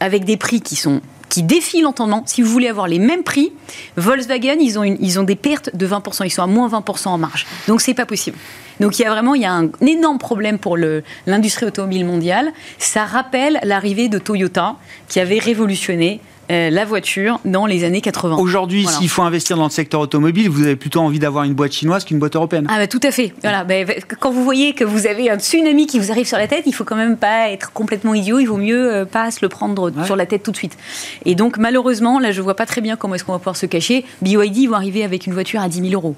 avec 0.00 0.24
des 0.24 0.36
prix 0.36 0.60
qui 0.60 0.76
sont 0.76 1.00
qui 1.32 1.42
défient 1.42 1.80
l'entendement. 1.80 2.24
Si 2.26 2.42
vous 2.42 2.50
voulez 2.50 2.68
avoir 2.68 2.86
les 2.86 2.98
mêmes 2.98 3.22
prix, 3.22 3.54
Volkswagen, 3.96 4.56
ils 4.60 4.78
ont, 4.78 4.84
ils 4.84 5.18
ont 5.18 5.22
des 5.22 5.34
pertes 5.34 5.74
de 5.74 5.86
20%, 5.86 6.26
ils 6.26 6.30
sont 6.30 6.42
à 6.42 6.46
moins 6.46 6.68
20% 6.68 7.08
en 7.08 7.16
marge. 7.16 7.46
Donc 7.68 7.80
c'est 7.80 7.94
pas 7.94 8.04
possible. 8.04 8.36
Donc 8.80 8.98
il 8.98 9.02
y 9.02 9.04
a 9.06 9.10
vraiment 9.10 9.34
il 9.34 9.40
y 9.40 9.46
a 9.46 9.52
un 9.54 9.70
énorme 9.80 10.18
problème 10.18 10.58
pour 10.58 10.76
l'industrie 10.76 11.64
automobile 11.64 12.04
mondiale. 12.04 12.52
Ça 12.76 13.06
rappelle 13.06 13.60
l'arrivée 13.62 14.10
de 14.10 14.18
Toyota 14.18 14.76
qui 15.08 15.20
avait 15.20 15.38
révolutionné 15.38 16.20
euh, 16.52 16.70
la 16.70 16.84
voiture 16.84 17.40
dans 17.44 17.66
les 17.66 17.84
années 17.84 18.00
80. 18.00 18.36
Aujourd'hui, 18.36 18.86
s'il 18.86 19.08
faut 19.08 19.22
investir 19.22 19.56
dans 19.56 19.64
le 19.64 19.70
secteur 19.70 20.00
automobile, 20.00 20.48
vous 20.50 20.62
avez 20.62 20.76
plutôt 20.76 21.00
envie 21.00 21.18
d'avoir 21.18 21.44
une 21.44 21.54
boîte 21.54 21.72
chinoise 21.72 22.04
qu'une 22.04 22.18
boîte 22.18 22.36
européenne. 22.36 22.66
Ah 22.68 22.78
bah, 22.78 22.86
tout 22.86 23.00
à 23.02 23.10
fait. 23.10 23.32
Voilà. 23.42 23.64
Bah, 23.64 23.74
quand 24.20 24.30
vous 24.30 24.44
voyez 24.44 24.74
que 24.74 24.84
vous 24.84 25.06
avez 25.06 25.30
un 25.30 25.38
tsunami 25.38 25.86
qui 25.86 25.98
vous 25.98 26.10
arrive 26.10 26.26
sur 26.26 26.38
la 26.38 26.48
tête, 26.48 26.64
il 26.66 26.74
faut 26.74 26.84
quand 26.84 26.96
même 26.96 27.16
pas 27.16 27.50
être 27.50 27.72
complètement 27.72 28.14
idiot. 28.14 28.38
Il 28.38 28.46
vaut 28.46 28.58
mieux 28.58 28.92
euh, 28.92 29.04
pas 29.04 29.30
se 29.30 29.38
le 29.42 29.48
prendre 29.48 29.90
sur 30.04 30.16
la 30.16 30.26
tête 30.26 30.42
tout 30.42 30.52
de 30.52 30.56
suite. 30.56 30.76
Et 31.24 31.34
donc 31.34 31.56
malheureusement, 31.56 32.18
là, 32.18 32.32
je 32.32 32.42
vois 32.42 32.54
pas 32.54 32.66
très 32.66 32.80
bien 32.80 32.96
comment 32.96 33.14
est-ce 33.14 33.24
qu'on 33.24 33.32
va 33.32 33.38
pouvoir 33.38 33.56
se 33.56 33.66
cacher. 33.66 34.04
BYD 34.20 34.68
vont 34.68 34.74
arriver 34.74 35.04
avec 35.04 35.26
une 35.26 35.32
voiture 35.32 35.60
à 35.60 35.68
10 35.68 35.90
000 35.90 35.94
euros. 35.94 36.16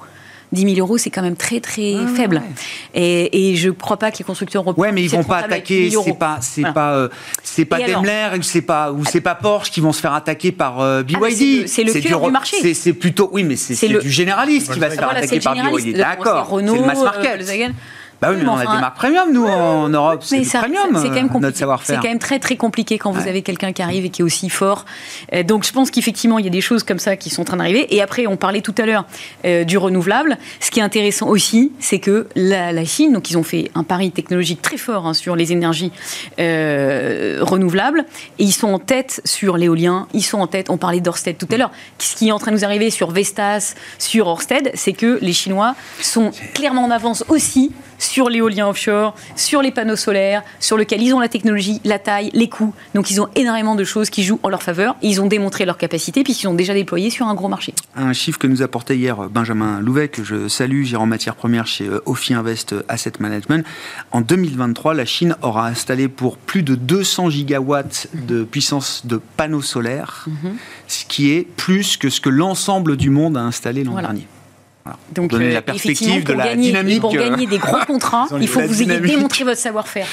10 0.52 0.74
000 0.74 0.86
euros, 0.86 0.98
c'est 0.98 1.10
quand 1.10 1.22
même 1.22 1.36
très 1.36 1.60
très 1.60 1.94
faible. 2.14 2.42
Et, 2.94 3.50
et, 3.50 3.56
je 3.56 3.68
ne 3.68 3.72
crois 3.72 3.96
pas 3.96 4.10
que 4.10 4.18
les 4.18 4.24
constructeurs 4.24 4.62
européens. 4.62 4.82
Ouais, 4.82 4.92
mais 4.92 5.02
ils 5.02 5.10
vont 5.10 5.24
pas 5.24 5.38
attaquer. 5.38 5.90
C'est 5.90 6.18
pas, 6.18 6.38
c'est 6.40 6.72
pas, 6.72 6.94
euh, 6.94 7.08
c'est 7.42 7.64
pas 7.64 7.78
Daimler, 7.78 8.30
c'est 8.42 8.62
pas 8.62 8.92
ou 8.92 9.04
c'est 9.04 9.20
pas 9.20 9.34
Porsche 9.34 9.70
qui 9.70 9.80
vont 9.80 9.92
se 9.92 10.00
faire 10.00 10.14
attaquer 10.14 10.52
par 10.52 10.80
euh, 10.80 11.02
BYD. 11.02 11.18
Ah, 11.22 11.28
c'est 11.66 11.84
le, 11.84 11.92
le 11.92 12.00
cœur 12.00 12.20
du, 12.20 12.30
marché. 12.30 12.74
C'est 12.74 12.92
plutôt, 12.92 13.28
oui, 13.32 13.44
mais 13.44 13.56
c'est 13.56 13.88
du 13.88 14.10
généraliste 14.10 14.72
qui 14.72 14.78
va 14.78 14.90
se 14.90 14.96
faire 14.96 15.10
attaquer 15.10 15.40
par 15.40 15.54
BYD. 15.54 15.96
D'accord. 15.96 16.48
C'est 16.50 16.64
le 16.64 16.84
mass 16.84 17.02
market. 17.02 17.40
Euh, 18.22 18.26
bah 18.26 18.28
oui, 18.32 18.42
mais, 18.42 18.48
on 18.48 18.56
a 18.56 18.60
des 18.60 18.80
marques 18.80 18.96
premium, 18.96 19.32
nous, 19.32 19.46
en 19.46 19.88
Europe. 19.88 20.22
C'est 20.22 20.42
premium, 20.42 20.96
c'est 20.96 21.08
quand 21.08 21.14
même 21.14 21.28
compliqué. 21.28 21.64
C'est 21.82 21.96
quand 21.96 22.02
même 22.04 22.18
très, 22.18 22.38
très 22.38 22.56
compliqué 22.56 22.98
quand 22.98 23.12
vous 23.12 23.28
avez 23.28 23.42
quelqu'un 23.42 23.72
qui 23.72 23.82
arrive 23.82 24.04
et 24.04 24.10
qui 24.10 24.22
est 24.22 24.24
aussi 24.24 24.48
fort. 24.48 24.84
Euh, 25.32 25.42
donc, 25.42 25.64
je 25.64 25.72
pense 25.72 25.90
qu'effectivement, 25.90 26.38
il 26.38 26.44
y 26.44 26.48
a 26.48 26.50
des 26.50 26.60
choses 26.60 26.82
comme 26.82 26.98
ça 26.98 27.16
qui 27.16 27.30
sont 27.30 27.42
en 27.42 27.44
train 27.44 27.56
d'arriver. 27.56 27.94
Et 27.94 28.02
après, 28.02 28.26
on 28.26 28.36
parlait 28.36 28.60
tout 28.60 28.74
à 28.78 28.86
l'heure 28.86 29.04
euh, 29.44 29.64
du 29.64 29.78
renouvelable. 29.78 30.38
Ce 30.60 30.70
qui 30.70 30.80
est 30.80 30.82
intéressant 30.82 31.28
aussi, 31.28 31.72
c'est 31.80 31.98
que 31.98 32.26
la, 32.34 32.84
Chine, 32.84 33.12
donc, 33.12 33.30
ils 33.30 33.38
ont 33.38 33.42
fait 33.42 33.70
un 33.74 33.82
pari 33.82 34.10
technologique 34.10 34.60
très 34.62 34.76
fort 34.76 35.06
hein, 35.06 35.14
sur 35.14 35.36
les 35.36 35.52
énergies 35.52 35.92
euh, 36.38 37.38
renouvelables. 37.40 38.04
Et 38.38 38.44
ils 38.44 38.52
sont 38.52 38.68
en 38.68 38.78
tête 38.78 39.20
sur 39.24 39.56
l'éolien. 39.56 40.06
Ils 40.12 40.22
sont 40.22 40.38
en 40.38 40.46
tête, 40.46 40.70
on 40.70 40.76
parlait 40.76 41.00
d'Orsted 41.00 41.36
tout 41.36 41.48
à 41.50 41.56
l'heure. 41.56 41.70
Ce 41.98 42.16
qui 42.16 42.28
est 42.28 42.32
en 42.32 42.38
train 42.38 42.52
de 42.52 42.56
nous 42.56 42.64
arriver 42.64 42.90
sur 42.90 43.10
Vestas, 43.10 43.74
sur 43.98 44.26
Orsted, 44.26 44.70
c'est 44.74 44.92
que 44.92 45.18
les 45.20 45.32
Chinois 45.32 45.74
sont 46.00 46.30
clairement 46.54 46.84
en 46.84 46.90
avance 46.90 47.24
aussi 47.28 47.72
sur 48.04 48.28
l'éolien 48.28 48.68
offshore, 48.68 49.14
sur 49.36 49.62
les 49.62 49.70
panneaux 49.70 49.96
solaires, 49.96 50.42
sur 50.60 50.76
lequel 50.76 51.02
ils 51.02 51.14
ont 51.14 51.20
la 51.20 51.28
technologie, 51.28 51.80
la 51.84 51.98
taille, 51.98 52.30
les 52.32 52.48
coûts. 52.48 52.74
Donc 52.94 53.10
ils 53.10 53.20
ont 53.20 53.28
énormément 53.34 53.74
de 53.74 53.84
choses 53.84 54.10
qui 54.10 54.22
jouent 54.22 54.40
en 54.42 54.48
leur 54.48 54.62
faveur. 54.62 54.96
ils 55.02 55.20
ont 55.20 55.26
démontré 55.26 55.64
leur 55.64 55.78
capacité 55.78 56.22
puisqu'ils 56.22 56.48
ont 56.48 56.54
déjà 56.54 56.74
déployé 56.74 57.10
sur 57.10 57.26
un 57.26 57.34
gros 57.34 57.48
marché. 57.48 57.74
Un 57.96 58.12
chiffre 58.12 58.38
que 58.38 58.46
nous 58.46 58.62
apportait 58.62 58.96
hier 58.96 59.16
Benjamin 59.28 59.80
Louvet, 59.80 60.08
que 60.08 60.24
je 60.24 60.48
salue, 60.48 60.84
gérant 60.84 61.06
matières 61.06 61.36
premières 61.36 61.66
chez 61.66 61.86
euh, 61.86 62.02
Ophi 62.06 62.34
Invest 62.34 62.74
Asset 62.88 63.12
Management. 63.20 63.64
En 64.10 64.20
2023, 64.20 64.94
la 64.94 65.04
Chine 65.04 65.36
aura 65.42 65.66
installé 65.68 66.08
pour 66.08 66.36
plus 66.36 66.62
de 66.62 66.74
200 66.74 67.30
gigawatts 67.30 68.08
de 68.14 68.44
puissance 68.44 69.06
de 69.06 69.20
panneaux 69.36 69.62
solaires, 69.62 70.26
mhm. 70.26 70.56
ce 70.88 71.04
qui 71.04 71.32
est 71.32 71.46
plus 71.56 71.96
que 71.96 72.10
ce 72.10 72.20
que 72.20 72.28
l'ensemble 72.28 72.96
du 72.96 73.10
monde 73.10 73.36
a 73.36 73.40
installé 73.40 73.84
l'an 73.84 74.00
dernier. 74.00 74.26
Donc, 75.12 75.32
euh, 75.32 75.52
la 75.52 75.62
perspective 75.62 76.24
de 76.24 76.32
la 76.34 76.44
gagner, 76.44 76.68
dynamique. 76.68 77.00
Pour 77.00 77.12
gagner 77.12 77.46
des 77.46 77.58
gros 77.58 77.78
contrats, 77.86 78.26
il 78.40 78.48
faut 78.48 78.60
que 78.60 78.66
vous 78.66 78.82
ayez 78.82 79.00
démontré 79.00 79.44
votre 79.44 79.60
savoir-faire. 79.60 80.06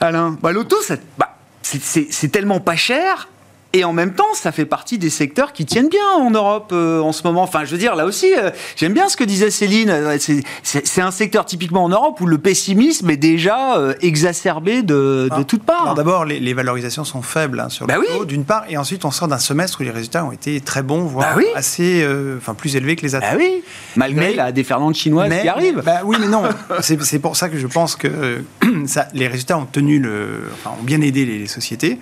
Alain, 0.00 0.38
bah, 0.42 0.52
l'auto, 0.52 0.76
bah, 1.18 1.36
c'est 1.62 2.32
tellement 2.32 2.60
pas 2.60 2.76
cher 2.76 3.28
et 3.74 3.84
en 3.84 3.92
même 3.92 4.14
temps, 4.14 4.32
ça 4.32 4.50
fait 4.50 4.64
partie 4.64 4.96
des 4.96 5.10
secteurs 5.10 5.52
qui 5.52 5.66
tiennent 5.66 5.90
bien 5.90 6.08
en 6.16 6.30
Europe 6.30 6.70
euh, 6.72 7.00
en 7.00 7.12
ce 7.12 7.22
moment. 7.24 7.42
Enfin, 7.42 7.66
je 7.66 7.72
veux 7.72 7.76
dire, 7.76 7.96
là 7.96 8.06
aussi, 8.06 8.32
euh, 8.34 8.50
j'aime 8.76 8.94
bien 8.94 9.10
ce 9.10 9.16
que 9.18 9.24
disait 9.24 9.50
Céline. 9.50 9.90
Euh, 9.90 10.16
c'est 10.62 11.02
un 11.02 11.10
secteur 11.10 11.44
typiquement 11.44 11.84
en 11.84 11.90
Europe 11.90 12.18
où 12.22 12.26
le 12.26 12.38
pessimisme 12.38 13.10
est 13.10 13.18
déjà 13.18 13.76
exacerbé 14.00 14.82
de, 14.82 15.28
de 15.36 15.42
toutes 15.42 15.64
parts. 15.64 15.94
D'abord, 15.94 16.24
les, 16.24 16.54
valorisations 16.54 17.04
sont 17.04 17.20
faibles 17.20 17.60
hein, 17.60 17.68
sur 17.68 17.86
le 17.86 17.92
bah 17.92 18.00
oui. 18.00 18.26
d'une 18.26 18.44
part, 18.44 18.64
et 18.70 18.78
ensuite, 18.78 19.04
on 19.04 19.10
sort 19.10 19.28
d'un 19.28 19.38
semestre 19.38 19.80
où 19.80 19.84
les 19.84 19.90
résultats 19.90 20.24
ont 20.24 20.32
été 20.32 20.60
très 20.60 20.82
bons, 20.82 21.02
voire 21.02 21.36
bah 21.36 21.42
assez, 21.54 22.06
enfin, 22.38 22.54
plus 22.54 22.74
élevés 22.74 22.96
que 22.96 23.02
les 23.02 23.14
attentes. 23.14 23.32
Bah 23.32 23.38
oui, 23.38 23.62
malgré 23.96 24.34
la 24.34 24.50
déferlante 24.50 24.94
chinoise 24.94 25.30
qui 25.42 25.48
arrive. 25.48 25.82
Bah 25.84 26.00
oui, 26.04 26.16
mais 26.18 26.28
non. 26.28 26.44
c'est 26.80 27.18
pour 27.18 27.36
ça 27.36 27.48
que 27.50 27.58
je 27.58 27.66
pense 27.66 27.96
que 27.96 28.42
ça, 28.86 29.08
les 29.12 29.28
résultats 29.28 29.58
ont 29.58 29.66
tenu 29.66 29.98
le, 29.98 30.48
enfin, 30.54 30.74
ont 30.80 30.84
bien 30.84 31.02
aidé 31.02 31.26
les 31.26 31.46
sociétés. 31.46 31.98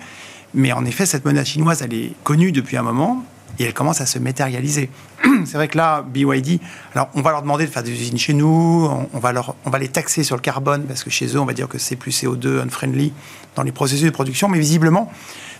Mais 0.53 0.71
en 0.71 0.85
effet, 0.85 1.05
cette 1.05 1.25
monnaie 1.25 1.45
chinoise, 1.45 1.81
elle 1.81 1.93
est 1.93 2.13
connue 2.23 2.51
depuis 2.51 2.77
un 2.77 2.83
moment 2.83 3.23
et 3.59 3.63
elle 3.63 3.73
commence 3.73 4.01
à 4.01 4.05
se 4.05 4.19
matérialiser. 4.19 4.89
C'est 5.45 5.55
vrai 5.55 5.67
que 5.67 5.77
là, 5.77 6.03
BYD, 6.03 6.59
alors 6.93 7.09
on 7.15 7.21
va 7.21 7.31
leur 7.31 7.41
demander 7.41 7.65
de 7.65 7.71
faire 7.71 7.83
des 7.83 7.91
usines 7.91 8.17
chez 8.17 8.33
nous, 8.33 8.89
on, 9.13 9.19
va, 9.19 9.31
leur, 9.31 9.55
on 9.65 9.69
va 9.69 9.79
les 9.79 9.87
taxer 9.87 10.23
sur 10.23 10.35
le 10.35 10.41
carbone 10.41 10.83
parce 10.85 11.03
que 11.03 11.09
chez 11.09 11.27
eux, 11.27 11.39
on 11.39 11.45
va 11.45 11.53
dire 11.53 11.67
que 11.67 11.77
c'est 11.77 11.95
plus 11.95 12.23
CO2 12.23 12.61
unfriendly 12.61 13.13
dans 13.55 13.63
les 13.63 13.71
processus 13.71 14.05
de 14.05 14.11
production, 14.11 14.47
mais 14.47 14.59
visiblement, 14.59 15.11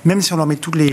même 0.05 0.21
si 0.21 0.33
on 0.33 0.37
leur 0.37 0.45
met 0.45 0.55
toutes 0.55 0.75
les. 0.75 0.91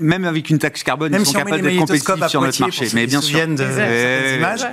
même, 0.00 0.24
avec, 0.24 0.50
une 0.50 0.58
taxe 0.58 0.82
carbone, 0.82 1.16
ils 1.18 1.26
sont 1.26 1.32
capables 1.32 1.62
d'être 1.62 1.78
compétitifs 1.78 2.26
sur 2.28 2.40
notre 2.40 2.60
marché. 2.60 2.88
Mais 2.94 3.06
bien 3.06 3.20
sûr. 3.20 3.46
De, 3.46 4.36
images, 4.36 4.66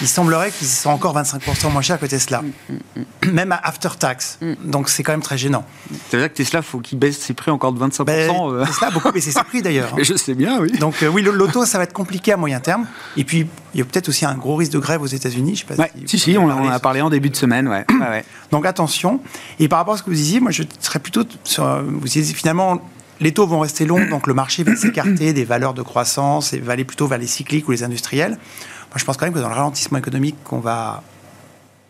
il 0.00 0.08
semblerait 0.08 0.50
qu'ils 0.50 0.66
sont 0.66 0.90
encore 0.90 1.16
25% 1.16 1.72
moins 1.72 1.82
chers 1.82 1.98
que 1.98 2.06
Tesla. 2.06 2.42
Mm, 2.42 2.74
mm, 2.74 3.00
mm. 3.26 3.30
même 3.32 3.52
à 3.52 3.60
after 3.62 3.90
tax. 3.98 4.38
Donc 4.64 4.88
c'est 4.88 5.02
quand 5.02 5.12
même 5.12 5.22
très 5.22 5.38
gênant. 5.38 5.64
C'est 6.10 6.18
vrai 6.18 6.28
que 6.28 6.34
Tesla, 6.34 6.62
faut 6.62 6.78
qu'il 6.78 6.98
baisse 6.98 7.18
ses 7.18 7.34
prix 7.34 7.50
encore 7.50 7.72
de 7.72 7.84
25%. 7.84 8.04
Ben, 8.04 8.30
euh. 8.30 8.64
Tesla 8.64 8.88
a 8.88 8.90
beaucoup 8.90 9.12
baissé 9.12 9.30
ses 9.30 9.42
prix 9.44 9.62
d'ailleurs. 9.62 9.94
Je 10.02 10.14
sais 10.14 10.34
bien, 10.34 10.60
oui. 10.60 10.72
Donc 10.78 11.02
euh, 11.02 11.08
oui, 11.08 11.22
l'auto, 11.22 11.64
ça 11.64 11.78
va 11.78 11.84
être 11.84 11.92
compliqué 11.92 12.32
à 12.32 12.36
moyen 12.36 12.60
terme. 12.60 12.86
Et 13.16 13.24
puis, 13.24 13.46
il 13.74 13.78
y 13.78 13.82
a 13.82 13.84
peut-être 13.84 14.08
aussi 14.08 14.24
un 14.24 14.34
gros 14.34 14.56
risque 14.56 14.72
de 14.72 14.78
grève 14.78 15.02
aux 15.02 15.06
États-Unis. 15.06 15.56
Je 15.56 15.60
sais 15.60 15.74
pas 15.74 15.88
si, 16.06 16.18
si, 16.18 16.38
on, 16.38 16.50
en 16.50 16.68
a 16.68 16.78
parlé 16.78 17.00
en 17.00 17.10
début 17.10 17.30
de 17.30 17.36
semaine. 17.36 17.68
Ouais. 17.68 17.84
Donc 18.50 18.66
attention. 18.66 19.20
Et 19.58 19.68
par 19.68 19.78
rapport 19.78 19.94
à 19.94 19.96
ce 19.98 20.02
que 20.02 20.10
vous 20.10 20.16
disiez, 20.16 20.40
moi 20.40 20.50
je 20.50 20.62
serais 20.80 20.98
plutôt 20.98 21.24
sur. 21.44 21.82
Vous 21.82 22.06
disiez 22.06 22.34
finalement 22.34 22.80
les 23.20 23.32
taux 23.32 23.46
vont 23.46 23.60
rester 23.60 23.84
longs, 23.84 24.06
donc 24.08 24.26
le 24.26 24.34
marché 24.34 24.62
va 24.62 24.76
s'écarter 24.76 25.32
des 25.32 25.44
valeurs 25.44 25.74
de 25.74 25.82
croissance 25.82 26.52
et 26.52 26.58
va 26.58 26.72
aller 26.72 26.84
plutôt 26.84 27.06
vers 27.06 27.18
les 27.18 27.26
cycliques 27.26 27.68
ou 27.68 27.72
les 27.72 27.82
industriels. 27.82 28.32
Moi, 28.32 28.96
je 28.96 29.04
pense 29.04 29.16
quand 29.16 29.26
même 29.26 29.34
que 29.34 29.40
dans 29.40 29.48
le 29.48 29.54
ralentissement 29.54 29.98
économique 29.98 30.36
qu'on 30.44 30.60
va 30.60 31.02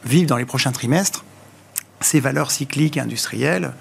vivre 0.04 0.26
dans 0.26 0.36
les 0.36 0.46
prochains 0.46 0.72
trimestres, 0.72 1.24
ces 2.00 2.20
valeurs 2.20 2.50
cycliques 2.50 2.96
et 2.96 3.00
industrielles, 3.00 3.72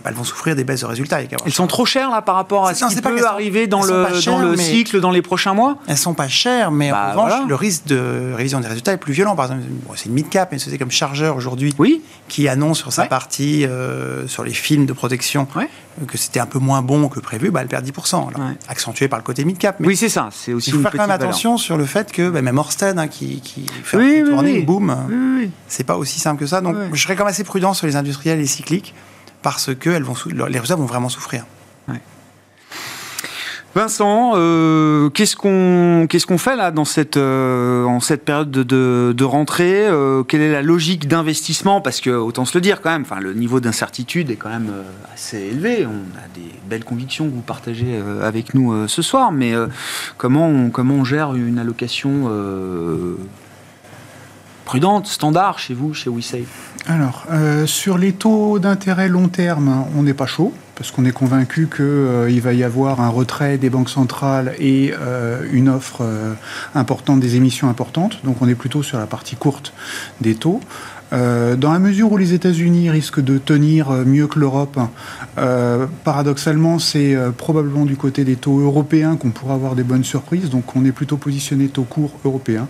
eh 0.00 0.04
ben, 0.04 0.10
elles 0.10 0.16
vont 0.16 0.24
souffrir 0.24 0.56
des 0.56 0.64
baisses 0.64 0.80
de 0.80 0.86
résultats. 0.86 1.20
Elles 1.20 1.52
sont 1.52 1.66
trop 1.66 1.84
chères 1.84 2.10
là 2.10 2.22
par 2.22 2.34
rapport 2.34 2.66
à 2.66 2.74
ce 2.74 2.86
qui 2.86 3.00
peut 3.00 3.26
arriver 3.26 3.66
dans 3.66 3.82
le, 3.82 4.06
dans 4.24 4.38
le 4.38 4.56
cycle 4.56 5.00
dans 5.00 5.10
les 5.10 5.22
prochains 5.22 5.54
mois 5.54 5.78
Elles 5.86 5.98
sont 5.98 6.14
pas 6.14 6.28
chères, 6.28 6.70
mais 6.70 6.90
en 6.90 6.94
bah, 6.94 7.12
revanche, 7.12 7.48
le 7.48 7.54
risque 7.54 7.86
de 7.86 8.32
révision 8.34 8.60
des 8.60 8.68
résultats 8.68 8.92
est 8.92 8.98
plus 8.98 9.12
violent. 9.12 9.36
Par 9.36 9.46
exemple, 9.46 9.62
c'est 9.96 10.06
une 10.06 10.14
mid-cap, 10.14 10.52
une 10.52 10.58
société 10.58 10.78
comme 10.78 10.90
Chargeur 10.90 11.36
aujourd'hui, 11.36 11.74
oui. 11.78 12.02
qui 12.28 12.48
annonce 12.48 12.78
sur 12.78 12.92
sa 12.92 13.06
partie, 13.06 13.64
euh, 13.64 14.26
sur 14.26 14.44
les 14.44 14.52
films 14.52 14.86
de 14.86 14.92
protection, 14.92 15.46
que 16.06 16.16
c'était 16.16 16.40
un 16.40 16.46
peu 16.46 16.58
moins 16.58 16.82
bon 16.82 17.08
que 17.08 17.20
prévu, 17.20 17.50
bah, 17.50 17.60
elle 17.62 17.68
perd 17.68 17.86
10%, 17.86 18.28
accentué 18.68 19.08
par 19.08 19.18
le 19.18 19.24
côté 19.24 19.44
mid-cap. 19.44 19.76
Oui, 19.80 19.96
c'est 19.96 20.08
ça. 20.08 20.28
C'est 20.32 20.52
aussi 20.52 20.70
il 20.70 20.76
faut 20.76 20.82
faire 20.82 20.92
quand 20.92 20.98
même 20.98 21.10
attention 21.10 21.56
sur 21.58 21.76
le 21.76 21.84
fait 21.84 22.12
que 22.12 22.30
bah, 22.30 22.42
même 22.42 22.58
Orsted, 22.58 22.98
hein, 22.98 23.08
qui, 23.08 23.40
qui, 23.40 23.66
fait 23.84 23.96
oui, 23.96 24.20
un 24.20 24.30
tournée, 24.30 24.62
boom, 24.62 24.94
c'est 25.68 25.84
pas 25.84 25.96
aussi 25.96 26.20
simple 26.20 26.40
que 26.40 26.46
ça. 26.46 26.60
Donc 26.60 26.76
je 26.92 27.02
serais 27.02 27.16
quand 27.16 27.24
même 27.24 27.30
assez 27.30 27.44
prudent 27.44 27.74
sur 27.74 27.86
les 27.86 27.96
industriels 27.96 28.38
et 28.38 28.42
les 28.42 28.48
cycliques 28.48 28.94
parce 29.42 29.74
que 29.74 29.90
elles 29.90 30.02
vont, 30.02 30.14
les 30.26 30.58
résultats 30.58 30.76
vont 30.76 30.86
vraiment 30.86 31.08
souffrir. 31.08 31.44
Vincent, 33.72 34.32
euh, 34.34 35.10
qu'est-ce 35.10 35.36
qu'on 35.36 36.38
fait 36.38 36.56
là 36.56 36.72
dans 36.72 36.84
cette 36.84 37.16
euh, 37.16 37.84
en 37.84 38.00
cette 38.00 38.24
période 38.24 38.50
de, 38.50 39.24
rentrée 39.24 39.86
euh, 39.86 40.24
Quelle 40.24 40.40
est 40.40 40.50
la 40.50 40.62
logique 40.62 41.06
d'investissement? 41.06 41.80
Parce 41.80 42.00
que 42.00 42.10
autant 42.10 42.44
se 42.44 42.58
le 42.58 42.62
dire 42.62 42.80
quand 42.80 42.90
même, 42.90 43.02
enfin 43.02 43.20
le 43.20 43.32
niveau 43.32 43.60
d'incertitude 43.60 44.28
est 44.30 44.36
quand 44.36 44.48
même 44.48 44.72
assez 45.14 45.38
élevé. 45.38 45.86
On 45.86 46.18
a 46.18 46.26
des 46.34 46.50
belles 46.68 46.84
convictions 46.84 47.26
que 47.26 47.34
vous 47.34 47.42
partagez 47.42 48.00
avec 48.22 48.54
nous 48.54 48.88
ce 48.88 49.02
soir, 49.02 49.30
mais 49.30 49.52
comment 50.16 50.70
comment 50.70 50.94
on 50.94 51.04
gère 51.04 51.34
une 51.34 51.60
allocation 51.60 52.28
prudente, 54.70 55.08
standard 55.08 55.58
chez 55.58 55.74
vous, 55.74 55.94
chez 55.94 56.08
WeSafe 56.08 56.46
Alors 56.86 57.26
sur 57.66 57.98
les 57.98 58.12
taux 58.12 58.60
d'intérêt 58.60 59.08
long 59.08 59.26
terme, 59.26 59.84
on 59.96 60.04
n'est 60.04 60.14
pas 60.14 60.26
chaud 60.26 60.52
parce 60.80 60.92
qu'on 60.92 61.04
est 61.04 61.12
convaincu 61.12 61.68
qu'il 61.68 61.84
euh, 61.84 62.40
va 62.42 62.54
y 62.54 62.64
avoir 62.64 63.02
un 63.02 63.10
retrait 63.10 63.58
des 63.58 63.68
banques 63.68 63.90
centrales 63.90 64.54
et 64.58 64.94
euh, 64.98 65.46
une 65.52 65.68
offre 65.68 65.98
euh, 66.00 66.32
importante, 66.74 67.20
des 67.20 67.36
émissions 67.36 67.68
importantes. 67.68 68.24
Donc 68.24 68.40
on 68.40 68.48
est 68.48 68.54
plutôt 68.54 68.82
sur 68.82 68.96
la 68.96 69.04
partie 69.04 69.36
courte 69.36 69.74
des 70.22 70.34
taux. 70.34 70.62
Euh, 71.12 71.56
dans 71.56 71.72
la 71.72 71.78
mesure 71.78 72.12
où 72.12 72.16
les 72.16 72.34
États-Unis 72.34 72.90
risquent 72.90 73.20
de 73.20 73.38
tenir 73.38 73.90
euh, 73.90 74.04
mieux 74.04 74.26
que 74.26 74.38
l'Europe, 74.38 74.78
euh, 75.38 75.86
paradoxalement, 76.04 76.78
c'est 76.78 77.16
probablement 77.36 77.84
du 77.84 77.96
côté 77.96 78.24
des 78.24 78.36
taux 78.36 78.60
européens 78.60 79.16
qu'on 79.16 79.30
pourra 79.30 79.54
avoir 79.54 79.74
des 79.74 79.82
bonnes 79.82 80.04
surprises. 80.04 80.50
Donc, 80.50 80.76
on 80.76 80.84
est 80.84 80.92
plutôt 80.92 81.16
positionné 81.16 81.68
taux 81.68 81.82
court 81.82 82.12
européen, 82.24 82.68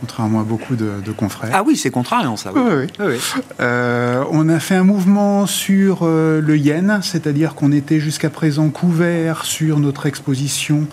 contrairement 0.00 0.40
à 0.40 0.44
beaucoup 0.44 0.74
de, 0.74 0.90
confrères. 1.16 1.50
Ah 1.52 1.62
oui, 1.64 1.76
c'est 1.76 1.90
contrariant, 1.90 2.36
ça. 2.36 2.52
Oui. 2.54 2.86
Oui, 2.98 3.16
on 3.58 4.48
a 4.48 4.58
fait 4.58 4.74
un 4.74 4.84
mouvement 4.84 5.46
sur 5.46 6.04
le 6.04 6.56
yen, 6.56 7.00
c'est-à-dire 7.02 7.54
qu'on 7.54 7.72
était 7.72 8.00
jusqu'à 8.00 8.30
présent 8.30 8.68
couvert 8.68 9.44
sur 9.44 9.78
notre 9.78 10.06
exposition 10.06 10.86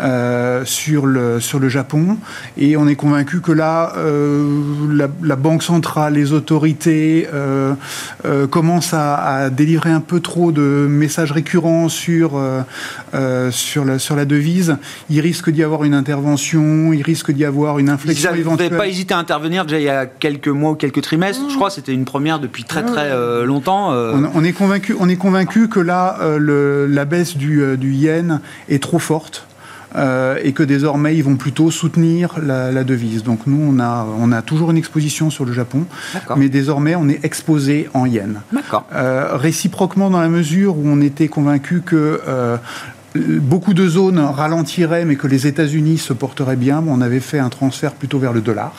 euh, 0.00 0.64
sur, 0.64 1.06
le, 1.06 1.40
sur 1.40 1.58
le 1.58 1.68
Japon. 1.68 2.16
Et 2.56 2.76
on 2.76 2.88
est 2.88 2.94
convaincu 2.94 3.40
que 3.40 3.52
là, 3.52 3.92
euh, 3.96 4.46
la, 5.22 5.36
Banque 5.36 5.62
centrale, 5.62 6.14
les 6.14 6.32
autorités 6.32 7.26
euh, 7.32 7.74
commencent 8.50 8.94
à, 8.94 9.50
délivrer 9.50 9.90
un 9.90 10.00
peu 10.00 10.20
trop 10.20 10.52
de 10.52 10.86
messages 10.88 11.32
récurrents 11.32 11.88
sur, 11.88 12.40
sur, 13.50 13.84
la, 13.84 13.98
sur 13.98 14.16
la 14.16 14.24
devise. 14.24 14.76
Il 15.08 15.20
risque 15.20 15.50
d'y 15.50 15.62
avoir 15.62 15.84
une 15.84 15.94
intervention, 15.94 16.92
il 16.92 17.02
risque 17.02 17.30
d'y 17.30 17.44
avoir 17.44 17.78
une 17.78 17.88
inflexion 17.88 18.34
éventuelle. 18.34 18.68
Vous 18.68 18.74
n'avez 18.74 18.76
pas 18.76 18.88
hésité 18.88 19.14
à 19.14 19.18
intervenir 19.18 19.64
déjà 19.64 19.78
il 19.80 19.84
y 19.84 19.88
a 19.88 20.06
quelques 20.06 20.48
mois 20.48 20.72
ou 20.72 20.74
quelques 20.74 21.02
trimestres. 21.02 21.48
Je 21.48 21.56
crois 21.56 21.68
que 21.68 21.74
c'était 21.74 21.94
une 21.94 22.04
première 22.04 22.38
depuis 22.38 22.64
très 22.64 22.84
très 22.84 23.10
longtemps. 23.44 23.92
On, 24.34 24.44
est 24.44 24.52
convaincu, 24.52 24.94
on 24.98 25.08
est 25.08 25.16
convaincu 25.16 25.68
que 25.68 25.80
là, 25.80 26.18
le, 26.38 26.86
la 26.86 27.04
baisse 27.04 27.36
du, 27.36 27.76
du 27.78 27.92
yen 27.92 28.40
est 28.68 28.82
trop 28.82 28.98
forte. 28.98 29.46
Euh, 29.96 30.38
et 30.42 30.52
que 30.52 30.62
désormais 30.62 31.16
ils 31.16 31.24
vont 31.24 31.36
plutôt 31.36 31.70
soutenir 31.70 32.36
la, 32.40 32.84
devise. 32.84 33.24
Donc 33.24 33.46
nous, 33.46 33.60
on 33.60 33.80
a, 33.80 34.06
on 34.18 34.30
a 34.30 34.40
toujours 34.40 34.70
une 34.70 34.76
exposition 34.76 35.30
sur 35.30 35.44
le 35.44 35.52
Japon, 35.52 35.84
mais 36.36 36.48
désormais 36.48 36.94
on 36.94 37.08
est 37.08 37.24
exposé 37.24 37.88
en 37.92 38.06
yens. 38.06 38.38
Euh, 38.94 39.36
réciproquement 39.36 40.10
dans 40.10 40.20
la 40.20 40.28
mesure 40.28 40.76
où 40.76 40.82
on 40.84 41.00
était 41.00 41.28
convaincu 41.28 41.82
que 41.84 42.20
euh, 42.28 42.56
beaucoup 43.14 43.74
de 43.74 43.88
zones 43.88 44.20
ralentiraient, 44.20 45.04
mais 45.04 45.16
que 45.16 45.26
les 45.26 45.46
États-Unis 45.46 45.98
se 45.98 46.12
porteraient 46.12 46.56
bien. 46.56 46.82
On 46.86 47.00
avait 47.00 47.20
fait 47.20 47.40
un 47.40 47.48
transfert 47.48 47.92
plutôt 47.92 48.18
vers 48.18 48.32
le 48.32 48.40
dollar. 48.40 48.72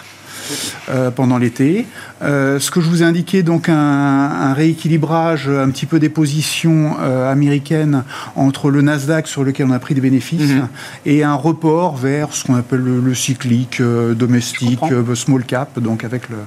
Euh, 0.89 1.11
pendant 1.11 1.37
l'été. 1.37 1.85
Euh, 2.21 2.59
ce 2.59 2.71
que 2.71 2.81
je 2.81 2.89
vous 2.89 3.03
ai 3.03 3.05
indiqué, 3.05 3.43
donc 3.43 3.69
un, 3.69 4.53
rééquilibrage 4.53 5.47
un 5.47 5.69
petit 5.69 5.85
peu 5.85 5.99
des 5.99 6.09
positions 6.09 6.95
euh, 6.99 7.31
américaines 7.31 8.03
entre 8.35 8.69
le 8.69 8.81
Nasdaq 8.81 9.27
sur 9.27 9.43
lequel 9.43 9.67
on 9.67 9.71
a 9.71 9.79
pris 9.79 9.93
des 9.93 10.01
bénéfices 10.01 10.49
mhm. 10.49 10.67
et 11.05 11.23
un 11.23 11.35
report 11.35 11.95
vers 11.95 12.33
ce 12.33 12.45
qu'on 12.45 12.55
appelle 12.55 12.81
le, 12.81 13.15
cyclique 13.15 13.81
domestique, 13.81 14.79
small 15.15 15.43
cap, 15.43 15.79
donc 15.79 16.03
avec 16.03 16.29
le, 16.29 16.37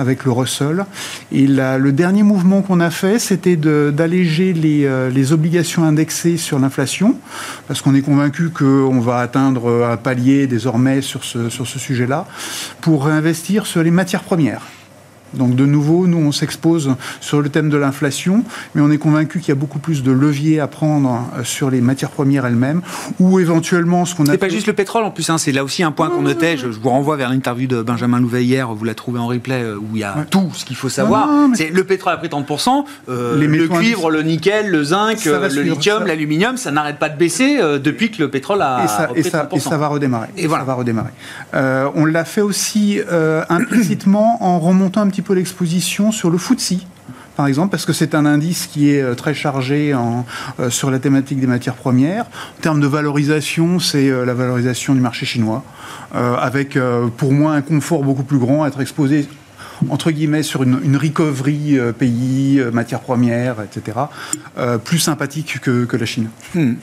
avec 0.00 0.24
le 0.24 0.32
Russell. 0.32 0.86
Et 1.30 1.46
le 1.46 1.90
dernier 1.90 2.22
mouvement 2.22 2.62
qu'on 2.62 2.80
a 2.80 2.90
fait, 2.90 3.18
c'était 3.18 3.56
d'alléger 3.56 4.52
les, 4.52 5.10
les 5.10 5.32
obligations 5.32 5.84
indexées 5.84 6.38
sur 6.38 6.58
l'inflation, 6.58 7.16
parce 7.68 7.82
qu'on 7.82 7.94
est 7.94 8.00
convaincu 8.00 8.48
qu'on 8.50 9.00
va 9.00 9.18
atteindre 9.18 9.84
un 9.84 9.96
palier 9.96 10.46
désormais 10.46 11.02
sur 11.02 11.22
ce, 11.24 11.50
sur 11.50 11.66
ce 11.66 11.78
sujet-là, 11.78 12.26
pour 12.80 13.06
investir 13.06 13.66
sur 13.66 13.82
les 13.82 13.90
matières 13.90 14.22
premières. 14.22 14.62
Donc 15.34 15.54
de 15.54 15.66
nouveau, 15.66 16.06
nous, 16.06 16.18
on 16.18 16.32
s'expose 16.32 16.94
sur 17.20 17.40
le 17.40 17.48
thème 17.48 17.70
de 17.70 17.76
l'inflation, 17.76 18.44
mais 18.74 18.82
on 18.82 18.90
est 18.90 18.98
convaincu 18.98 19.38
qu'il 19.40 19.48
y 19.50 19.52
a 19.52 19.56
beaucoup 19.56 19.78
plus 19.78 20.02
de 20.02 20.10
leviers 20.10 20.60
à 20.60 20.66
prendre 20.66 21.28
euh, 21.36 21.44
sur 21.44 21.70
les 21.70 21.80
matières 21.80 22.10
premières 22.10 22.46
elles-mêmes, 22.46 22.82
ou 23.18 23.38
éventuellement 23.38 24.04
ce 24.04 24.14
qu'on 24.14 24.26
a... 24.26 24.32
C'est 24.32 24.38
pas 24.38 24.48
juste 24.48 24.66
le 24.66 24.72
pétrole 24.72 25.04
en 25.04 25.10
plus, 25.10 25.28
hein, 25.30 25.38
c'est 25.38 25.52
là 25.52 25.64
aussi 25.64 25.82
un 25.82 25.92
point 25.92 26.10
qu'on 26.10 26.22
notait, 26.22 26.56
je, 26.56 26.66
vous 26.66 26.88
renvoie 26.88 27.16
vers 27.16 27.30
l'interview 27.30 27.68
de 27.68 27.82
Benjamin 27.82 28.20
Louvet 28.20 28.44
hier, 28.44 28.72
vous 28.72 28.84
la 28.84 28.94
trouvez 28.94 29.18
en 29.18 29.26
replay, 29.26 29.62
euh, 29.62 29.76
où 29.76 29.88
il 29.94 30.00
y 30.00 30.04
a 30.04 30.26
tout 30.30 30.50
ce 30.54 30.64
qu'il 30.64 30.76
faut 30.76 30.88
savoir. 30.88 31.28
C'est 31.54 31.70
le 31.70 31.84
pétrole 31.84 32.14
a 32.14 32.16
pris 32.16 32.28
30%, 32.28 32.84
euh, 33.08 33.36
le 33.36 33.68
cuivre, 33.68 34.10
le 34.10 34.22
nickel, 34.22 34.70
le 34.70 34.82
zinc, 34.82 35.24
le 35.24 35.62
lithium, 35.62 36.06
l'aluminium, 36.06 36.56
ça 36.56 36.70
n'arrête 36.70 36.98
pas 36.98 37.08
de 37.08 37.16
baisser 37.16 37.58
depuis 37.82 38.10
que 38.10 38.22
le 38.22 38.30
pétrole 38.30 38.62
a 38.62 38.84
et 38.84 38.88
ça, 38.88 39.08
et 39.14 39.22
ça, 39.22 39.48
et 39.52 39.60
ça 39.60 39.76
va 39.76 39.88
redémarrer. 39.88 40.28
Et, 40.36 40.46
voilà. 40.46 40.64
Ça 40.64 40.66
va 40.66 40.74
redémarrer. 40.74 41.10
on 41.52 42.04
l'a 42.04 42.24
fait 42.24 42.40
aussi 42.40 42.98
implicitement 43.48 44.42
en 44.42 44.58
remontant 44.58 45.00
un 45.00 45.08
petit 45.08 45.19
peu 45.22 45.34
l'exposition 45.34 46.12
sur 46.12 46.30
le 46.30 46.38
FTSE 46.38 46.86
par 47.40 47.46
exemple, 47.46 47.70
parce 47.70 47.86
que 47.86 47.94
c'est 47.94 48.14
un 48.14 48.26
indice 48.26 48.66
qui 48.66 48.90
est 48.90 49.00
euh, 49.00 49.14
très 49.14 49.32
chargé 49.32 49.94
euh, 49.94 50.68
sur 50.68 50.90
la 50.90 50.98
thématique 50.98 51.40
des 51.40 51.46
matières 51.46 51.74
premières. 51.74 52.26
En 52.58 52.60
termes 52.60 52.80
de 52.80 52.86
valorisation, 52.86 53.78
c'est 53.78 54.10
euh, 54.10 54.26
la 54.26 54.34
valorisation 54.34 54.94
du 54.94 55.00
marché 55.00 55.24
chinois, 55.24 55.64
avec 56.12 56.76
pour 57.16 57.32
moi 57.32 57.52
un 57.52 57.62
confort 57.62 58.02
beaucoup 58.02 58.24
plus 58.24 58.36
grand, 58.36 58.66
être 58.66 58.80
exposé 58.80 59.26
entre 59.88 60.10
guillemets 60.10 60.42
sur 60.42 60.62
une, 60.62 60.96
recovery 60.96 61.78
pays, 61.98 62.60
matières 62.72 63.00
premières, 63.00 63.56
etc., 63.62 63.96
plus 64.84 64.98
sympathique 64.98 65.60
que, 65.60 65.96
la 65.96 66.06
Chine. 66.06 66.28
Hmm. 66.54 66.74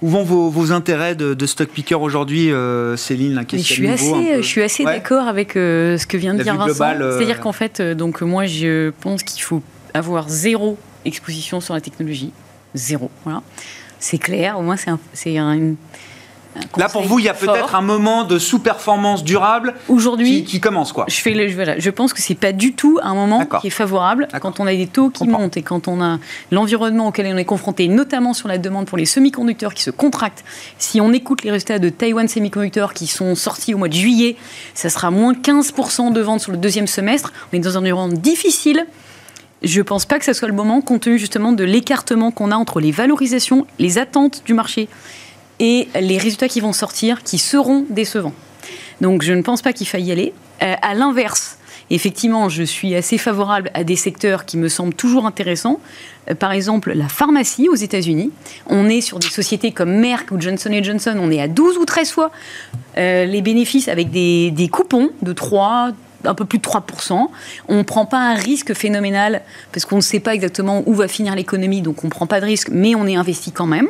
Où 0.00 0.08
vont 0.08 0.22
vos, 0.22 0.72
intérêts 0.72 1.16
de, 1.16 1.46
stock 1.46 1.68
picker 1.68 1.96
aujourd'hui, 1.96 2.52
euh, 2.52 2.96
Céline 2.96 3.44
je, 3.52 3.56
suis 3.58 3.88
assez, 3.88 4.36
je 4.36 4.46
suis 4.46 4.62
assez 4.62 4.84
d'accord 4.84 5.26
avec 5.26 5.56
euh, 5.56 5.98
ce 5.98 6.06
que 6.06 6.16
vient 6.16 6.34
de 6.34 6.42
dire 6.42 6.56
Vincent. 6.56 6.94
Euh, 7.00 7.16
C'est-à-dire 7.16 7.40
qu'en 7.40 7.52
fait, 7.52 7.80
donc 7.82 8.22
moi, 8.22 8.46
je 8.46 8.90
pense 9.00 9.22
qu'il 9.22 9.42
faut 9.42 9.62
avoir 9.94 10.28
zéro 10.28 10.78
exposition 11.04 11.60
sur 11.60 11.74
la 11.74 11.80
technologie, 11.80 12.32
zéro. 12.74 13.10
Voilà, 13.24 13.42
c'est 13.98 14.18
clair. 14.18 14.58
Au 14.58 14.62
moins, 14.62 14.76
c'est 15.14 15.36
un, 15.36 15.52
une, 15.52 15.76
Là, 16.76 16.88
pour 16.88 17.02
vous, 17.02 17.18
il 17.18 17.24
y 17.24 17.28
a 17.28 17.34
peut-être 17.34 17.74
un 17.74 17.80
moment 17.80 18.24
de 18.24 18.38
sous-performance 18.38 19.24
durable 19.24 19.74
aujourd'hui 19.88 20.44
qui, 20.44 20.60
commence. 20.60 20.92
Quoi. 20.92 21.04
Je, 21.08 21.16
fais 21.16 21.30
le, 21.30 21.52
voilà, 21.52 21.78
je 21.78 21.90
pense 21.90 22.12
que 22.12 22.20
c'est 22.20 22.34
pas 22.34 22.52
du 22.52 22.72
tout 22.72 22.98
un 23.02 23.14
moment 23.14 23.44
qui 23.60 23.68
est 23.68 23.70
favorable 23.70 24.28
quand 24.40 24.60
on 24.60 24.66
a 24.66 24.74
des 24.74 24.86
taux 24.86 25.10
qui 25.10 25.26
montent 25.26 25.56
et 25.56 25.62
quand 25.62 25.88
on 25.88 26.02
a 26.02 26.18
l'environnement 26.50 27.08
auquel 27.08 27.26
on 27.32 27.36
est 27.36 27.44
confronté, 27.44 27.88
notamment 27.88 28.34
sur 28.34 28.48
la 28.48 28.58
demande 28.58 28.86
pour 28.86 28.98
les 28.98 29.06
semi-conducteurs 29.06 29.74
qui 29.74 29.82
se 29.82 29.90
contractent. 29.90 30.44
Si 30.78 31.00
on 31.00 31.12
écoute 31.12 31.44
les 31.44 31.50
résultats 31.50 31.78
de 31.78 31.88
Taiwan 31.88 32.28
Semiconductor 32.28 32.94
qui 32.94 33.06
sont 33.06 33.34
sortis 33.34 33.74
au 33.74 33.78
mois 33.78 33.88
de 33.88 33.94
juillet, 33.94 34.36
ça 34.74 34.90
sera 34.90 35.10
moins 35.10 35.32
15% 35.32 36.12
de 36.12 36.20
ventes 36.20 36.40
sur 36.40 36.52
le 36.52 36.58
deuxième 36.58 36.86
semestre. 36.86 37.32
On 37.52 37.56
est 37.56 37.60
dans 37.60 37.76
un 37.76 37.80
environnement 37.80 38.16
difficile. 38.16 38.86
Je 39.62 39.78
ne 39.78 39.82
pense 39.82 40.06
pas 40.06 40.18
que 40.18 40.24
ce 40.24 40.32
soit 40.32 40.48
le 40.48 40.54
moment, 40.54 40.80
compte 40.80 41.02
tenu 41.02 41.18
justement 41.18 41.52
de 41.52 41.64
l'écartement 41.64 42.30
qu'on 42.30 42.52
a 42.52 42.56
entre 42.56 42.80
les 42.80 42.92
valorisations, 42.92 43.66
les 43.78 43.98
attentes 43.98 44.42
du 44.44 44.54
marché 44.54 44.88
et 45.60 45.88
les 45.98 46.18
résultats 46.18 46.48
qui 46.48 46.60
vont 46.60 46.72
sortir 46.72 47.22
qui 47.22 47.38
seront 47.38 47.84
décevants. 47.90 48.34
Donc 49.00 49.22
je 49.22 49.32
ne 49.32 49.42
pense 49.42 49.62
pas 49.62 49.72
qu'il 49.72 49.86
faille 49.86 50.04
y 50.04 50.12
aller. 50.12 50.32
Euh, 50.62 50.74
à 50.82 50.94
l'inverse, 50.94 51.58
effectivement, 51.90 52.48
je 52.48 52.62
suis 52.62 52.94
assez 52.94 53.18
favorable 53.18 53.70
à 53.74 53.84
des 53.84 53.96
secteurs 53.96 54.44
qui 54.44 54.56
me 54.56 54.68
semblent 54.68 54.94
toujours 54.94 55.26
intéressants. 55.26 55.80
Euh, 56.30 56.34
par 56.34 56.52
exemple, 56.52 56.92
la 56.92 57.08
pharmacie 57.08 57.68
aux 57.68 57.76
États-Unis. 57.76 58.30
On 58.66 58.88
est 58.88 59.00
sur 59.00 59.18
des 59.18 59.28
sociétés 59.28 59.72
comme 59.72 59.92
Merck 59.92 60.30
ou 60.30 60.40
Johnson 60.40 60.70
Johnson, 60.82 61.16
on 61.20 61.30
est 61.30 61.40
à 61.40 61.48
12 61.48 61.78
ou 61.78 61.84
13 61.84 62.10
fois 62.10 62.30
euh, 62.96 63.24
les 63.24 63.42
bénéfices 63.42 63.88
avec 63.88 64.10
des, 64.10 64.50
des 64.50 64.68
coupons 64.68 65.10
de 65.22 65.32
3, 65.32 65.92
un 66.24 66.34
peu 66.34 66.44
plus 66.44 66.58
de 66.58 66.64
3%. 66.64 67.28
On 67.68 67.76
ne 67.76 67.82
prend 67.82 68.06
pas 68.06 68.18
un 68.18 68.34
risque 68.34 68.74
phénoménal 68.74 69.42
parce 69.72 69.84
qu'on 69.84 69.96
ne 69.96 70.00
sait 70.00 70.20
pas 70.20 70.34
exactement 70.34 70.82
où 70.86 70.94
va 70.94 71.06
finir 71.06 71.34
l'économie, 71.36 71.82
donc 71.82 72.02
on 72.02 72.08
ne 72.08 72.12
prend 72.12 72.26
pas 72.26 72.40
de 72.40 72.46
risque, 72.46 72.68
mais 72.72 72.94
on 72.94 73.06
est 73.06 73.16
investi 73.16 73.52
quand 73.52 73.66
même. 73.66 73.88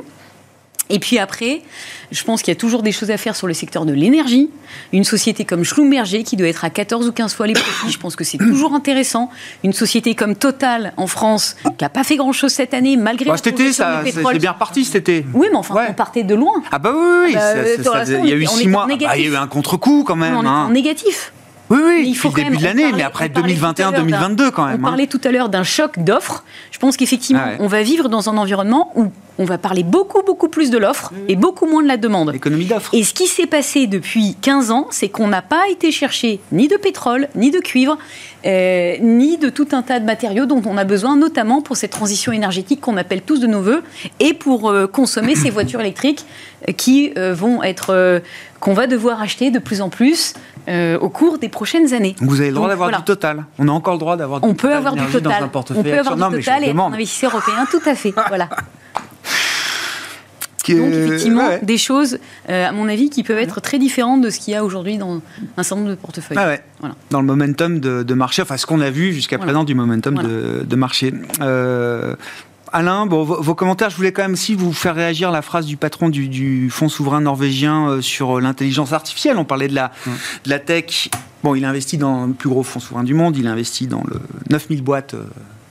Et 0.91 0.99
puis 0.99 1.18
après, 1.18 1.62
je 2.11 2.24
pense 2.24 2.43
qu'il 2.43 2.53
y 2.53 2.57
a 2.57 2.61
toujours 2.61 2.82
des 2.82 2.93
choses 2.93 3.11
à 3.11 3.16
faire 3.16 3.36
sur 3.36 3.47
le 3.47 3.55
secteur 3.55 3.84
de 3.84 3.93
l'énergie. 3.93 4.51
Une 4.93 5.05
société 5.05 5.45
comme 5.45 5.64
Schlumberger 5.64 6.22
qui 6.22 6.36
doit 6.36 6.49
être 6.49 6.64
à 6.64 6.70
14 6.70 7.09
ou 7.09 7.12
15 7.12 7.34
fois 7.34 7.47
les 7.47 7.53
profits, 7.53 7.91
je 7.91 7.99
pense 7.99 8.16
que 8.16 8.24
c'est 8.24 8.39
toujours 8.39 8.74
intéressant. 8.74 9.30
Une 9.64 9.72
société 9.72 10.14
comme 10.14 10.34
Total 10.34 10.93
en 10.97 11.07
France 11.07 11.57
qui 11.62 11.84
n'a 11.84 11.89
pas 11.89 12.05
fait 12.05 12.16
grand-chose 12.16 12.53
cette 12.53 12.74
année 12.74 12.97
malgré 12.97 13.30
bah, 13.30 13.36
cet 13.36 13.49
été, 13.49 13.72
ça, 13.72 14.03
c'est 14.05 14.39
bien 14.39 14.53
reparti 14.53 14.84
cet 14.84 15.09
été. 15.09 15.26
Oui, 15.34 15.49
mais 15.51 15.59
enfin, 15.59 15.74
on 15.89 15.95
partait 15.95 16.24
de 16.24 16.34
loin. 16.34 16.62
Ah 16.70 16.78
bah 16.78 16.93
oui, 16.95 17.26
oui. 17.26 17.34
Ah 17.36 17.55
bah, 17.55 18.05
il 18.07 18.28
y 18.28 18.32
a 18.32 18.36
eu 18.36 18.47
six 18.47 18.68
mois. 18.68 18.86
Ah 18.91 18.97
bah, 18.97 19.16
il 19.16 19.22
y 19.22 19.26
a 19.26 19.30
eu 19.30 19.36
un 19.36 19.47
contre-coup 19.47 20.05
quand 20.07 20.16
même. 20.16 20.36
on 20.36 20.43
est 20.43 20.47
hein. 20.47 20.66
en 20.66 20.70
négatif. 20.70 21.32
Oui, 21.71 21.79
oui, 21.85 22.05
il 22.07 22.16
faut 22.16 22.31
le 22.31 22.45
début 22.45 22.57
de 22.57 22.64
l'année, 22.64 22.93
mais 22.93 23.03
après 23.03 23.29
2021-2022 23.29 24.51
quand 24.51 24.66
même. 24.66 24.81
On 24.83 24.87
hein. 24.87 24.89
parlait 24.89 25.07
tout 25.07 25.21
à 25.25 25.31
l'heure 25.31 25.49
d'un 25.49 25.64
choc 25.64 25.99
d'offres. 25.99 26.45
Je 26.71 26.79
pense 26.79 26.97
qu'effectivement, 26.97 27.43
ah 27.45 27.57
on 27.61 27.66
va 27.66 27.83
vivre 27.83 28.09
dans 28.09 28.31
un 28.31 28.37
environnement 28.37 28.93
où 28.95 29.11
on 29.39 29.45
va 29.45 29.59
parler 29.59 29.85
beaucoup, 29.85 30.23
beaucoup 30.23 30.49
plus 30.49 30.71
de 30.71 30.79
l'offre 30.79 31.12
et 31.29 31.37
beaucoup 31.37 31.66
moins 31.66 31.83
de 31.83 31.89
la 31.89 31.97
demande. 31.97 32.33
L'économie 32.33 32.64
d'offres. 32.64 32.93
Et 32.93 33.05
ce 33.05 33.14
qui 33.14 33.27
s'est 33.27 33.47
passé 33.47 33.87
depuis 33.87 34.37
15 34.41 34.71
ans, 34.71 34.89
c'est 34.91 35.09
qu'on 35.09 35.29
n'a 35.29 35.43
pas 35.43 35.69
été 35.71 35.93
chercher 35.93 36.41
ni 36.51 36.69
de 36.69 36.77
pétrole, 36.77 37.29
ni 37.37 37.51
de 37.51 37.61
cuivre, 37.61 37.99
euh, 38.47 38.97
ni 39.01 39.39
de 39.39 39.49
tout 39.49 39.69
un 39.73 39.83
tas 39.83 40.01
de 40.01 40.05
matériaux 40.05 40.47
dont 40.47 40.62
on 40.66 40.77
a 40.77 40.85
besoin, 40.85 41.16
notamment 41.16 41.62
pour 41.62 41.77
cette 41.77 41.93
transition 41.93 42.33
énergétique 42.33 42.81
qu'on 42.81 42.97
appelle 42.97 43.23
tous 43.23 43.39
de 43.39 43.47
nos 43.47 43.61
voeux, 43.61 43.83
et 44.19 44.35
pour 44.35 44.71
euh, 44.71 44.87
consommer 44.87 45.37
ces 45.37 45.51
voitures 45.59 45.81
électriques 45.81 46.25
qui 46.77 47.12
vont 47.16 47.62
être 47.62 48.23
qu'on 48.61 48.75
va 48.75 48.87
devoir 48.87 49.21
acheter 49.21 49.51
de 49.51 49.59
plus 49.59 49.81
en 49.81 49.89
plus 49.89 50.35
au 50.69 51.09
cours 51.09 51.39
des 51.39 51.49
prochaines 51.49 51.95
années. 51.95 52.14
Vous 52.21 52.41
avez 52.41 52.51
le 52.51 52.55
droit 52.55 52.69
d'avoir 52.69 52.91
du 52.91 53.03
total. 53.05 53.45
On 53.59 53.69
a 53.69 53.73
encore 53.73 53.95
le 53.95 54.01
droit 54.01 54.16
d'avoir 54.16 54.41
du 54.41 54.49
on 54.49 54.55
peut 54.55 54.75
avoir 54.75 54.95
du 54.95 55.05
total. 55.07 55.45
On 55.45 55.83
peut 55.83 55.99
avoir 55.99 56.31
du 56.31 56.37
total 56.39 56.64
et 56.64 56.69
être 56.69 56.81
un 56.81 56.93
investisseur 56.93 57.33
européen, 57.33 57.66
tout 57.71 57.83
à 57.89 57.95
fait. 57.95 58.12
voilà. 58.29 58.49
Donc 60.77 60.93
effectivement, 60.93 61.49
des 61.62 61.79
choses, 61.79 62.19
euh, 62.49 62.69
à 62.69 62.73
mon 62.73 62.89
avis, 62.89 63.11
qui 63.11 63.23
peuvent 63.23 63.39
être 63.39 63.61
très 63.61 63.79
différentes 63.79 64.21
de 64.21 64.31
ce 64.31 64.39
qu'il 64.39 64.53
y 64.53 64.57
a 64.57 64.64
aujourd'hui 64.64 64.99
dans 64.99 65.21
un 65.57 65.62
certain 65.62 65.83
nombre 65.83 65.91
de 65.91 65.95
portefeuilles. 65.97 66.39
Ah 66.39 66.57
voilà. 66.81 66.95
Dans 67.11 67.21
le 67.21 67.27
momentum 67.27 67.81
de, 67.81 68.14
marché, 68.14 68.43
enfin 68.43 68.57
ce 68.57 68.66
qu'on 68.66 68.81
a 68.81 68.91
vu 68.91 69.12
jusqu'à 69.12 69.39
présent 69.39 69.64
du 69.64 69.75
momentum 69.75 70.16
de, 70.16 70.77
marché. 70.77 71.12
Euh, 71.41 72.14
Alain, 72.73 73.07
bon, 73.07 73.25
vos, 73.25 73.55
commentaires, 73.55 73.91
je 73.91 73.97
voulais 73.97 74.12
quand 74.12 74.23
même 74.23 74.33
aussi 74.33 74.55
vous 74.55 74.73
faire 74.73 74.95
réagir 74.95 75.31
à 75.31 75.33
la 75.33 75.43
phrase 75.43 75.66
du 75.66 75.77
patron 75.77 76.09
du, 76.09 76.71
fonds 76.71 76.89
souverain 76.89 77.21
norvégien 77.21 77.89
euh, 77.89 78.01
sur 78.01 78.41
l'intelligence 78.41 78.93
artificielle. 78.93 79.39
On 79.39 79.45
parlait 79.45 79.69
de 79.69 79.75
la, 79.75 79.93
de 80.45 80.51
la 80.51 80.59
tech. 80.59 81.11
Bon, 81.43 81.55
il 81.55 81.64
a 81.64 81.71
investi 81.71 81.99
dans 81.99 82.27
le 82.27 82.33
plus 82.33 82.49
gros 82.49 82.62
fonds 82.62 82.81
souverain 82.81 83.05
du 83.05 83.14
monde, 83.14 83.37
il 83.37 83.47
a 83.47 83.53
investi 83.53 83.87
dans 83.87 84.03
le 84.07 84.21
9000 84.51 84.83
boîtes 84.83 85.14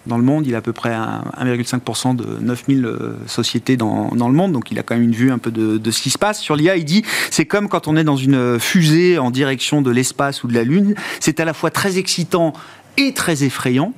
dans 0.08 0.18
le 0.18 0.24
monde. 0.24 0.48
Il 0.48 0.56
a 0.56 0.60
à 0.60 0.62
peu 0.62 0.74
près 0.74 0.92
1,5% 0.92 2.16
de 2.16 2.26
9000 2.42 2.86
euh, 2.86 3.18
sociétés 3.28 3.78
dans, 3.78 4.10
le 4.12 4.34
monde, 4.34 4.54
donc 4.54 4.72
il 4.72 4.80
a 4.80 4.84
quand 4.84 4.96
même 4.96 5.04
une 5.04 5.16
vue 5.16 5.32
un 5.32 5.38
peu 5.38 5.52
de, 5.52 5.92
ce 5.92 6.02
qui 6.02 6.10
se 6.10 6.18
passe. 6.18 6.40
Sur 6.40 6.56
l'IA, 6.56 6.78
il 6.78 6.86
dit 6.86 7.04
c'est 7.30 7.46
comme 7.46 7.70
quand 7.70 7.88
on 7.88 7.96
est 7.96 8.04
dans 8.04 8.18
une 8.18 8.60
fusée 8.60 9.18
en 9.20 9.32
direction 9.32 9.82
de 9.82 9.92
l'espace 9.92 10.44
ou 10.44 10.48
de 10.48 10.54
la 10.54 10.64
Lune. 10.64 10.96
C'est 11.20 11.40
à 11.40 11.46
la 11.46 11.54
fois 11.54 11.70
très 11.70 11.98
excitant 11.98 12.54
et 12.98 13.14
très 13.14 13.44
effrayant. 13.44 13.94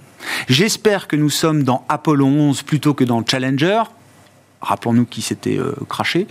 J'espère 0.47 1.07
que 1.07 1.15
nous 1.15 1.30
sommes 1.30 1.63
dans 1.63 1.86
Apollo 1.89 2.26
11 2.26 2.63
plutôt 2.63 2.93
que 2.93 3.03
dans 3.03 3.26
Challenger. 3.26 3.84
Rappelons-nous 4.61 5.05
qui 5.05 5.22
s'était 5.22 5.57
euh, 5.57 5.74
craché. 5.88 6.28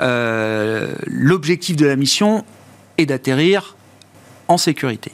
Euh, 0.00 0.94
l'objectif 1.06 1.76
de 1.76 1.86
la 1.86 1.96
mission 1.96 2.44
est 2.96 3.06
d'atterrir 3.06 3.76
en 4.48 4.56
sécurité. 4.56 5.12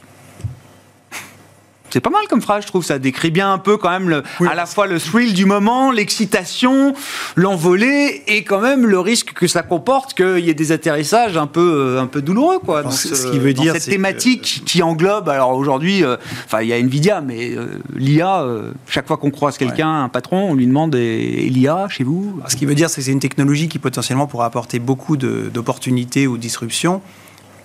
C'est 1.93 2.01
pas 2.01 2.09
mal 2.09 2.23
comme 2.27 2.41
phrase, 2.41 2.63
je 2.63 2.67
trouve. 2.69 2.83
Ça 2.83 2.97
décrit 2.97 3.29
bien 3.29 3.53
un 3.53 3.59
peu 3.59 3.77
quand 3.77 3.91
même 3.91 4.09
le, 4.09 4.23
à 4.49 4.55
la 4.55 4.65
fois 4.65 4.87
le 4.87 4.99
thrill 4.99 5.35
du 5.35 5.45
moment, 5.45 5.91
l'excitation, 5.91 6.95
l'envolée 7.35 8.23
et 8.25 8.43
quand 8.43 8.61
même 8.61 8.87
le 8.87 8.99
risque 8.99 9.33
que 9.33 9.45
ça 9.45 9.61
comporte 9.61 10.15
qu'il 10.15 10.39
y 10.39 10.49
ait 10.49 10.55
des 10.55 10.71
atterrissages 10.71 11.37
un 11.37 11.45
peu, 11.45 11.61
euh, 11.61 12.01
un 12.01 12.07
peu 12.07 12.23
douloureux, 12.23 12.57
quoi. 12.57 12.81
Dans 12.81 12.89
ce, 12.89 13.29
qui 13.29 13.37
veut 13.37 13.53
dire 13.53 13.73
cette 13.73 13.91
thématique 13.91 14.63
qui 14.65 14.81
englobe. 14.81 15.29
Alors 15.29 15.51
aujourd'hui, 15.55 16.03
euh, 16.03 16.17
enfin 16.45 16.63
il 16.63 16.69
y 16.69 16.73
a 16.73 16.79
Nvidia, 16.79 17.21
mais 17.21 17.55
euh, 17.55 17.79
l'IA. 17.95 18.43
chaque 18.87 19.05
fois 19.05 19.17
qu'on 19.17 19.29
croise 19.29 19.59
quelqu'un, 19.59 20.05
un 20.05 20.09
patron, 20.09 20.49
on 20.49 20.55
lui 20.55 20.65
demande 20.65 20.95
et, 20.95 21.47
l'IA 21.51 21.89
chez 21.89 22.03
vous? 22.03 22.41
Ce 22.47 22.55
qui 22.55 22.65
veut 22.65 22.73
dire, 22.73 22.89
c'est 22.89 23.01
que 23.01 23.05
c'est 23.05 23.11
une 23.11 23.19
technologie 23.19 23.69
qui 23.69 23.77
potentiellement 23.77 24.25
pourra 24.25 24.47
apporter 24.47 24.79
beaucoup 24.79 25.15
d'opportunités 25.15 26.25
ou 26.25 26.39
disruptions 26.39 27.03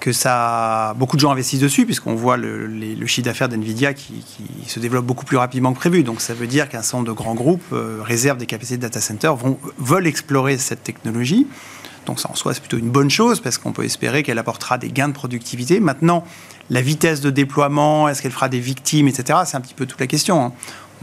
que 0.00 0.12
ça, 0.12 0.94
beaucoup 0.96 1.16
de 1.16 1.20
gens 1.20 1.30
investissent 1.30 1.60
dessus, 1.60 1.84
puisqu'on 1.84 2.14
voit 2.14 2.36
le, 2.36 3.06
chiffre 3.06 3.24
d'affaires 3.24 3.48
d'NVIDIA 3.48 3.94
qui, 3.94 4.24
se 4.66 4.80
développe 4.80 5.06
beaucoup 5.06 5.24
plus 5.24 5.36
rapidement 5.36 5.72
que 5.72 5.78
prévu. 5.78 6.02
Donc 6.02 6.20
ça 6.20 6.34
veut 6.34 6.46
dire 6.46 6.68
qu'un 6.68 6.82
certain 6.82 6.98
nombre 6.98 7.08
de 7.08 7.14
grands 7.14 7.34
groupes 7.34 7.64
euh, 7.72 8.00
réservent 8.02 8.38
des 8.38 8.46
capacités 8.46 8.76
de 8.76 8.82
data 8.82 9.00
center, 9.00 9.32
vont, 9.36 9.58
veulent 9.78 10.06
explorer 10.06 10.58
cette 10.58 10.82
technologie. 10.82 11.46
Donc 12.06 12.20
ça 12.20 12.30
en 12.30 12.34
soi, 12.34 12.54
c'est 12.54 12.60
plutôt 12.60 12.78
une 12.78 12.90
bonne 12.90 13.10
chose, 13.10 13.40
parce 13.40 13.58
qu'on 13.58 13.72
peut 13.72 13.84
espérer 13.84 14.22
qu'elle 14.22 14.38
apportera 14.38 14.78
des 14.78 14.90
gains 14.90 15.08
de 15.08 15.14
productivité. 15.14 15.80
Maintenant, 15.80 16.24
la 16.70 16.80
vitesse 16.80 17.20
de 17.20 17.30
déploiement, 17.30 18.08
est-ce 18.08 18.22
qu'elle 18.22 18.32
fera 18.32 18.48
des 18.48 18.60
victimes, 18.60 19.08
etc., 19.08 19.40
c'est 19.46 19.56
un 19.56 19.60
petit 19.60 19.74
peu 19.74 19.86
toute 19.86 20.00
la 20.00 20.06
question. 20.06 20.44
Hein. 20.44 20.52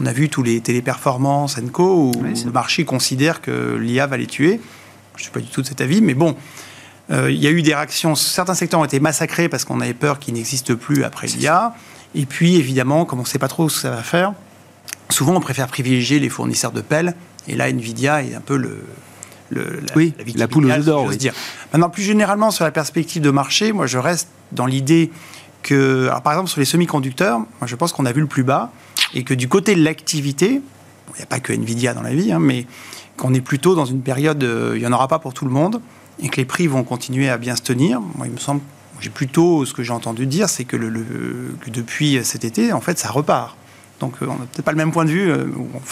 On 0.00 0.06
a 0.06 0.12
vu 0.12 0.28
tous 0.28 0.42
les 0.42 0.60
téléperformances, 0.60 1.56
Co, 1.72 2.10
où 2.10 2.12
le 2.22 2.50
marché 2.52 2.84
considère 2.84 3.40
que 3.40 3.76
l'IA 3.80 4.06
va 4.06 4.16
les 4.16 4.26
tuer. 4.26 4.60
Je 5.14 5.20
ne 5.20 5.22
suis 5.22 5.32
pas 5.32 5.40
du 5.40 5.48
tout 5.48 5.62
de 5.62 5.66
cet 5.66 5.80
avis, 5.80 6.02
mais 6.02 6.14
bon, 6.14 6.36
euh, 7.10 7.30
il 7.30 7.42
y 7.42 7.46
a 7.46 7.50
eu 7.50 7.62
des 7.62 7.74
réactions, 7.74 8.14
certains 8.14 8.54
secteurs 8.54 8.80
ont 8.80 8.84
été 8.84 8.98
massacrés 9.00 9.48
parce 9.48 9.64
qu'on 9.64 9.80
avait 9.80 9.94
peur 9.94 10.18
qu'ils 10.18 10.34
n'existent 10.34 10.74
plus 10.74 11.04
après 11.04 11.26
l'IA. 11.28 11.74
Et 12.14 12.26
puis, 12.26 12.56
évidemment, 12.56 13.04
comme 13.04 13.20
on 13.20 13.22
ne 13.22 13.28
sait 13.28 13.38
pas 13.38 13.48
trop 13.48 13.68
ce 13.68 13.76
que 13.76 13.82
ça 13.82 13.90
va 13.90 14.02
faire, 14.02 14.32
souvent 15.08 15.34
on 15.34 15.40
préfère 15.40 15.68
privilégier 15.68 16.18
les 16.18 16.28
fournisseurs 16.28 16.72
de 16.72 16.80
pelles. 16.80 17.14
Et 17.48 17.54
là, 17.54 17.68
Nvidia 17.68 18.22
est 18.22 18.34
un 18.34 18.40
peu 18.40 18.56
le, 18.56 18.84
la, 19.50 19.62
oui, 19.94 20.14
la, 20.34 20.48
poule 20.48 20.70
aux 20.70 20.82
d'or. 20.82 21.08
dire. 21.10 21.32
Maintenant, 21.72 21.90
plus 21.90 22.02
généralement, 22.02 22.50
sur 22.50 22.64
la 22.64 22.72
perspective 22.72 23.22
de 23.22 23.30
marché, 23.30 23.72
moi, 23.72 23.86
je 23.86 23.98
reste 23.98 24.28
dans 24.50 24.66
l'idée 24.66 25.12
que, 25.62 26.10
par 26.24 26.32
exemple, 26.32 26.50
sur 26.50 26.58
les 26.58 26.66
semi-conducteurs, 26.66 27.38
moi, 27.38 27.66
je 27.66 27.76
pense 27.76 27.92
qu'on 27.92 28.06
a 28.06 28.12
vu 28.12 28.20
le 28.20 28.26
plus 28.26 28.42
bas 28.42 28.72
et 29.14 29.22
que 29.22 29.34
du 29.34 29.48
côté 29.48 29.74
de 29.76 29.82
l'activité, 29.84 30.60
il 31.14 31.16
n'y 31.16 31.22
a 31.22 31.26
pas 31.26 31.38
que 31.38 31.52
Nvidia 31.52 31.94
dans 31.94 32.02
la 32.02 32.14
vie, 32.14 32.32
hein, 32.32 32.40
mais 32.40 32.66
qu'on 33.16 33.32
est 33.32 33.40
plutôt 33.40 33.74
dans 33.74 33.84
une 33.84 34.02
période, 34.02 34.42
euh, 34.42 34.72
il 34.74 34.80
n'y 34.80 34.86
en 34.86 34.92
aura 34.92 35.08
pas 35.08 35.18
pour 35.20 35.32
tout 35.32 35.44
le 35.44 35.50
monde 35.50 35.80
et 36.20 36.28
que 36.28 36.36
les 36.36 36.44
prix 36.44 36.66
vont 36.66 36.84
continuer 36.84 37.28
à 37.28 37.38
bien 37.38 37.56
se 37.56 37.62
tenir. 37.62 38.00
Moi, 38.00 38.26
il 38.26 38.32
me 38.32 38.38
semble, 38.38 38.60
j'ai 39.00 39.10
plutôt 39.10 39.64
ce 39.64 39.72
que 39.72 39.82
j'ai 39.82 39.92
entendu 39.92 40.26
dire, 40.26 40.48
c'est 40.48 40.64
que, 40.64 40.76
le, 40.76 40.90
que, 41.60 41.70
depuis 41.70 42.20
cet 42.24 42.44
été, 42.44 42.72
en 42.72 42.80
fait, 42.80 42.98
ça 42.98 43.10
repart. 43.10 43.56
Donc, 44.00 44.14
euh, 44.20 44.26
on 44.28 44.32
n'a 44.32 44.44
peut-être 44.52 44.64
pas 44.64 44.72
le 44.72 44.76
même 44.76 44.92
point 44.92 45.06
de 45.06 45.10
vue. 45.10 45.30
Euh, 45.30 45.46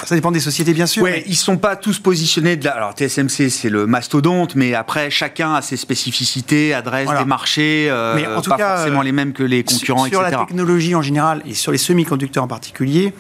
ça 0.05 0.15
dépend 0.15 0.31
des 0.31 0.41
sociétés, 0.41 0.75
bien 0.75 0.87
sûr. 0.87 1.05
Oui, 1.05 1.23
ils 1.25 1.31
ne 1.31 1.37
sont 1.37 1.57
pas 1.57 1.75
tous 1.75 1.99
positionnés. 1.99 2.57
De 2.57 2.69
Alors, 2.69 2.93
TSMC, 2.95 3.49
c'est 3.49 3.71
le 3.71 3.87
mastodonte, 3.87 4.57
mais 4.57 4.75
après, 4.75 5.11
chacun 5.11 5.55
a 5.55 5.63
ses 5.63 5.79
spécificités, 5.79 6.75
adresse 6.75 7.09
des 7.09 7.25
marchés, 7.25 7.89
euh, 7.89 8.15
mais 8.15 8.27
en 8.27 8.43
tout 8.43 8.51
pas 8.51 8.59
cas, 8.59 8.77
forcément 8.77 9.01
les 9.01 9.13
mêmes 9.13 9.33
que 9.33 9.43
les 9.43 9.65
concurrents, 9.65 10.07
sur, 10.07 10.21
la 10.21 10.33
technologie 10.33 10.95
en 10.95 11.03
général 11.03 11.43
et 11.47 11.55
sur 11.55 11.73
les 11.73 11.79
semi-conducteurs 11.79 12.45
en 12.45 12.49
particulier, 12.49 13.15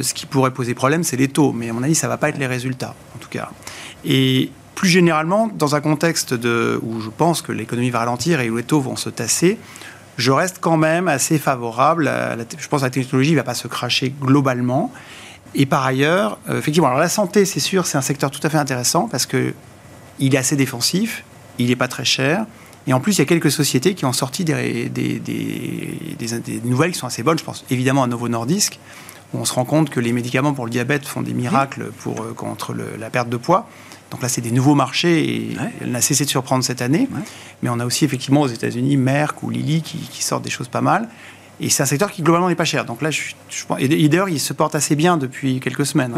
ce 0.00 0.14
qui 0.14 0.24
pourrait 0.24 0.52
poser 0.52 0.72
problème, 0.74 1.04
c'est 1.04 1.16
les 1.16 1.28
taux. 1.28 1.52
Mais 1.52 1.68
à 1.68 1.72
mon 1.74 1.82
avis, 1.82 1.94
ça 1.94 2.06
ne 2.06 2.12
va 2.12 2.16
pas 2.16 2.30
être 2.30 2.38
les 2.38 2.46
résultats, 2.46 2.94
en 3.14 3.18
tout 3.18 3.28
cas. 3.28 3.50
Et 4.06 4.50
plus 4.80 4.88
généralement, 4.88 5.46
dans 5.46 5.74
un 5.74 5.82
contexte 5.82 6.32
de, 6.32 6.80
où 6.82 7.02
je 7.02 7.10
pense 7.10 7.42
que 7.42 7.52
l'économie 7.52 7.90
va 7.90 7.98
ralentir 7.98 8.40
et 8.40 8.48
où 8.48 8.56
les 8.56 8.62
taux 8.62 8.80
vont 8.80 8.96
se 8.96 9.10
tasser, 9.10 9.58
je 10.16 10.30
reste 10.30 10.56
quand 10.58 10.78
même 10.78 11.06
assez 11.06 11.38
favorable. 11.38 12.10
Je 12.58 12.66
pense 12.66 12.80
que 12.80 12.86
la 12.86 12.90
technologie 12.90 13.32
ne 13.32 13.36
va 13.36 13.42
pas 13.42 13.52
se 13.52 13.68
cracher 13.68 14.14
globalement. 14.18 14.90
Et 15.54 15.66
par 15.66 15.84
ailleurs, 15.84 16.38
euh, 16.48 16.58
effectivement, 16.58 16.88
alors 16.88 16.98
la 16.98 17.10
santé, 17.10 17.44
c'est 17.44 17.60
sûr, 17.60 17.84
c'est 17.84 17.98
un 17.98 18.00
secteur 18.00 18.30
tout 18.30 18.40
à 18.42 18.48
fait 18.48 18.56
intéressant 18.56 19.06
parce 19.06 19.26
que 19.26 19.52
il 20.18 20.34
est 20.34 20.38
assez 20.38 20.56
défensif, 20.56 21.24
il 21.58 21.66
n'est 21.66 21.76
pas 21.76 21.88
très 21.88 22.06
cher. 22.06 22.46
Et 22.86 22.94
en 22.94 23.00
plus, 23.00 23.16
il 23.16 23.18
y 23.18 23.22
a 23.22 23.26
quelques 23.26 23.50
sociétés 23.50 23.92
qui 23.92 24.06
ont 24.06 24.14
sorti 24.14 24.46
des, 24.46 24.88
des, 24.88 25.20
nouvelles 26.64 26.92
qui 26.92 26.98
sont 26.98 27.06
assez 27.06 27.22
bonnes. 27.22 27.38
Je 27.38 27.44
pense 27.44 27.66
évidemment 27.68 28.02
à 28.02 28.06
Novo 28.06 28.30
Nordisk, 28.30 28.78
on 29.34 29.44
se 29.44 29.52
rend 29.52 29.64
compte 29.64 29.90
que 29.90 30.00
les 30.00 30.12
médicaments 30.12 30.52
pour 30.52 30.64
le 30.64 30.70
diabète 30.70 31.06
font 31.06 31.22
des 31.22 31.34
miracles 31.34 31.90
pour, 31.98 32.20
euh, 32.20 32.32
contre 32.34 32.74
la 32.74 33.10
perte 33.10 33.28
de 33.28 33.36
poids. 33.36 33.68
Donc 34.10 34.22
là, 34.22 34.28
c'est 34.28 34.40
des 34.40 34.50
nouveaux 34.50 34.74
marchés 34.74 35.24
et 35.24 35.56
elle 35.80 35.92
n'a 35.92 36.00
cessé 36.00 36.24
de 36.24 36.30
surprendre 36.30 36.64
cette 36.64 36.82
année. 36.82 37.08
Mais 37.62 37.68
on 37.68 37.78
a 37.78 37.86
aussi 37.86 38.04
effectivement 38.04 38.40
aux 38.40 38.48
États-Unis 38.48 38.96
Merck 38.96 39.42
ou 39.42 39.50
Lilly 39.50 39.82
qui, 39.82 40.22
sortent 40.22 40.42
des 40.42 40.50
choses 40.50 40.68
pas 40.68 40.80
mal. 40.80 41.08
Et 41.60 41.70
c'est 41.70 41.82
un 41.82 41.86
secteur 41.86 42.10
qui 42.10 42.22
globalement 42.22 42.48
n'est 42.48 42.56
pas 42.56 42.64
cher. 42.64 42.84
Donc 42.84 43.02
là, 43.02 43.10
je, 43.10 43.20
je, 43.48 43.64
et 43.78 44.08
d'ailleurs, 44.08 44.28
il 44.28 44.40
se 44.40 44.52
porte 44.52 44.74
assez 44.74 44.96
bien 44.96 45.16
depuis 45.16 45.60
quelques 45.60 45.86
semaines. 45.86 46.14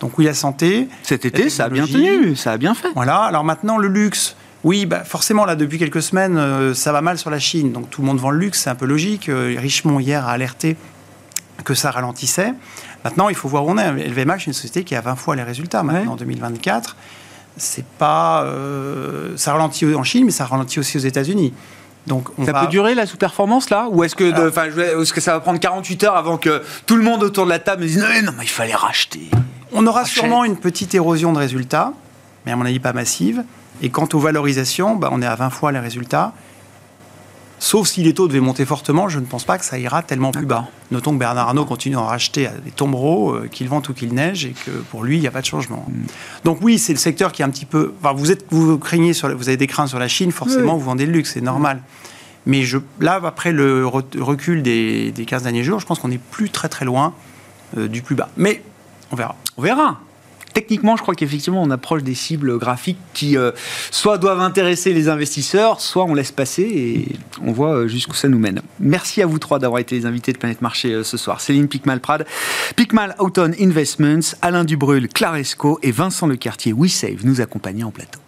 Donc 0.00 0.18
oui, 0.18 0.24
la 0.24 0.34
santé. 0.34 0.88
Cet 1.04 1.24
été, 1.24 1.48
ça 1.48 1.66
a 1.66 1.68
bien 1.68 1.86
tenu, 1.86 2.34
ça 2.34 2.52
a 2.52 2.56
bien 2.56 2.74
fait. 2.74 2.88
Voilà. 2.96 3.18
Alors 3.18 3.44
maintenant, 3.44 3.78
le 3.78 3.86
luxe. 3.86 4.34
Oui, 4.64 4.86
bah 4.86 5.02
forcément, 5.04 5.44
là, 5.44 5.56
depuis 5.56 5.78
quelques 5.78 6.02
semaines, 6.02 6.36
euh, 6.36 6.72
ça 6.72 6.92
va 6.92 7.00
mal 7.02 7.18
sur 7.18 7.30
la 7.30 7.40
Chine. 7.40 7.72
Donc 7.72 7.90
tout 7.90 8.00
le 8.00 8.06
monde 8.06 8.18
vend 8.18 8.30
le 8.30 8.38
luxe, 8.38 8.62
c'est 8.62 8.70
un 8.70 8.76
peu 8.76 8.86
logique. 8.86 9.28
Euh, 9.28 9.56
Richemont, 9.58 9.98
hier, 9.98 10.26
a 10.26 10.32
alerté 10.32 10.76
que 11.62 11.74
ça 11.74 11.90
ralentissait. 11.90 12.54
Maintenant, 13.04 13.28
il 13.28 13.34
faut 13.34 13.48
voir 13.48 13.64
où 13.64 13.70
on 13.70 13.78
est. 13.78 14.08
LVMH, 14.08 14.38
c'est 14.38 14.46
une 14.46 14.52
société 14.52 14.84
qui 14.84 14.94
a 14.94 15.00
20 15.00 15.16
fois 15.16 15.36
les 15.36 15.42
résultats 15.42 15.82
maintenant 15.82 16.12
en 16.12 16.16
2024. 16.16 16.96
C'est 17.56 17.84
pas, 17.84 18.44
euh, 18.44 19.36
ça 19.36 19.52
ralentit 19.52 19.94
en 19.94 20.04
Chine, 20.04 20.24
mais 20.24 20.30
ça 20.30 20.46
ralentit 20.46 20.78
aussi 20.80 20.96
aux 20.96 21.00
États-Unis. 21.00 21.52
Donc 22.06 22.28
ça 22.44 22.52
peut 22.52 22.66
durer 22.66 22.94
la 22.94 23.06
sous-performance 23.06 23.70
là? 23.70 23.86
Ou 23.90 24.02
est-ce 24.02 24.16
que, 24.16 24.24
est 24.24 25.12
que 25.12 25.20
ça 25.20 25.32
va 25.34 25.40
prendre 25.40 25.60
48 25.60 26.04
heures 26.04 26.16
avant 26.16 26.36
que 26.36 26.62
tout 26.86 26.96
le 26.96 27.04
monde 27.04 27.22
autour 27.22 27.44
de 27.44 27.50
la 27.50 27.60
table 27.60 27.82
me 27.82 27.86
dise 27.86 27.98
non, 27.98 28.06
non 28.24 28.32
mais 28.36 28.44
il 28.44 28.50
fallait 28.50 28.74
racheter 28.74 29.30
On 29.72 29.86
aura 29.86 30.04
sûrement 30.04 30.44
une 30.44 30.56
petite 30.56 30.94
érosion 30.94 31.32
de 31.32 31.38
résultats, 31.38 31.92
mais 32.44 32.52
à 32.52 32.56
mon 32.56 32.64
avis 32.64 32.80
pas 32.80 32.92
massive. 32.92 33.44
Et 33.82 33.90
quant 33.90 34.08
aux 34.12 34.18
valorisations, 34.18 34.96
bah, 34.96 35.10
on 35.12 35.22
est 35.22 35.26
à 35.26 35.34
20 35.34 35.50
fois 35.50 35.72
les 35.72 35.78
résultats. 35.78 36.32
Sauf 37.62 37.86
si 37.86 38.02
les 38.02 38.12
taux 38.12 38.26
devaient 38.26 38.40
monter 38.40 38.66
fortement, 38.66 39.08
je 39.08 39.20
ne 39.20 39.24
pense 39.24 39.44
pas 39.44 39.56
que 39.56 39.64
ça 39.64 39.78
ira 39.78 40.02
tellement 40.02 40.32
plus 40.32 40.46
bas. 40.46 40.66
Notons 40.90 41.12
que 41.12 41.18
Bernard 41.18 41.46
Arnault 41.46 41.64
continue 41.64 41.94
à 41.94 42.00
en 42.00 42.06
racheter 42.06 42.48
à 42.48 42.54
des 42.54 42.72
tombereaux, 42.72 43.34
euh, 43.34 43.48
qu'il 43.48 43.68
vente 43.68 43.88
ou 43.88 43.94
qu'il 43.94 44.12
neige, 44.14 44.46
et 44.46 44.50
que 44.66 44.72
pour 44.72 45.04
lui, 45.04 45.18
il 45.18 45.20
n'y 45.20 45.28
a 45.28 45.30
pas 45.30 45.42
de 45.42 45.46
changement. 45.46 45.86
Mm. 45.86 45.92
Donc 46.42 46.58
oui, 46.60 46.76
c'est 46.80 46.92
le 46.92 46.98
secteur 46.98 47.30
qui 47.30 47.40
est 47.40 47.44
un 47.44 47.50
petit 47.50 47.64
peu... 47.64 47.94
vous, 48.16 48.32
êtes, 48.32 48.46
vous, 48.50 48.78
craignez 48.78 49.12
sur, 49.12 49.28
vous 49.36 49.46
avez 49.46 49.56
des 49.56 49.68
craintes 49.68 49.86
sur 49.86 50.00
la 50.00 50.08
Chine, 50.08 50.32
forcément, 50.32 50.76
vous 50.76 50.84
vendez 50.84 51.06
le 51.06 51.12
luxe, 51.12 51.34
c'est 51.34 51.40
normal. 51.40 51.82
Mais 52.46 52.64
je, 52.64 52.78
là, 52.98 53.20
après 53.22 53.52
le 53.52 53.86
recul 53.86 54.64
des, 54.64 55.12
des 55.12 55.24
15 55.24 55.44
derniers 55.44 55.62
jours, 55.62 55.78
je 55.78 55.86
pense 55.86 56.00
qu'on 56.00 56.08
n'est 56.08 56.18
plus 56.18 56.50
très 56.50 56.68
très 56.68 56.84
loin 56.84 57.14
euh, 57.78 57.86
du 57.86 58.02
plus 58.02 58.16
bas. 58.16 58.28
Mais 58.36 58.60
on 59.12 59.14
verra. 59.14 59.36
On 59.56 59.62
verra 59.62 60.00
techniquement, 60.52 60.96
je 60.96 61.02
crois 61.02 61.14
qu'effectivement, 61.14 61.62
on 61.62 61.70
approche 61.70 62.02
des 62.02 62.14
cibles 62.14 62.58
graphiques 62.58 62.98
qui 63.14 63.36
euh, 63.36 63.52
soit 63.90 64.18
doivent 64.18 64.40
intéresser 64.40 64.92
les 64.92 65.08
investisseurs, 65.08 65.80
soit 65.80 66.04
on 66.04 66.14
laisse 66.14 66.32
passer 66.32 66.62
et 66.62 67.08
on 67.44 67.52
voit 67.52 67.74
euh, 67.74 67.88
jusqu'où 67.88 68.14
ça 68.14 68.28
nous 68.28 68.38
mène. 68.38 68.62
Merci 68.80 69.22
à 69.22 69.26
vous 69.26 69.38
trois 69.38 69.58
d'avoir 69.58 69.80
été 69.80 69.94
les 69.94 70.06
invités 70.06 70.32
de 70.32 70.38
Planète 70.38 70.62
Marché 70.62 70.92
euh, 70.92 71.04
ce 71.04 71.16
soir. 71.16 71.40
Céline 71.40 71.68
Picmal-Prade, 71.68 72.26
Picmal 72.76 73.14
Auton 73.18 73.52
Investments, 73.60 74.36
Alain 74.42 74.64
Dubrul, 74.64 75.08
Claresco 75.08 75.78
et 75.82 75.90
Vincent 75.90 76.26
Lecartier, 76.26 76.72
WeSave, 76.72 77.24
nous 77.24 77.40
accompagner 77.40 77.84
en 77.84 77.90
plateau. 77.90 78.20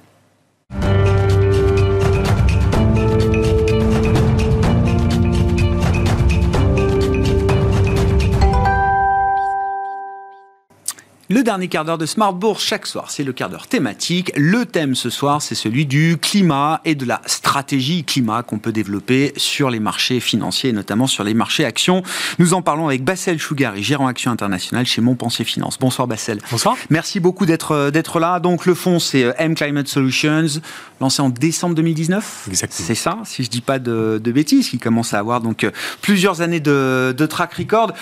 Le 11.31 11.43
dernier 11.43 11.69
quart 11.69 11.87
d'heure 11.87 11.97
de 11.97 12.05
Smart 12.05 12.35
Bourse 12.35 12.63
chaque 12.63 12.87
soir, 12.87 13.11
c'est 13.11 13.25
le 13.25 13.33
quart 13.33 13.49
d'heure 13.49 13.67
thématique. 13.67 14.31
Le 14.37 14.67
thème 14.67 14.95
ce 14.95 15.09
soir, 15.09 15.41
c'est 15.41 15.55
celui 15.55 15.87
du 15.87 16.19
climat 16.21 16.83
et 16.85 16.95
de 16.95 17.07
la 17.07 17.23
stratégie 17.25 18.05
climat 18.05 18.43
qu'on 18.43 18.59
peut 18.59 18.73
développer 18.73 19.33
sur 19.39 19.71
les 19.71 19.81
marchés 19.81 20.21
financiers, 20.21 20.69
et 20.69 20.73
notamment 20.75 21.07
sur 21.07 21.25
les 21.25 21.33
marchés 21.33 21.65
actions. 21.65 22.03
Nous 22.39 22.53
en 22.53 22.61
parlons 22.61 22.89
avec 22.89 23.05
Bassel 23.05 23.39
Chougari, 23.39 23.83
gérant 23.83 24.07
Action 24.07 24.33
International 24.33 24.85
chez 24.85 25.01
Montpensier 25.01 25.47
Finance. 25.47 25.79
Bonsoir 25.79 26.07
Bassel. 26.07 26.41
Bonsoir. 26.51 26.77
Merci 26.91 27.21
beaucoup 27.21 27.47
d'être 27.47 27.73
euh, 27.73 27.91
d'être 27.91 28.21
là. 28.21 28.39
Donc 28.39 28.67
le 28.67 28.75
fonds, 28.75 28.99
c'est 28.99 29.25
euh, 29.25 29.33
M 29.39 29.55
Climate 29.55 29.89
Solutions, 29.89 30.61
lancé 31.05 31.23
en 31.23 31.29
décembre 31.29 31.75
2019. 31.75 32.47
Exactement. 32.49 32.87
C'est 32.87 32.95
ça, 32.95 33.19
si 33.25 33.45
je 33.45 33.51
dis 33.51 33.61
pas 33.61 33.79
de, 33.79 34.19
bêtises, 34.25 34.69
qui 34.69 34.79
commence 34.79 35.15
à 35.15 35.19
avoir 35.19 35.41
donc 35.41 35.65
euh, 35.65 35.71
plusieurs 36.01 36.41
années 36.41 36.61
de, 36.61 37.27
track 37.29 37.55
record. 37.55 37.93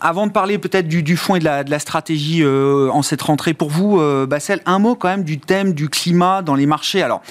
avant 0.00 0.26
de 0.26 0.32
parler 0.32 0.58
peut-être 0.58 0.88
du, 0.88 1.02
du 1.02 1.16
fonds 1.16 1.36
et 1.36 1.38
de 1.38 1.44
la, 1.44 1.64
de 1.64 1.70
la 1.70 1.78
stratégie 1.78 2.42
euh, 2.42 2.90
en 2.90 3.02
cette 3.02 3.22
rentrée 3.22 3.54
pour 3.54 3.70
vous, 3.70 4.00
euh, 4.00 4.26
Bassel. 4.26 4.60
Un 4.66 4.78
mot 4.78 4.94
quand 4.94 5.08
même 5.08 5.24
du 5.24 5.38
thème 5.38 5.72
du 5.72 5.88
climat 5.88 6.42
dans 6.42 6.54
les 6.54 6.66
marchés. 6.66 7.02
Alors, 7.02 7.22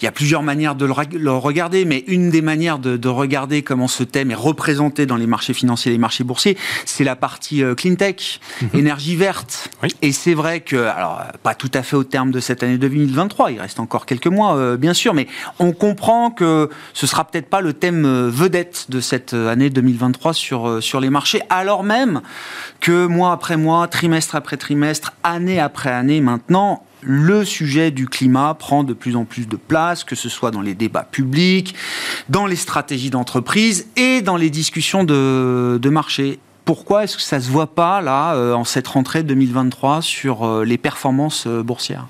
il 0.00 0.04
y 0.04 0.08
a 0.08 0.12
plusieurs 0.12 0.42
manières 0.42 0.74
de 0.74 0.86
le, 0.86 1.32
regarder, 1.32 1.84
mais 1.84 2.04
une 2.06 2.30
des 2.30 2.42
manières 2.42 2.78
de, 2.78 3.08
regarder 3.08 3.62
comment 3.62 3.88
ce 3.88 4.02
thème 4.02 4.30
est 4.30 4.36
représenté 4.36 5.06
dans 5.06 5.16
les 5.16 5.26
marchés 5.26 5.54
financiers 5.54 5.90
et 5.90 5.94
les 5.94 5.98
marchés 5.98 6.24
boursiers, 6.24 6.56
c'est 6.84 7.04
la 7.04 7.16
partie 7.16 7.62
euh, 7.62 7.74
clean 7.74 7.94
tech, 7.94 8.40
mhm. 8.60 8.68
énergie 8.74 9.16
verte. 9.16 9.70
Et 10.02 10.12
c'est 10.12 10.34
vrai 10.34 10.60
que, 10.60 10.76
alors, 10.76 11.22
pas 11.42 11.54
tout 11.54 11.70
à 11.74 11.82
fait 11.82 11.96
au 11.96 12.04
terme 12.04 12.30
de 12.30 12.40
cette 12.40 12.62
année 12.62 12.78
2023, 12.78 13.52
il 13.52 13.60
reste 13.60 13.80
encore 13.80 14.06
quelques 14.06 14.26
mois, 14.26 14.37
bien 14.78 14.94
sûr, 14.94 15.14
mais 15.14 15.26
on 15.58 15.72
comprend 15.72 16.30
que 16.30 16.68
ce 16.94 17.06
sera 17.06 17.24
peut-être 17.24 17.48
pas 17.48 17.60
le 17.60 17.72
thème 17.72 18.28
vedette 18.28 18.86
de 18.88 19.00
cette 19.00 19.34
année 19.34 19.70
2023 19.70 20.32
sur, 20.32 20.82
sur 20.82 21.00
les 21.00 21.10
marchés, 21.10 21.42
alors 21.50 21.84
même 21.84 22.20
que 22.80 23.06
mois 23.06 23.32
après 23.32 23.56
mois, 23.56 23.88
trimestre 23.88 24.34
après 24.34 24.56
trimestre, 24.56 25.12
année 25.22 25.60
après 25.60 25.90
année 25.90 26.20
maintenant, 26.20 26.84
le 27.02 27.44
sujet 27.44 27.90
du 27.90 28.08
climat 28.08 28.54
prend 28.54 28.84
de 28.84 28.92
plus 28.92 29.16
en 29.16 29.24
plus 29.24 29.48
de 29.48 29.56
place, 29.56 30.04
que 30.04 30.16
ce 30.16 30.28
soit 30.28 30.50
dans 30.50 30.60
les 30.60 30.74
débats 30.74 31.06
publics, 31.10 31.74
dans 32.28 32.46
les 32.46 32.56
stratégies 32.56 33.10
d'entreprise 33.10 33.86
et 33.96 34.22
dans 34.22 34.36
les 34.36 34.50
discussions 34.50 35.04
de, 35.04 35.88
marché. 35.88 36.38
Pourquoi 36.64 37.04
est-ce 37.04 37.16
que 37.16 37.22
ça 37.22 37.38
ne 37.38 37.42
se 37.42 37.50
voit 37.50 37.74
pas, 37.74 38.02
là, 38.02 38.34
euh, 38.34 38.52
en 38.52 38.64
cette 38.64 38.86
rentrée 38.88 39.22
2023, 39.22 40.02
sur 40.02 40.44
euh, 40.44 40.64
les 40.64 40.76
performances 40.76 41.46
euh, 41.46 41.62
boursières? 41.62 42.06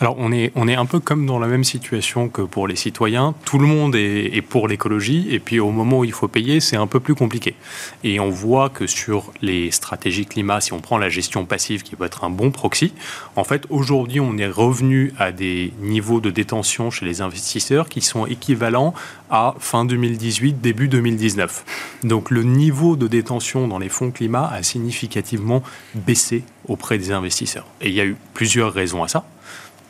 Alors 0.00 0.14
on 0.18 0.30
est, 0.30 0.52
on 0.54 0.68
est 0.68 0.76
un 0.76 0.86
peu 0.86 1.00
comme 1.00 1.26
dans 1.26 1.40
la 1.40 1.48
même 1.48 1.64
situation 1.64 2.28
que 2.28 2.42
pour 2.42 2.68
les 2.68 2.76
citoyens. 2.76 3.34
Tout 3.44 3.58
le 3.58 3.66
monde 3.66 3.96
est, 3.96 4.42
pour 4.42 4.68
l'écologie 4.68 5.26
et 5.30 5.40
puis 5.40 5.58
au 5.58 5.70
moment 5.70 6.00
où 6.00 6.04
il 6.04 6.12
faut 6.12 6.28
payer, 6.28 6.60
c'est 6.60 6.76
un 6.76 6.86
peu 6.86 7.00
plus 7.00 7.16
compliqué. 7.16 7.56
Et 8.04 8.20
on 8.20 8.30
voit 8.30 8.68
que 8.68 8.86
sur 8.86 9.32
les 9.42 9.72
stratégies 9.72 10.26
climat, 10.26 10.60
si 10.60 10.72
on 10.72 10.80
prend 10.80 10.98
la 10.98 11.08
gestion 11.08 11.44
passive 11.44 11.82
qui 11.82 11.96
peut 11.96 12.04
être 12.04 12.22
un 12.22 12.30
bon 12.30 12.52
proxy, 12.52 12.92
en 13.34 13.42
fait 13.42 13.66
aujourd'hui 13.70 14.20
on 14.20 14.38
est 14.38 14.46
revenu 14.46 15.12
à 15.18 15.32
des 15.32 15.72
niveaux 15.80 16.20
de 16.20 16.30
détention 16.30 16.90
chez 16.90 17.04
les 17.04 17.20
investisseurs 17.20 17.88
qui 17.88 18.00
sont 18.00 18.26
équivalents 18.26 18.94
à 19.30 19.54
fin 19.58 19.84
2018, 19.84 20.60
début 20.60 20.86
2019. 20.86 21.64
Donc 22.04 22.30
le 22.30 22.44
niveau 22.44 22.94
de 22.94 23.08
détention 23.08 23.66
dans 23.66 23.78
les 23.78 23.88
fonds 23.88 24.12
climat 24.12 24.48
a 24.52 24.62
significativement 24.62 25.62
baissé 25.94 26.44
auprès 26.68 26.98
des 26.98 27.10
investisseurs. 27.10 27.66
Et 27.80 27.88
il 27.88 27.94
y 27.94 28.00
a 28.00 28.04
eu 28.04 28.16
plusieurs 28.34 28.72
raisons 28.72 29.02
à 29.02 29.08
ça 29.08 29.24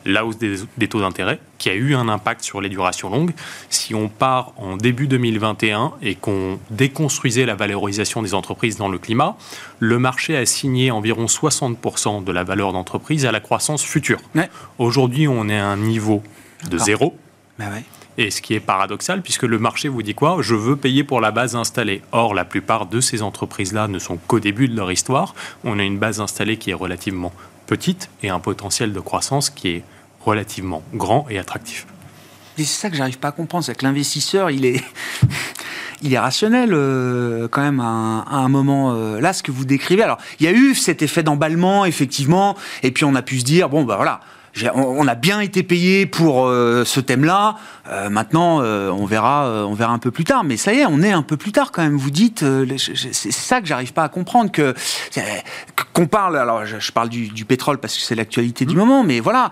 la 0.05 0.25
hausse 0.25 0.37
des, 0.37 0.87
taux 0.87 1.01
d'intérêt, 1.01 1.39
qui 1.57 1.69
a 1.69 1.73
eu 1.73 1.95
un 1.95 2.07
impact 2.09 2.43
sur 2.43 2.61
les 2.61 2.69
durations 2.69 3.09
longues. 3.09 3.33
Si 3.69 3.93
on 3.93 4.09
part 4.09 4.53
en 4.57 4.77
début 4.77 5.07
2021 5.07 5.93
et 6.01 6.15
qu'on 6.15 6.59
déconstruisait 6.71 7.45
la 7.45 7.55
valorisation 7.55 8.21
des 8.21 8.33
entreprises 8.33 8.77
dans 8.77 8.89
le 8.89 8.97
climat, 8.97 9.35
le 9.79 9.99
marché 9.99 10.37
a 10.37 10.45
signé 10.45 10.91
environ 10.91 11.25
60% 11.25 12.23
de 12.23 12.31
la 12.31 12.43
valeur 12.43 12.73
d'entreprise 12.73 13.25
à 13.25 13.31
la 13.31 13.39
croissance 13.39 13.83
future. 13.83 14.19
Aujourd'hui, 14.77 15.27
on 15.27 15.49
est 15.49 15.59
à 15.59 15.67
un 15.67 15.77
niveau 15.77 16.23
de 16.69 16.77
zéro. 16.77 17.15
Bah 17.57 17.65
et 18.19 18.31
ce 18.31 18.41
qui 18.41 18.53
est 18.53 18.59
paradoxal, 18.59 19.21
puisque 19.21 19.43
le 19.43 19.59
marché 19.59 19.87
vous 19.87 20.03
dit 20.03 20.13
quoi? 20.13 20.39
Je 20.41 20.53
veux 20.53 20.75
payer 20.75 21.05
pour 21.05 21.21
la 21.21 21.31
base 21.31 21.55
installée. 21.55 22.01
Or, 22.11 22.33
la 22.33 22.43
plupart 22.43 22.85
de 22.85 22.99
ces 22.99 23.21
entreprises-là 23.21 23.87
ne 23.87 23.97
sont 23.97 24.17
qu'au 24.17 24.41
début 24.41 24.67
de 24.67 24.75
leur 24.75 24.91
histoire. 24.91 25.33
On 25.63 25.79
a 25.79 25.83
une 25.83 25.97
base 25.97 26.19
installée 26.19 26.57
qui 26.57 26.71
est 26.71 26.73
relativement 26.73 27.31
petite 27.69 28.09
et 28.23 28.29
un 28.29 28.39
potentiel 28.39 28.93
de 28.93 28.99
croissance 28.99 29.51
qui 29.51 29.67
est 29.69 29.83
relativement 30.25 30.81
grand 30.95 31.27
et 31.29 31.37
attractif. 31.37 31.85
c'est 32.57 32.65
ça 32.65 32.89
que 32.89 32.95
j'arrive 32.95 33.19
pas 33.19 33.27
à 33.27 33.31
comprendre, 33.31 33.63
c'est 33.63 33.75
que 33.75 33.85
l'investisseur, 33.85 34.49
il 34.49 34.65
est, 34.65 34.83
il 36.01 36.11
est 36.11 36.17
rationnel 36.19 36.71
euh, 36.73 37.47
quand 37.47 37.61
même 37.61 37.79
à 37.79 38.25
un, 38.31 38.49
moment. 38.49 38.95
Euh, 38.95 39.21
là, 39.21 39.33
ce 39.33 39.43
que 39.43 39.51
vous 39.51 39.65
décrivez, 39.65 40.01
alors 40.01 40.17
il 40.39 40.47
y 40.47 40.49
a 40.49 40.51
eu 40.51 40.73
cet 40.73 41.03
effet 41.03 41.21
d'emballement, 41.21 41.85
effectivement, 41.85 42.57
et 42.81 42.89
puis 42.89 43.05
on 43.05 43.13
a 43.13 43.21
pu 43.21 43.39
se 43.39 43.45
dire, 43.45 43.69
bon, 43.69 43.83
bah 43.83 43.97
voilà, 43.97 44.19
on, 44.73 45.07
a 45.07 45.15
bien 45.15 45.39
été 45.39 45.63
payé 45.63 46.05
pour 46.05 46.47
euh, 46.47 46.83
ce 46.85 46.99
thème-là. 46.99 47.55
Euh, 47.89 48.09
maintenant, 48.09 48.61
euh, 48.61 48.89
on 48.89 49.05
verra, 49.05 49.65
on 49.65 49.73
verra 49.73 49.93
un 49.93 49.99
peu 49.99 50.11
plus 50.11 50.23
tard. 50.23 50.43
Mais 50.43 50.57
ça 50.57 50.73
y 50.73 50.79
est, 50.79 50.85
on 50.85 51.01
est 51.01 51.11
un 51.11 51.23
peu 51.23 51.37
plus 51.37 51.51
tard 51.51 51.71
quand 51.71 51.81
même. 51.81 51.97
Vous 51.97 52.11
dites, 52.11 52.43
c'est 52.77 53.31
ça 53.31 53.61
que 53.61 53.67
j'arrive 53.67 53.93
pas 53.93 54.03
à 54.03 54.09
comprendre 54.09 54.51
que 54.51 54.73
qu'on 55.93 56.07
parle. 56.07 56.37
Alors, 56.37 56.65
je, 56.65 56.91
parle 56.91 57.09
du, 57.09 57.45
pétrole 57.45 57.79
parce 57.79 57.95
que 57.95 58.01
c'est 58.01 58.15
l'actualité 58.15 58.65
du 58.65 58.75
mmh. 58.75 58.79
moment. 58.79 59.03
Mais 59.03 59.19
voilà, 59.19 59.49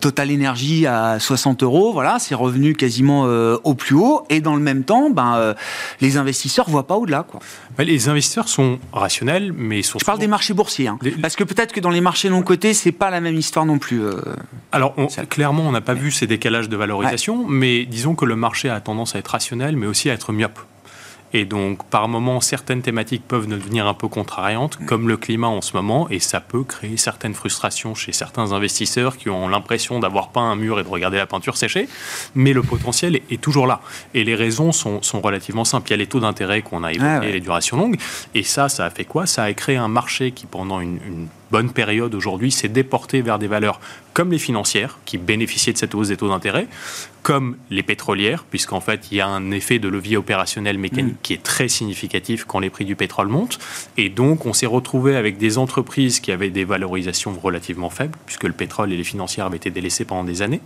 Total 0.00 0.32
Energy 0.32 0.86
à 0.86 1.18
60 1.18 1.62
euros, 1.62 1.92
voilà, 1.92 2.18
c'est 2.18 2.34
revenu 2.34 2.74
quasiment 2.74 3.22
au 3.22 3.74
plus 3.74 3.96
haut. 3.96 4.26
Et 4.30 4.40
dans 4.40 4.54
le 4.54 4.62
même 4.62 4.84
temps, 4.84 5.10
ben, 5.10 5.54
les 6.00 6.16
investisseurs 6.16 6.68
voient 6.68 6.86
pas 6.86 6.96
au-delà, 6.96 7.24
quoi. 7.28 7.40
Les 7.78 8.08
investisseurs 8.08 8.48
sont 8.48 8.78
rationnels, 8.92 9.52
mais 9.52 9.82
sont. 9.82 9.98
Je 9.98 10.04
parle 10.04 10.20
des 10.20 10.28
marchés 10.28 10.54
boursiers, 10.54 10.86
hein. 10.86 10.98
parce 11.20 11.34
que 11.34 11.42
peut-être 11.42 11.72
que 11.72 11.80
dans 11.80 11.90
les 11.90 12.00
marchés 12.00 12.30
non 12.30 12.42
cotés, 12.42 12.72
c'est 12.72 12.92
pas 12.92 13.10
la 13.10 13.20
même 13.20 13.36
histoire 13.36 13.66
non 13.66 13.78
plus. 13.78 14.00
Alors, 14.72 14.94
clairement, 15.28 15.64
on 15.64 15.72
n'a 15.72 15.80
pas 15.80 15.94
vu 15.94 16.10
ces 16.10 16.26
décalages 16.26 16.68
de 16.68 16.76
valorisation, 16.76 17.46
mais 17.46 17.84
disons 17.84 18.14
que 18.14 18.24
le 18.24 18.36
marché 18.36 18.68
a 18.68 18.80
tendance 18.80 19.14
à 19.14 19.18
être 19.18 19.28
rationnel, 19.28 19.76
mais 19.76 19.86
aussi 19.86 20.10
à 20.10 20.14
être 20.14 20.32
myope. 20.32 20.58
Et 21.36 21.44
donc, 21.44 21.84
par 21.86 22.06
moments, 22.06 22.40
certaines 22.40 22.80
thématiques 22.80 23.24
peuvent 23.26 23.48
devenir 23.48 23.88
un 23.88 23.94
peu 23.94 24.06
contrariantes, 24.06 24.78
mm. 24.80 24.86
comme 24.86 25.08
le 25.08 25.16
climat 25.16 25.48
en 25.48 25.60
ce 25.60 25.76
moment, 25.76 26.08
et 26.08 26.20
ça 26.20 26.40
peut 26.40 26.62
créer 26.62 26.96
certaines 26.96 27.34
frustrations 27.34 27.96
chez 27.96 28.12
certains 28.12 28.52
investisseurs 28.52 29.16
qui 29.16 29.28
ont 29.28 29.48
l'impression 29.48 29.98
d'avoir 29.98 30.28
peint 30.28 30.48
un 30.48 30.54
mur 30.54 30.78
et 30.78 30.84
de 30.84 30.88
regarder 30.88 31.18
la 31.18 31.26
peinture 31.26 31.56
sécher. 31.56 31.88
Mais 32.36 32.52
le 32.52 32.62
potentiel 32.62 33.16
est, 33.16 33.40
toujours 33.40 33.66
là. 33.66 33.80
Et 34.14 34.22
les 34.22 34.36
raisons 34.36 34.70
sont, 34.70 35.00
relativement 35.20 35.64
simples. 35.64 35.88
Il 35.88 35.90
y 35.90 35.94
a 35.94 35.96
les 35.96 36.06
taux 36.06 36.20
d'intérêt 36.20 36.62
qu'on 36.62 36.84
a 36.84 36.92
évoqués, 36.92 37.32
les 37.32 37.40
durations 37.40 37.76
longues. 37.76 37.98
Et 38.34 38.44
ça, 38.44 38.68
ça 38.68 38.84
a 38.84 38.90
fait 38.90 39.04
quoi? 39.04 39.26
Ça 39.26 39.42
a 39.42 39.52
créé 39.54 39.76
un 39.76 39.88
marché 39.88 40.30
qui, 40.30 40.46
pendant 40.46 40.78
une, 40.78 41.00
une 41.04 41.28
bonne 41.50 41.72
période 41.72 42.14
aujourd'hui 42.14 42.50
s'est 42.50 42.68
déporté 42.68 43.22
vers 43.22 43.38
des 43.38 43.46
valeurs 43.46 43.80
comme 44.12 44.30
les 44.30 44.38
financières, 44.38 44.98
qui 45.04 45.18
bénéficiaient 45.18 45.72
de 45.72 45.78
cette 45.78 45.94
hausse 45.94 46.08
des 46.08 46.16
taux 46.16 46.28
d'intérêt, 46.28 46.68
comme 47.22 47.56
les 47.70 47.82
pétrolières, 47.82 48.44
puisqu'en 48.44 48.80
fait, 48.80 49.08
il 49.10 49.16
y 49.16 49.20
a 49.20 49.26
un 49.26 49.50
effet 49.50 49.78
de 49.78 49.88
levier 49.88 50.16
opérationnel 50.16 50.78
mécanique 50.78 51.14
mm. 51.14 51.22
qui 51.22 51.32
est 51.32 51.42
très 51.42 51.68
significatif 51.68 52.44
quand 52.44 52.60
les 52.60 52.70
prix 52.70 52.84
du 52.84 52.96
pétrole 52.96 53.28
montent. 53.28 53.58
Et 53.96 54.08
donc, 54.08 54.46
on 54.46 54.52
s'est 54.52 54.66
retrouvé 54.66 55.16
avec 55.16 55.38
des 55.38 55.58
entreprises 55.58 56.20
qui 56.20 56.32
avaient 56.32 56.50
des 56.50 56.64
valorisations 56.64 57.32
relativement 57.32 57.90
faibles, 57.90 58.16
puisque 58.26 58.44
le 58.44 58.52
pétrole 58.52 58.92
et 58.92 58.96
les 58.96 59.04
financières 59.04 59.46
avaient 59.46 59.56
été 59.56 59.70
délaissés 59.70 60.04
pendant 60.04 60.24
des 60.24 60.42
années 60.42 60.60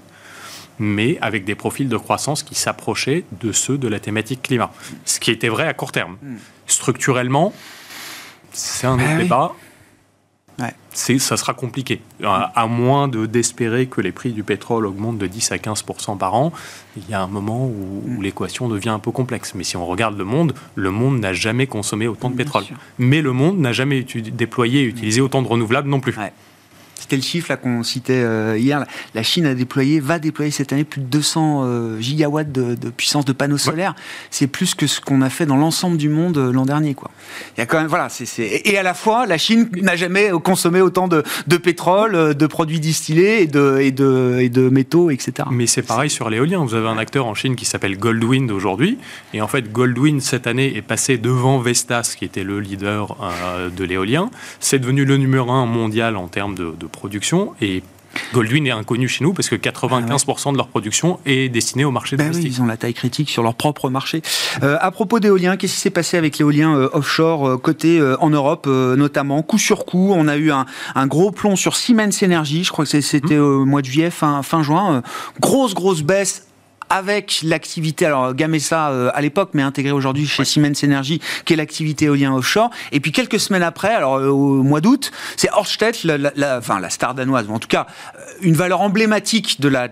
mais 0.81 1.19
avec 1.21 1.45
des 1.45 1.57
profils 1.57 1.89
de 1.89 1.97
croissance 1.97 2.45
qui 2.45 2.55
s'approchaient 2.55 3.25
de 3.41 3.51
ceux 3.51 3.79
de 3.79 3.89
la 3.89 3.99
thématique 3.99 4.43
climat. 4.43 4.71
Ce 5.05 5.19
qui 5.19 5.33
était 5.33 5.49
vrai 5.49 5.67
à 5.67 5.75
court 5.75 5.91
terme. 5.91 6.17
Mm. 6.23 6.37
Structurellement, 6.69 7.53
c'est 8.53 8.87
un 8.87 8.95
autre 8.95 9.05
ah 9.09 9.17
débat 9.17 9.55
ça 10.93 11.37
sera 11.37 11.55
compliqué. 11.55 12.01
À, 12.25 12.67
moins 12.67 13.09
de, 13.09 13.27
d'espérer 13.27 13.87
que 13.87 14.01
les 14.01 14.13
prix 14.13 14.33
du 14.33 14.43
pétrole 14.43 14.87
augmentent 14.87 15.19
de 15.19 15.27
10 15.27 15.53
à 15.53 15.57
15% 15.57 16.19
par 16.19 16.35
an, 16.35 16.53
il 16.97 17.09
y 17.09 17.15
a 17.15 17.23
un 17.23 17.27
moment 17.27 17.67
où, 17.67 18.03
mm. 18.07 18.23
l'équation 18.23 18.69
devient 18.69 18.89
un 18.89 18.99
peu 18.99 19.13
complexe. 19.13 19.55
Mais 19.55 19.65
si 19.65 19.77
on 19.77 19.87
regarde 19.87 20.19
le 20.19 20.25
monde, 20.25 20.55
le 20.75 20.91
monde 20.91 21.21
n'a 21.21 21.33
jamais 21.33 21.67
consommé 21.67 22.09
autant 22.09 22.31
de 22.31 22.37
pétrole. 22.37 22.65
Mais 22.99 23.23
le 23.23 23.33
monde 23.33 23.59
n'a 23.59 23.73
jamais 23.73 24.05
déployé 24.33 24.83
et 24.83 24.85
utilisé 24.85 25.21
autant 25.21 25.43
de 25.43 25.49
renouvelables 25.49 25.89
non 25.89 26.01
plus. 26.01 26.17
C'était 26.99 27.17
le 27.17 27.23
chiffre 27.23 27.55
qu'on 27.55 27.85
citait 27.85 28.23
euh, 28.25 28.59
hier. 28.59 28.85
La 29.15 29.23
Chine 29.23 29.47
a 29.47 29.55
déployé, 29.55 30.01
va 30.01 30.19
déployer 30.19 30.51
cette 30.51 30.73
année 30.73 30.85
plus 30.85 31.01
de 31.01 31.07
200 31.07 31.63
euh, 31.65 32.01
gigawatts 32.01 32.51
de, 32.51 32.91
puissance 32.91 33.25
de 33.25 33.33
panneaux 33.33 33.57
solaires. 33.57 33.95
C'est 34.31 34.49
plus 34.49 34.75
que 34.75 34.87
ce 34.87 35.01
qu'on 35.01 35.23
a 35.23 35.31
fait 35.31 35.47
dans 35.47 35.57
l'ensemble 35.57 35.97
du 35.97 36.09
monde 36.09 36.39
euh, 36.39 36.53
l'an 36.53 36.67
dernier. 36.67 36.95
Quoi. 36.95 37.11
Il 37.57 37.61
y 37.61 37.63
a 37.63 37.67
quand 37.67 37.79
même, 37.79 37.87
voilà, 37.87 38.09
c'est, 38.09 38.27
et 38.65 38.77
à 38.77 38.83
la 38.83 38.95
fois, 38.95 39.27
la 39.27 39.39
Chine 39.39 39.71
n'a 39.81 39.95
jamais 39.95 40.31
consommé 40.43 40.81
autant 40.81 41.07
de, 41.07 41.23
pétrole, 41.57 42.35
de 42.35 42.47
produits 42.47 42.81
distillés 42.81 43.43
et 43.43 43.47
de, 43.47 43.79
et 43.81 43.93
de, 43.93 44.39
et 44.41 44.49
de 44.49 44.69
métaux, 44.69 45.11
etc. 45.11 45.49
Mais 45.53 45.67
c'est 45.67 45.83
pareil 45.83 46.11
sur 46.11 46.29
l'éolien. 46.31 46.65
Vous 46.65 46.75
avez 46.75 46.89
un 46.89 46.99
acteur 46.99 47.27
en 47.27 47.35
Chine 47.35 47.55
qui 47.55 47.65
s'appelle 47.65 47.97
Goldwind 47.97 48.51
aujourd'hui. 48.51 48.99
Et 49.35 49.41
en 49.41 49.49
fait, 49.49 49.73
Goldwind, 49.73 50.21
cette 50.21 50.49
année, 50.49 50.77
est 50.77 50.83
passé 50.83 51.17
devant 51.17 51.61
Vestas, 51.61 52.15
qui 52.19 52.25
était 52.25 52.45
le 52.45 52.59
leader 52.59 53.17
de 53.77 53.85
l'éolien. 53.85 54.31
C'est 54.59 54.81
devenu 54.81 55.05
le 55.05 55.17
numéro 55.17 55.53
un 55.53 55.67
mondial 55.67 56.17
en 56.17 56.27
termes 56.27 56.57
de 56.57 56.88
production 56.91 57.55
et 57.61 57.83
Goldwyn 58.33 58.65
est 58.67 58.71
inconnu 58.71 59.09
chez 59.09 59.25
nous 59.25 59.33
parce 59.33 59.49
que 59.49 59.57
95% 59.57 60.53
de 60.53 60.57
leur 60.57 60.69
production 60.69 61.19
est 61.27 61.49
destinée 61.49 61.85
au 61.85 61.91
marché 61.91 62.17
ben 62.17 62.31
domestique. 62.31 62.53
ils 62.57 62.63
ont 62.63 62.67
la 62.67 62.77
taille 62.77 62.95
critique 62.95 63.31
sur 63.31 63.43
leur 63.43 63.55
propre 63.55 63.91
marché. 63.91 64.23
Euh, 64.63 64.77
à 64.81 64.91
propos 64.91 65.21
d'éolien, 65.21 65.57
qu'est-ce 65.57 65.75
qui 65.75 65.81
s'est 65.81 65.91
passé 65.91 66.17
avec 66.17 66.39
l'éolien 66.39 66.77
euh, 66.77 66.89
offshore 66.93 67.47
euh, 67.47 67.57
côté 67.57 68.01
en 68.21 68.31
Europe 68.31 68.67
notamment? 68.67 69.43
Coup 69.43 69.59
sur 69.59 69.85
coup, 69.85 70.13
on 70.15 70.29
a 70.29 70.37
eu 70.37 70.51
un, 70.51 70.67
gros 71.07 71.31
plomb 71.31 71.57
sur 71.57 71.77
Siemens 71.77 72.23
Energy, 72.23 72.65
je 72.65 72.73
crois 72.73 72.85
que 72.85 73.01
c'était 73.01 73.37
mmh. 73.37 73.43
au 73.43 73.65
mois 73.65 73.81
de 73.81 73.87
juillet, 73.87 74.11
fin, 74.11 74.43
fin 74.43 74.63
juin. 74.63 75.03
grosse, 75.41 75.75
grosse 75.75 76.03
baisse 76.03 76.48
avec 76.91 77.41
l'activité, 77.43 78.07
alors 78.07 78.35
Gamesa 78.35 78.91
euh, 78.91 79.11
à 79.15 79.21
l'époque, 79.21 79.51
mais 79.53 79.63
intégré 79.63 79.93
aujourd'hui 79.93 80.27
chez 80.27 80.45
Siemens 80.45 80.85
Energy, 80.85 81.21
qui 81.45 81.53
est 81.53 81.57
l'activité 81.57 82.07
éolien 82.07 82.35
offshore. 82.35 82.71
Et 82.93 83.01
puis 83.01 83.13
quelques 83.13 83.41
semaines 83.41 83.63
après, 83.63 83.95
alors 83.95 84.17
euh, 84.17 84.29
au 84.29 84.63
mois 84.63 84.81
d'août, 84.81 85.11
c'est 85.37 85.51
Ørsted, 85.57 85.95
la, 86.05 86.19
la, 86.35 86.59
enfin 86.59 86.81
la 86.81 86.91
star 86.91 87.15
danoise, 87.15 87.47
en 87.51 87.59
tout 87.59 87.69
cas 87.69 87.87
une 88.43 88.55
valeur 88.55 88.81
emblématique 88.81 89.61
de 89.61 89.69
la, 89.69 89.89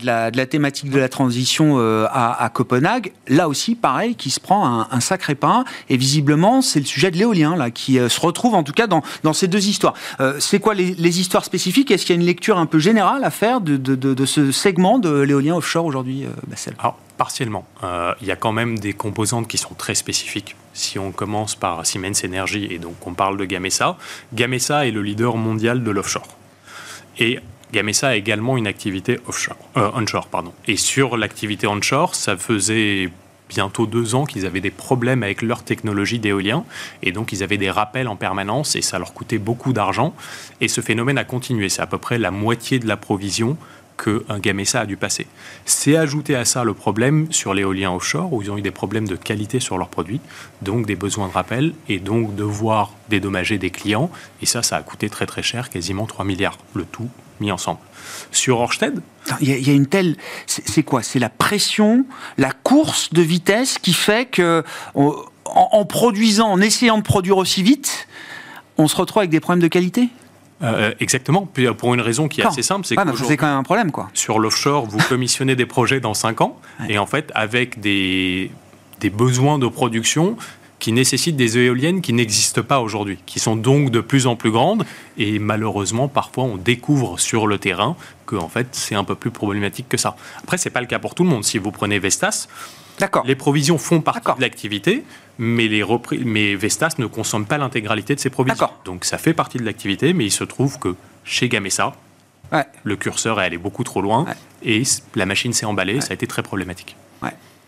thématique 0.46 0.90
de 0.90 0.98
la 0.98 1.08
transition 1.08 1.78
à, 1.78 2.36
à, 2.38 2.48
Copenhague. 2.48 3.12
Là 3.28 3.48
aussi, 3.48 3.74
pareil, 3.74 4.14
qui 4.14 4.30
se 4.30 4.40
prend 4.40 4.86
un, 4.90 5.00
sacré 5.00 5.34
pain. 5.34 5.64
Et 5.88 5.96
visiblement, 5.96 6.62
c'est 6.62 6.80
le 6.80 6.86
sujet 6.86 7.10
de 7.10 7.16
l'éolien 7.16 7.56
là 7.56 7.70
qui 7.70 7.94
se 7.94 8.20
retrouve 8.20 8.54
en 8.54 8.62
tout 8.62 8.72
cas 8.72 8.86
dans, 8.86 9.02
ces 9.32 9.48
deux 9.48 9.66
histoires. 9.66 9.94
c'est 10.38 10.58
quoi 10.58 10.74
les, 10.74 11.20
histoires 11.20 11.44
spécifiques? 11.44 11.90
Est-ce 11.90 12.06
qu'il 12.06 12.14
y 12.14 12.18
a 12.18 12.20
une 12.20 12.26
lecture 12.26 12.58
un 12.58 12.66
peu 12.66 12.78
générale 12.78 13.24
à 13.24 13.30
faire 13.30 13.60
de, 13.60 13.76
de, 13.76 14.26
ce 14.26 14.52
segment 14.52 14.98
de 14.98 15.20
l'éolien 15.20 15.56
offshore 15.56 15.84
aujourd'hui, 15.84 16.24
Bassel? 16.46 16.74
Partiellement. 17.16 17.66
Euh, 17.82 18.12
il 18.20 18.26
y 18.26 18.30
a 18.30 18.36
quand 18.36 18.52
même 18.52 18.78
des 18.78 18.92
composantes 18.92 19.48
qui 19.48 19.56
sont 19.56 19.74
très 19.74 19.94
spécifiques. 19.94 20.54
Si 20.74 20.98
on 20.98 21.12
commence 21.12 21.54
par 21.54 21.86
Siemens 21.86 22.24
Energy 22.24 22.68
et 22.70 22.78
donc 22.78 23.06
on 23.06 23.14
parle 23.14 23.38
de 23.38 23.46
Gamesa, 23.46 23.96
Gamesa 24.34 24.86
est 24.86 24.90
le 24.90 25.00
leader 25.00 25.36
mondial 25.36 25.82
de 25.82 25.90
l'offshore. 25.90 26.28
Et 27.18 27.40
Gamesa 27.72 28.08
a 28.08 28.16
également 28.16 28.56
une 28.56 28.66
activité 28.66 29.18
offshore, 29.26 29.56
euh, 29.76 29.90
onshore. 29.94 30.28
Et 30.66 30.76
sur 30.76 31.16
l'activité 31.16 31.66
onshore, 31.66 32.14
ça 32.14 32.36
faisait 32.36 33.10
bientôt 33.48 33.86
deux 33.86 34.14
ans 34.14 34.24
qu'ils 34.24 34.46
avaient 34.46 34.60
des 34.60 34.70
problèmes 34.70 35.22
avec 35.22 35.42
leur 35.42 35.62
technologie 35.62 36.18
d'éolien 36.18 36.64
et 37.02 37.12
donc 37.12 37.32
ils 37.32 37.42
avaient 37.42 37.58
des 37.58 37.70
rappels 37.70 38.08
en 38.08 38.16
permanence 38.16 38.74
et 38.74 38.82
ça 38.82 38.98
leur 38.98 39.14
coûtait 39.14 39.38
beaucoup 39.38 39.72
d'argent 39.72 40.14
et 40.60 40.68
ce 40.68 40.80
phénomène 40.80 41.18
a 41.18 41.24
continué. 41.24 41.68
C'est 41.68 41.82
à 41.82 41.86
peu 41.86 41.98
près 41.98 42.18
la 42.18 42.30
moitié 42.30 42.78
de 42.78 42.88
la 42.88 42.96
provision 42.96 43.56
qu'un 43.96 44.38
Gamesa 44.38 44.80
a 44.80 44.86
dû 44.86 44.96
passer. 44.96 45.26
C'est 45.64 45.96
ajouté 45.96 46.36
à 46.36 46.44
ça 46.44 46.64
le 46.64 46.74
problème 46.74 47.32
sur 47.32 47.54
l'éolien 47.54 47.92
offshore, 47.92 48.30
où 48.30 48.42
ils 48.42 48.50
ont 48.50 48.58
eu 48.58 48.62
des 48.62 48.70
problèmes 48.70 49.08
de 49.08 49.16
qualité 49.16 49.58
sur 49.58 49.78
leurs 49.78 49.88
produits, 49.88 50.20
donc 50.60 50.84
des 50.84 50.96
besoins 50.96 51.28
de 51.28 51.32
rappel, 51.32 51.72
et 51.88 51.98
donc 51.98 52.34
devoir 52.34 52.92
dédommager 53.08 53.56
des 53.56 53.70
clients. 53.70 54.10
Et 54.42 54.46
ça, 54.46 54.62
ça 54.62 54.76
a 54.76 54.82
coûté 54.82 55.08
très 55.08 55.24
très 55.24 55.42
cher, 55.42 55.70
quasiment 55.70 56.04
3 56.04 56.26
milliards, 56.26 56.58
le 56.74 56.84
tout 56.84 57.08
mis 57.40 57.52
ensemble. 57.52 57.78
Sur 58.30 58.60
Orsted 58.60 59.00
Il 59.40 59.48
y, 59.48 59.70
a 59.70 59.74
une 59.74 59.86
telle... 59.86 60.16
C'est 60.46 60.82
quoi? 60.82 61.02
C'est 61.02 61.18
la 61.18 61.28
pression, 61.28 62.04
la 62.38 62.52
course 62.52 63.12
de 63.12 63.22
vitesse 63.22 63.78
qui 63.78 63.92
fait 63.92 64.26
que, 64.26 64.62
en 64.94 65.84
produisant, 65.84 66.48
en 66.48 66.60
essayant 66.60 66.98
de 66.98 67.02
produire 67.02 67.36
aussi 67.36 67.62
vite, 67.62 68.06
on 68.78 68.88
se 68.88 68.96
retrouve 68.96 69.20
avec 69.20 69.30
des 69.30 69.40
problèmes 69.40 69.62
de 69.62 69.68
qualité? 69.68 70.08
Euh, 70.62 70.94
exactement, 71.00 71.48
euh, 71.58 71.74
pour 71.74 71.92
une 71.92 72.00
raison 72.00 72.28
qui 72.28 72.40
est 72.40 72.46
assez 72.46 72.62
simple, 72.62 72.86
c'est 72.86 72.96
que 72.96 73.16
c'est 73.16 73.36
quand 73.36 73.46
même 73.46 73.58
un 73.58 73.62
problème, 73.62 73.90
quoi. 73.90 74.08
Sur 74.14 74.38
l'offshore, 74.38 74.86
vous 74.86 74.98
commissionnez 75.08 75.54
des 75.54 75.66
projets 75.66 76.00
dans 76.00 76.14
5 76.14 76.40
ans, 76.40 76.58
et 76.88 76.98
en 76.98 77.06
fait, 77.06 77.30
avec 77.34 77.80
des, 77.80 78.50
des 79.00 79.10
besoins 79.10 79.58
de 79.58 79.66
production 79.66 80.36
qui 80.78 80.92
nécessitent 80.92 81.36
des 81.36 81.58
éoliennes 81.58 82.00
qui 82.00 82.12
n'existent 82.12 82.62
pas 82.62 82.80
aujourd'hui, 82.80 83.18
qui 83.26 83.40
sont 83.40 83.56
donc 83.56 83.90
de 83.90 84.00
plus 84.00 84.26
en 84.26 84.36
plus 84.36 84.50
grandes, 84.50 84.84
et 85.16 85.38
malheureusement, 85.38 86.08
parfois, 86.08 86.44
on 86.44 86.56
découvre 86.56 87.18
sur 87.18 87.46
le 87.46 87.58
terrain 87.58 87.96
que 88.26 88.36
en 88.36 88.48
fait, 88.48 88.68
c'est 88.72 88.94
un 88.94 89.04
peu 89.04 89.14
plus 89.14 89.30
problématique 89.30 89.88
que 89.88 89.96
ça. 89.96 90.16
Après, 90.42 90.58
c'est 90.58 90.70
pas 90.70 90.80
le 90.80 90.86
cas 90.86 90.98
pour 90.98 91.14
tout 91.14 91.22
le 91.22 91.30
monde. 91.30 91.44
Si 91.44 91.58
vous 91.58 91.70
prenez 91.70 91.98
Vestas, 91.98 92.48
les 93.24 93.34
provisions 93.34 93.78
font 93.78 94.00
partie 94.00 94.36
de 94.36 94.40
l'activité, 94.40 95.04
mais, 95.38 95.68
les 95.68 95.84
mais 96.24 96.54
Vestas 96.54 96.94
ne 96.98 97.06
consomme 97.06 97.46
pas 97.46 97.58
l'intégralité 97.58 98.14
de 98.14 98.20
ses 98.20 98.30
provisions. 98.30 98.68
Donc 98.84 99.04
ça 99.04 99.18
fait 99.18 99.34
partie 99.34 99.58
de 99.58 99.64
l'activité, 99.64 100.12
mais 100.12 100.24
il 100.24 100.30
se 100.30 100.44
trouve 100.44 100.78
que 100.78 100.94
chez 101.24 101.48
Gamesa, 101.48 101.94
le 102.84 102.96
curseur 102.96 103.40
est 103.40 103.44
allé 103.44 103.58
beaucoup 103.58 103.84
trop 103.84 104.00
loin 104.00 104.26
et 104.62 104.82
la 105.14 105.26
machine 105.26 105.52
s'est 105.52 105.66
emballée, 105.66 106.00
ça 106.00 106.08
a 106.10 106.14
été 106.14 106.26
très 106.26 106.42
problématique. 106.42 106.96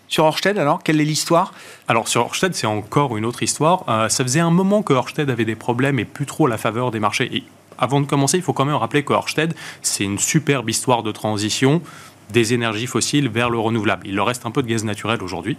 Sur 0.09 0.25
Orsted, 0.25 0.59
alors, 0.59 0.83
quelle 0.83 1.01
est 1.01 1.05
l'histoire? 1.05 1.53
Alors, 1.87 2.09
sur 2.09 2.23
Orsted, 2.23 2.55
c'est 2.55 2.67
encore 2.67 3.17
une 3.17 3.27
autre 3.27 3.43
histoire. 3.43 3.85
Euh, 3.89 4.09
ça 4.09 4.25
faisait 4.25 4.41
un 4.41 4.51
moment 4.51 4.83
que 4.83 4.95
Orsted 4.95 5.29
avait 5.29 5.45
des 5.45 5.55
problèmes 5.55 5.99
et 5.99 6.07
plus 6.07 6.27
trop 6.27 6.47
la 6.47 6.57
faveur 6.57 6.91
des 6.91 6.99
marchés. 6.99 7.29
Et 7.31 7.45
avant 7.79 8.01
de 8.01 8.07
commencer, 8.07 8.39
il 8.39 8.43
faut 8.43 8.55
quand 8.55 8.65
même 8.65 8.75
rappeler 8.75 9.05
que 9.05 9.13
Orsted, 9.13 9.55
c'est 9.83 10.05
une 10.05 10.19
superbe 10.19 10.71
histoire 10.71 11.03
de 11.03 11.13
transition 11.13 11.83
des 12.31 12.53
énergies 12.53 12.87
fossiles 12.87 13.29
vers 13.29 13.51
le 13.51 13.59
renouvelable. 13.59 14.07
Il 14.07 14.15
leur 14.15 14.27
reste 14.27 14.45
un 14.45 14.51
peu 14.51 14.63
de 14.63 14.69
gaz 14.69 14.85
naturel 14.85 15.23
aujourd'hui. 15.23 15.57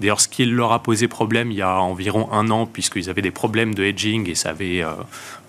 D'ailleurs, 0.00 0.20
ce 0.20 0.28
qui 0.28 0.44
leur 0.44 0.72
a 0.72 0.82
posé 0.82 1.08
problème 1.08 1.50
il 1.50 1.56
y 1.56 1.62
a 1.62 1.80
environ 1.80 2.30
un 2.32 2.50
an, 2.50 2.66
puisqu'ils 2.66 3.10
avaient 3.10 3.22
des 3.22 3.30
problèmes 3.30 3.74
de 3.74 3.82
hedging 3.82 4.28
et 4.28 4.34
ça 4.34 4.50
avait 4.50 4.82
euh, 4.82 4.92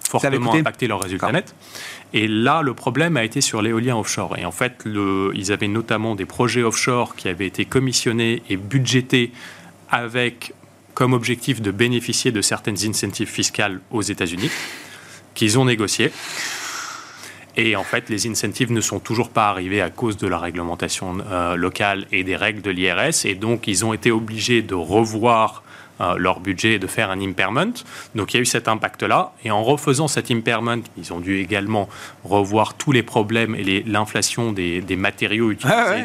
fortement 0.03 0.53
impacté 0.53 0.87
leurs 0.87 1.01
résultats 1.01 1.31
nets. 1.31 1.53
Et 2.13 2.27
là, 2.27 2.61
le 2.61 2.73
problème 2.75 3.17
a 3.17 3.23
été 3.23 3.41
sur 3.41 3.61
l'éolien 3.61 3.97
offshore. 3.97 4.37
Et 4.37 4.45
en 4.45 4.51
fait, 4.51 4.83
ils 4.85 5.51
avaient 5.51 5.67
notamment 5.67 6.15
des 6.15 6.25
projets 6.25 6.61
offshore 6.61 7.15
qui 7.15 7.27
avaient 7.27 7.47
été 7.47 7.65
commissionnés 7.65 8.43
et 8.49 8.57
budgétés 8.57 9.31
avec 9.89 10.53
comme 10.93 11.13
objectif 11.13 11.61
de 11.61 11.71
bénéficier 11.71 12.31
de 12.31 12.41
certaines 12.41 12.77
incentives 12.85 13.27
fiscales 13.27 13.81
aux 13.89 14.03
États-Unis, 14.03 14.51
qu'ils 15.33 15.57
ont 15.57 15.65
négociées. 15.65 16.11
Et 17.55 17.75
en 17.75 17.83
fait, 17.83 18.09
les 18.09 18.27
incentives 18.27 18.71
ne 18.71 18.81
sont 18.81 18.99
toujours 18.99 19.29
pas 19.29 19.49
arrivés 19.49 19.81
à 19.81 19.89
cause 19.89 20.17
de 20.17 20.27
la 20.27 20.39
réglementation 20.39 21.17
euh, 21.29 21.55
locale 21.55 22.05
et 22.11 22.23
des 22.23 22.35
règles 22.35 22.61
de 22.61 22.71
l'IRS. 22.71 23.25
Et 23.25 23.35
donc, 23.35 23.67
ils 23.67 23.85
ont 23.85 23.93
été 23.93 24.11
obligés 24.11 24.61
de 24.61 24.73
revoir 24.73 25.63
euh, 26.01 26.15
leur 26.17 26.39
budget 26.39 26.73
et 26.73 26.79
de 26.79 26.87
faire 26.87 27.11
un 27.11 27.21
impairment. 27.21 27.73
Donc 28.15 28.33
il 28.33 28.37
y 28.37 28.39
a 28.39 28.41
eu 28.41 28.45
cet 28.45 28.67
impact-là. 28.67 29.33
Et 29.43 29.51
en 29.51 29.63
refaisant 29.63 30.07
cet 30.07 30.31
impairment, 30.31 30.81
ils 30.97 31.13
ont 31.13 31.19
dû 31.19 31.39
également 31.39 31.87
revoir 32.23 32.73
tous 32.73 32.91
les 32.91 33.03
problèmes 33.03 33.55
et 33.55 33.83
l'inflation 33.83 34.51
des, 34.51 34.81
des, 34.81 34.95
matériaux 34.95 35.51
utilisés. 35.51 35.75
Ah 35.77 35.95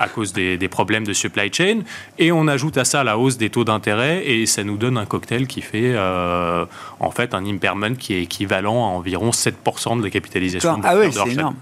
à 0.00 0.08
cause 0.08 0.32
des, 0.32 0.68
problèmes 0.68 1.04
de 1.04 1.12
supply 1.12 1.52
chain. 1.52 1.80
Et 2.18 2.32
on 2.32 2.48
ajoute 2.48 2.78
à 2.78 2.84
ça 2.84 3.04
la 3.04 3.18
hausse 3.18 3.36
des 3.36 3.50
taux 3.50 3.64
d'intérêt 3.64 4.26
et 4.26 4.46
ça 4.46 4.64
nous 4.64 4.76
donne 4.76 4.96
un 4.96 5.04
cocktail 5.04 5.46
qui 5.46 5.60
fait 5.60 5.92
euh, 5.94 6.64
en 7.00 7.10
fait 7.10 7.34
un 7.34 7.44
impairment 7.44 7.94
qui 7.96 8.14
est 8.14 8.22
équivalent 8.22 8.86
à 8.86 8.88
environ 8.96 9.30
7% 9.30 9.98
de 9.98 10.02
la 10.02 10.10
capitalisation. 10.10 10.78
De 10.78 10.82
ah 10.84 10.96
oui, 10.96 11.12
c'est 11.12 11.32
énorme. 11.32 11.56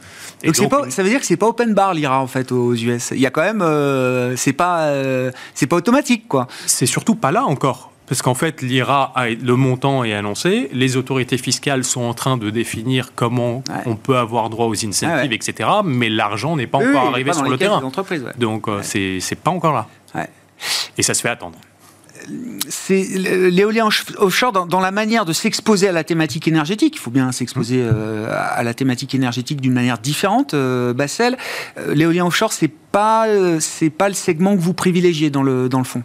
donc, 0.45 0.87
ça 0.91 1.03
veut 1.03 1.09
dire 1.09 1.21
que 1.21 1.27
c'est 1.27 1.37
pas 1.37 1.49
open 1.49 1.75
bar 1.75 1.95
l'IRA 1.95 2.21
en 2.21 2.29
fait 2.29 2.53
aux 2.53 2.75
US. 2.75 3.11
Il 3.11 3.21
y 3.21 3.27
a 3.27 3.31
quand 3.31 3.43
même, 3.43 3.63
euh, 3.63 4.37
c'est 4.37 4.53
pas, 4.53 4.83
euh, 4.83 5.33
c'est 5.55 5.67
pas 5.67 5.77
automatique 5.77 6.29
quoi. 6.29 6.47
C'est 6.67 6.87
surtout 6.87 7.17
pas 7.17 7.33
là 7.33 7.45
encore. 7.45 7.91
Parce 8.09 8.23
qu'en 8.23 8.35
fait, 8.35 8.63
l'IRA, 8.63 9.13
le 9.27 9.57
montant 9.57 10.03
est 10.05 10.15
annoncé, 10.15 10.71
les 10.73 10.97
autorités 10.97 11.39
fiscales 11.39 11.85
sont 11.85 12.03
en 12.03 12.15
train 12.15 12.37
de 12.37 12.51
définir 12.51 13.13
comment 13.15 13.63
on 13.87 13.97
peut 13.97 14.17
avoir 14.17 14.49
droit 14.51 14.67
aux 14.67 14.87
incentives, 14.87 15.33
etc. 15.33 15.69
Mais 15.85 16.09
l'argent 16.09 16.57
n'est 16.57 16.67
pas 16.67 16.79
encore 16.79 17.09
arrivé 17.09 17.33
sur 17.33 17.45
le 17.45 17.59
terrain. 17.59 17.83
Donc, 18.39 18.69
euh, 18.69 18.81
c'est 18.83 19.39
pas 19.43 19.51
encore 19.51 19.75
là. 19.75 19.87
Et 20.97 21.03
ça 21.03 21.15
se 21.15 21.21
fait 21.21 21.29
attendre 21.29 21.59
c'est 22.69 23.05
l'éolien 23.05 23.89
offshore 24.19 24.53
dans, 24.53 24.81
la 24.81 24.91
manière 24.91 25.25
de 25.25 25.33
s'exposer 25.33 25.89
à 25.89 25.93
la 25.93 26.05
thématique 26.05 26.47
énergétique. 26.47 26.97
Il 26.97 26.99
faut 26.99 27.11
bien 27.11 27.33
s'exposer 27.33 27.81
euh, 27.81 28.29
à 28.31 28.63
la 28.63 28.75
thématique 28.75 29.15
énergétique 29.15 29.63
d'une 29.63 29.73
manière 29.73 29.99
différente. 29.99 30.53
Euh, 30.53 30.93
Bassel, 30.93 31.39
l'éolien 31.89 32.27
offshore, 32.27 32.53
c'est 32.53 32.69
pas 32.69 33.27
c'est 33.61 33.89
pas 33.89 34.09
le 34.09 34.15
segment 34.15 34.57
que 34.57 34.61
vous 34.61 34.75
privilégiez 34.75 35.31
dans 35.31 35.43
le 35.43 35.71
dans 35.71 35.79
le 35.79 35.85
fond. 35.85 36.03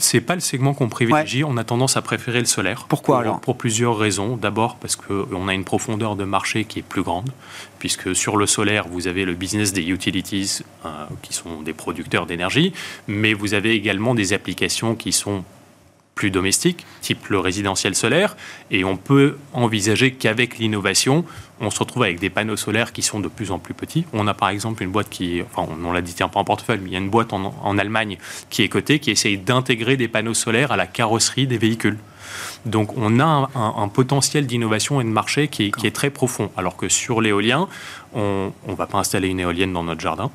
C'est 0.00 0.20
pas 0.20 0.34
le 0.34 0.40
segment 0.40 0.74
qu'on 0.74 0.88
privilégie. 0.88 1.44
On 1.44 1.56
a 1.56 1.64
tendance 1.64 1.96
à 1.96 2.02
préférer 2.02 2.40
le 2.40 2.46
solaire. 2.46 2.86
Pourquoi 2.88 3.16
pour, 3.16 3.20
alors 3.20 3.40
Pour 3.40 3.56
plusieurs 3.56 3.96
raisons. 3.96 4.36
D'abord 4.36 4.76
parce 4.76 4.96
qu'on 4.96 5.48
a 5.48 5.54
une 5.54 5.64
profondeur 5.64 6.16
de 6.16 6.24
marché 6.24 6.64
qui 6.64 6.80
est 6.80 6.82
plus 6.82 7.02
grande, 7.02 7.30
puisque 7.78 8.16
sur 8.16 8.36
le 8.36 8.46
solaire, 8.46 8.88
vous 8.88 9.06
avez 9.06 9.24
le 9.24 9.34
business 9.34 9.72
des 9.72 9.88
utilities, 9.88 10.60
euh, 10.84 10.88
qui 11.22 11.32
sont 11.32 11.62
des 11.62 11.72
producteurs 11.72 12.26
d'énergie, 12.26 12.72
mais 13.06 13.34
vous 13.34 13.54
avez 13.54 13.72
également 13.72 14.14
des 14.14 14.32
applications 14.32 14.94
qui 14.94 15.12
sont 15.12 15.44
plus 16.20 16.30
domestiques, 16.30 16.84
type 17.00 17.28
le 17.28 17.38
résidentiel 17.38 17.94
solaire, 17.94 18.36
et 18.70 18.84
on 18.84 18.98
peut 18.98 19.38
envisager 19.54 20.12
qu'avec 20.12 20.58
l'innovation, 20.58 21.24
on 21.62 21.70
se 21.70 21.78
retrouve 21.78 22.02
avec 22.02 22.20
des 22.20 22.28
panneaux 22.28 22.58
solaires 22.58 22.92
qui 22.92 23.00
sont 23.00 23.20
de 23.20 23.28
plus 23.28 23.52
en 23.52 23.58
plus 23.58 23.72
petits. 23.72 24.04
On 24.12 24.26
a 24.26 24.34
par 24.34 24.50
exemple 24.50 24.82
une 24.82 24.90
boîte 24.90 25.08
qui, 25.08 25.40
enfin 25.40 25.66
on 25.82 25.92
l'a 25.92 26.02
dit 26.02 26.14
un 26.20 26.28
peu 26.28 26.38
en 26.38 26.44
portefeuille, 26.44 26.80
mais 26.82 26.90
il 26.90 26.92
y 26.92 26.96
a 26.96 26.98
une 26.98 27.08
boîte 27.08 27.32
en, 27.32 27.78
Allemagne 27.78 28.18
qui 28.50 28.62
est 28.62 28.68
cotée, 28.68 28.98
qui 28.98 29.10
essaye 29.10 29.38
d'intégrer 29.38 29.96
des 29.96 30.08
panneaux 30.08 30.34
solaires 30.34 30.72
à 30.72 30.76
la 30.76 30.86
carrosserie 30.86 31.46
des 31.46 31.56
véhicules. 31.56 31.96
Donc 32.66 32.94
on 32.98 33.18
a 33.18 33.48
un, 33.54 33.88
potentiel 33.88 34.46
d'innovation 34.46 35.00
et 35.00 35.04
de 35.04 35.08
marché 35.08 35.48
qui 35.48 35.72
est, 35.82 35.90
très 35.90 36.10
profond. 36.10 36.50
Alors 36.54 36.76
que 36.76 36.90
sur 36.90 37.22
l'éolien, 37.22 37.66
on 38.12 38.52
ne 38.68 38.74
va 38.74 38.86
pas 38.86 38.98
installer 38.98 39.28
une 39.28 39.40
éolienne 39.40 39.72
dans 39.72 39.84
notre 39.84 40.02
jardin. 40.02 40.30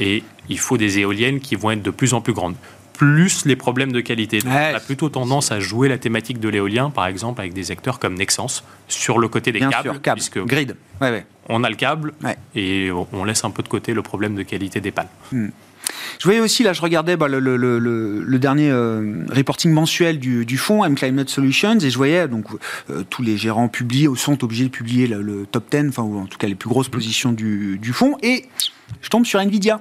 Et 0.00 0.24
il 0.48 0.58
faut 0.58 0.76
des 0.76 0.98
éoliennes 0.98 1.38
qui 1.38 1.54
vont 1.54 1.70
être 1.70 1.82
de 1.82 1.90
plus 1.90 2.12
en 2.12 2.20
plus 2.20 2.32
grandes 2.32 2.56
plus 2.96 3.44
les 3.44 3.56
problèmes 3.56 3.92
de 3.92 4.00
qualité. 4.00 4.38
Donc, 4.40 4.52
Ouais. 4.52 4.70
on 4.72 4.76
a 4.76 4.80
plutôt 4.80 5.08
tendance 5.08 5.52
à 5.52 5.60
jouer 5.60 5.88
la 5.88 5.98
thématique 5.98 6.40
de 6.40 6.48
l'éolien, 6.48 6.90
par 6.90 7.06
exemple, 7.06 7.40
avec 7.40 7.52
des 7.52 7.70
acteurs 7.70 7.98
comme 7.98 8.14
Nexans, 8.14 8.62
sur 8.88 9.18
le 9.18 9.28
côté 9.28 9.52
des 9.52 9.58
Bien 9.58 9.70
câbles, 9.70 9.90
sûr, 9.92 10.02
câble, 10.02 10.16
puisque 10.20 10.38
grid. 10.44 10.76
Ouais, 11.00 11.10
ouais. 11.10 11.26
on 11.48 11.62
a 11.64 11.70
le 11.70 11.76
câble 11.76 12.14
et 12.54 12.90
on 13.12 13.24
laisse 13.24 13.44
un 13.44 13.50
peu 13.50 13.62
de 13.62 13.68
côté 13.68 13.92
le 13.94 14.02
problème 14.02 14.34
de 14.34 14.42
qualité 14.42 14.80
des 14.80 14.90
pales. 14.90 15.08
Je 16.18 16.24
voyais 16.24 16.40
aussi, 16.40 16.62
là, 16.62 16.72
je 16.72 16.80
regardais 16.80 17.16
bah, 17.16 17.28
le, 17.28 17.38
le- 17.38 17.56
le- 17.56 17.78
le- 17.78 18.22
le 18.24 18.38
dernier 18.38 18.70
euh, 18.70 19.24
reporting 19.30 19.70
mensuel 19.72 20.18
du, 20.18 20.44
du 20.44 20.56
fonds 20.56 20.84
M 20.84 20.94
Climate 20.96 21.28
Solutions 21.28 21.78
et 21.78 21.90
je 21.90 21.96
voyais 21.96 22.26
donc 22.26 22.46
euh, 22.90 23.04
tous 23.08 23.22
les 23.22 23.36
gérants 23.36 23.68
publiés 23.68 24.08
ou 24.08 24.16
sont 24.16 24.42
obligés 24.42 24.64
de 24.64 24.70
publier 24.70 25.06
le, 25.06 25.22
le 25.22 25.46
top 25.46 25.70
10, 25.70 25.88
enfin, 25.90 26.02
ou 26.02 26.18
en 26.18 26.26
tout 26.26 26.38
cas 26.38 26.48
les 26.48 26.54
plus 26.56 26.68
grosses 26.68 26.88
positions 26.88 27.32
du, 27.32 27.78
du 27.78 27.92
fonds 27.92 28.16
et 28.22 28.46
je 29.02 29.08
tombe 29.08 29.26
sur 29.26 29.40
Nvidia. 29.40 29.80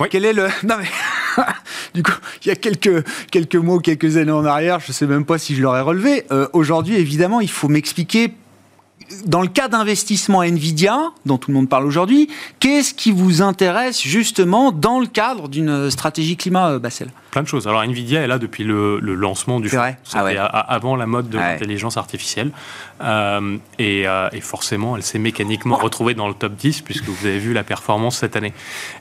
Oui. 0.00 0.08
Quel 0.10 0.24
est 0.24 0.32
le. 0.32 0.48
Non, 0.64 0.76
mais. 0.78 0.88
du 1.94 2.02
coup, 2.02 2.12
il 2.44 2.48
y 2.48 2.50
a 2.50 2.56
quelques, 2.56 3.04
quelques 3.30 3.56
mots, 3.56 3.80
quelques 3.80 4.16
années 4.16 4.32
en 4.32 4.44
arrière, 4.44 4.80
je 4.80 4.88
ne 4.88 4.92
sais 4.92 5.06
même 5.06 5.24
pas 5.24 5.38
si 5.38 5.54
je 5.54 5.62
l'aurais 5.62 5.80
relevé. 5.80 6.24
Euh, 6.30 6.48
Aujourd'hui, 6.52 6.96
évidemment, 6.96 7.40
il 7.40 7.50
faut 7.50 7.68
m'expliquer 7.68 8.32
dans 9.26 9.42
le 9.42 9.48
cas 9.48 9.68
d'investissement 9.68 10.42
Nvidia, 10.42 11.12
dont 11.26 11.38
tout 11.38 11.50
le 11.50 11.56
monde 11.56 11.68
parle 11.68 11.86
aujourd'hui, 11.86 12.28
qu'est-ce 12.60 12.94
qui 12.94 13.10
vous 13.10 13.42
intéresse 13.42 14.00
justement 14.00 14.72
dans 14.72 15.00
le 15.00 15.06
cadre 15.06 15.48
d'une 15.48 15.90
stratégie 15.90 16.36
climat, 16.36 16.70
euh, 16.70 16.78
Bassel? 16.78 17.10
Plein 17.34 17.42
de 17.42 17.48
choses. 17.48 17.66
Alors 17.66 17.82
Nvidia 17.82 18.20
est 18.22 18.28
là 18.28 18.38
depuis 18.38 18.62
le, 18.62 19.00
le 19.00 19.14
lancement 19.16 19.58
du 19.58 19.68
C'est 19.68 19.76
vrai 19.76 19.98
Ah 20.12 20.22
ouais. 20.24 20.36
a- 20.36 20.44
avant 20.44 20.94
la 20.94 21.06
mode 21.06 21.28
de 21.28 21.36
l'intelligence 21.52 21.96
artificielle. 21.96 22.52
Euh, 23.02 23.56
et, 23.80 24.06
euh, 24.06 24.28
et 24.32 24.40
forcément, 24.40 24.94
elle 24.96 25.02
s'est 25.02 25.18
mécaniquement 25.18 25.74
retrouvée 25.74 26.14
dans 26.14 26.28
le 26.28 26.34
top 26.34 26.54
10 26.54 26.82
puisque 26.82 27.08
vous 27.08 27.26
avez 27.26 27.40
vu 27.40 27.52
la 27.52 27.64
performance 27.64 28.18
cette 28.18 28.36
année. 28.36 28.52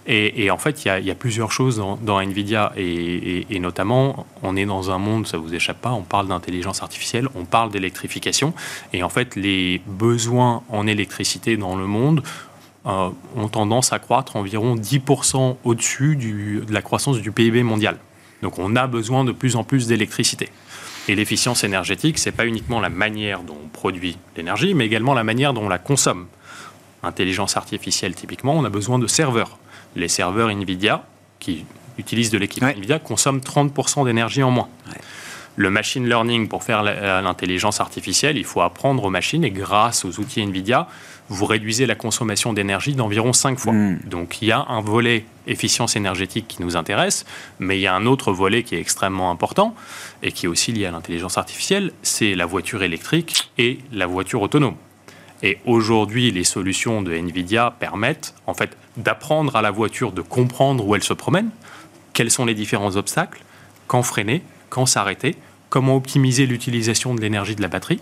Et, 0.08 0.44
et 0.46 0.50
en 0.50 0.58
fait, 0.58 0.84
il 0.84 0.88
y 0.88 0.92
a, 0.92 0.98
il 0.98 1.06
y 1.06 1.12
a 1.12 1.16
plusieurs 1.16 1.52
choses 1.52 1.78
dans, 1.78 1.96
dans 1.96 2.20
Nvidia. 2.20 2.74
Et, 2.76 3.46
notamment, 3.60 4.26
on 4.42 4.56
est 4.56 4.66
dans 4.66 4.90
un 4.90 4.98
monde, 4.98 5.28
ça 5.28 5.38
vous 5.38 5.54
échappe 5.54 5.80
pas, 5.80 5.92
on 5.92 6.02
parle 6.02 6.28
d'intelligence 6.28 6.82
artificielle, 6.82 7.28
on 7.36 7.46
parle 7.46 7.70
d'électrification. 7.70 8.56
Et 8.94 9.04
en 9.04 9.10
fait, 9.10 9.36
les 9.36 9.80
besoins 9.86 10.64
en 10.70 10.88
électricité 10.88 11.56
dans 11.56 11.76
le 11.76 11.86
monde 11.86 12.24
euh, 12.88 13.10
ont 13.36 13.48
tendance 13.48 13.94
à 13.94 14.00
croître 14.00 14.36
environ 14.38 14.76
10% 14.76 15.58
au-dessus 15.64 16.16
de 16.16 16.74
la 16.74 16.82
croissance 16.82 17.20
du 17.22 17.32
PIB 17.32 17.62
mondial. 17.62 17.98
Donc 18.44 18.60
on 18.60 18.76
a 18.76 18.86
besoin 18.86 19.24
de 19.24 19.32
plus 19.32 19.56
en 19.56 19.64
plus 19.64 19.88
d'électricité. 19.88 20.50
Et 21.08 21.16
l'efficience 21.16 21.64
énergétique, 21.64 22.20
c'est 22.20 22.32
pas 22.32 22.46
uniquement 22.46 22.80
la 22.80 22.90
manière 22.90 23.42
dont 23.42 23.58
on 23.64 23.68
produit 23.70 24.18
l'énergie, 24.38 24.74
mais 24.74 24.86
également 24.86 25.14
la 25.14 25.24
manière 25.24 25.54
dont 25.54 25.64
on 25.64 25.70
la 25.70 25.80
consomme. 25.80 26.28
Intelligence 27.02 27.58
artificielle, 27.58 28.14
typiquement, 28.16 28.54
on 28.54 28.64
a 28.64 28.70
besoin 28.70 29.00
de 29.00 29.08
serveurs. 29.08 29.58
Les 29.96 30.08
serveurs 30.08 30.50
Nvidia, 30.50 31.06
qui 31.40 31.66
utilisent 31.98 32.30
de 32.30 32.38
l'équipe 32.38 32.64
Ouais. 32.64 32.76
Nvidia, 32.76 33.00
consomment 33.00 33.40
30% 33.40 34.06
d'énergie 34.06 34.44
en 34.44 34.52
moins. 34.52 34.70
Le 35.56 35.70
machine 35.70 36.08
learning, 36.08 36.48
pour 36.48 36.64
faire 36.64 36.82
l'intelligence 36.84 37.80
artificielle, 37.80 38.38
il 38.38 38.44
faut 38.44 38.62
apprendre 38.62 39.04
aux 39.04 39.10
machines 39.10 39.44
et 39.44 39.52
grâce 39.52 40.04
aux 40.04 40.20
outils 40.20 40.42
NVIDIA, 40.46 40.88
vous 41.30 41.46
réduisez 41.46 41.86
la 41.86 41.96
consommation 41.96 42.54
d'énergie 42.54 42.94
d'environ 42.94 43.34
5 43.34 43.60
fois. 43.60 43.74
Mm. 43.74 44.00
Donc 44.06 44.42
il 44.42 44.48
y 44.48 44.52
a 44.52 44.66
un 44.68 44.82
volet 44.82 45.26
efficience 45.48 45.96
énergétique 45.96 46.48
qui 46.48 46.62
nous 46.62 46.76
intéresse, 46.76 47.26
mais 47.60 47.78
il 47.78 47.82
y 47.82 47.88
a 47.88 47.94
un 47.94 48.06
autre 48.06 48.32
volet 48.32 48.64
qui 48.64 48.76
est 48.76 48.80
extrêmement 48.80 49.32
important 49.32 49.76
et 50.22 50.32
qui 50.32 50.46
est 50.46 50.50
aussi 50.50 50.72
lié 50.72 50.86
à 50.86 50.92
l'intelligence 50.92 51.38
artificielle, 51.38 51.92
c'est 52.02 52.36
la 52.36 52.46
voiture 52.46 52.84
électrique 52.84 53.52
et 53.58 53.80
la 53.92 54.08
voiture 54.08 54.42
autonome. 54.42 54.76
Et 55.44 55.60
aujourd'hui, 55.66 56.32
les 56.32 56.46
solutions 56.46 57.02
de 57.02 57.14
NVIDIA 57.14 57.76
permettent 57.78 58.34
en 58.48 58.54
fait 58.54 58.78
d'apprendre 58.96 59.56
à 59.56 59.62
la 59.62 59.72
voiture 59.72 60.14
de 60.14 60.22
comprendre 60.22 60.86
où 60.88 60.96
elle 60.96 61.04
se 61.04 61.14
promène, 61.14 61.50
quels 62.14 62.32
sont 62.32 62.46
les 62.46 62.54
différents 62.54 62.96
obstacles, 62.96 63.44
quand 63.88 64.04
freiner, 64.04 64.42
quand 64.74 64.88
s'arrêter, 64.88 65.36
comment 65.70 65.96
optimiser 65.96 66.48
l'utilisation 66.48 67.14
de 67.14 67.22
l'énergie 67.22 67.56
de 67.56 67.62
la 67.62 67.68
batterie. 67.68 68.00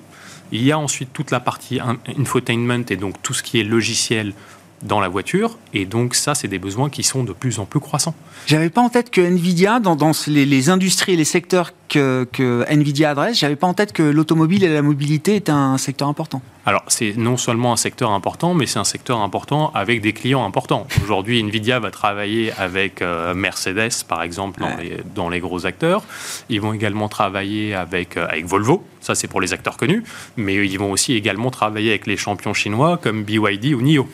Il 0.54 0.64
y 0.64 0.72
a 0.72 0.80
ensuite 0.80 1.12
toute 1.12 1.30
la 1.32 1.42
partie 1.42 1.80
in- 1.82 1.98
infotainment 2.18 2.86
et 2.90 2.96
donc 2.96 3.16
tout 3.22 3.34
ce 3.34 3.44
qui 3.44 3.60
est 3.60 3.64
logiciel 3.66 4.34
dans 4.82 5.02
la 5.02 5.10
voiture. 5.10 5.58
Et 5.74 5.86
donc 5.86 6.16
ça, 6.16 6.34
c'est 6.34 6.48
des 6.48 6.60
besoins 6.60 6.90
qui 6.90 7.04
sont 7.04 7.24
de 7.26 7.34
plus 7.34 7.60
en 7.60 7.66
plus 7.66 7.82
croissants. 7.82 8.16
J'avais 8.48 8.70
pas 8.70 8.82
en 8.82 8.90
tête 8.90 9.12
que 9.12 9.22
Nvidia, 9.22 9.80
dans, 9.80 9.96
dans 9.98 10.14
les, 10.28 10.46
les 10.46 10.70
industries 10.70 11.14
et 11.14 11.18
les 11.18 11.26
secteurs 11.26 11.72
que, 11.92 12.28
que 12.32 12.66
Nvidia 12.70 13.12
adresse, 13.12 13.38
j'avais 13.38 13.56
pas 13.58 13.68
en 13.68 13.74
tête 13.74 13.92
que 13.92 14.02
l'automobile 14.02 14.64
et 14.64 14.74
la 14.74 14.82
mobilité 14.82 15.36
étaient 15.36 15.52
un 15.52 15.78
secteur 15.78 16.08
important. 16.08 16.42
Alors, 16.66 16.84
c'est 16.88 17.18
non 17.18 17.38
seulement 17.38 17.74
un 17.74 17.78
secteur 17.78 18.12
important, 18.12 18.54
mais 18.54 18.68
c'est 18.68 18.78
un 18.80 18.84
secteur 18.84 19.20
important 19.20 19.72
avec 19.74 20.00
des 20.02 20.14
clients 20.14 20.46
importants. 20.46 20.88
Aujourd'hui, 21.04 21.40
Nvidia 21.44 21.80
va 21.80 21.92
travailler 21.92 22.52
avec 22.58 23.02
euh, 23.02 23.34
Mercedes, 23.34 24.04
par 24.08 24.22
exemple, 24.24 24.60
dans, 24.62 24.68
Ouais. 24.68 24.84
les, 24.84 24.98
dans 25.16 25.28
les 25.30 25.40
gros 25.40 25.66
acteurs. 25.66 26.04
Ils 26.50 26.62
vont 26.62 26.72
également 26.74 27.10
travailler 27.10 27.74
avec, 27.74 28.16
euh, 28.16 28.28
avec 28.30 28.46
Volvo, 28.46 28.84
ça 29.02 29.16
c'est 29.16 29.28
pour 29.28 29.42
les 29.42 29.54
acteurs 29.54 29.76
connus, 29.76 30.04
mais 30.38 30.56
ils 30.66 30.78
vont 30.78 30.92
aussi 30.92 31.14
également 31.14 31.50
travailler 31.50 31.90
avec 31.90 32.06
les 32.08 32.16
champions 32.16 32.54
chinois 32.54 32.98
comme 33.02 33.24
BYD 33.24 33.74
ou 33.74 33.82
NIO. 33.82 34.08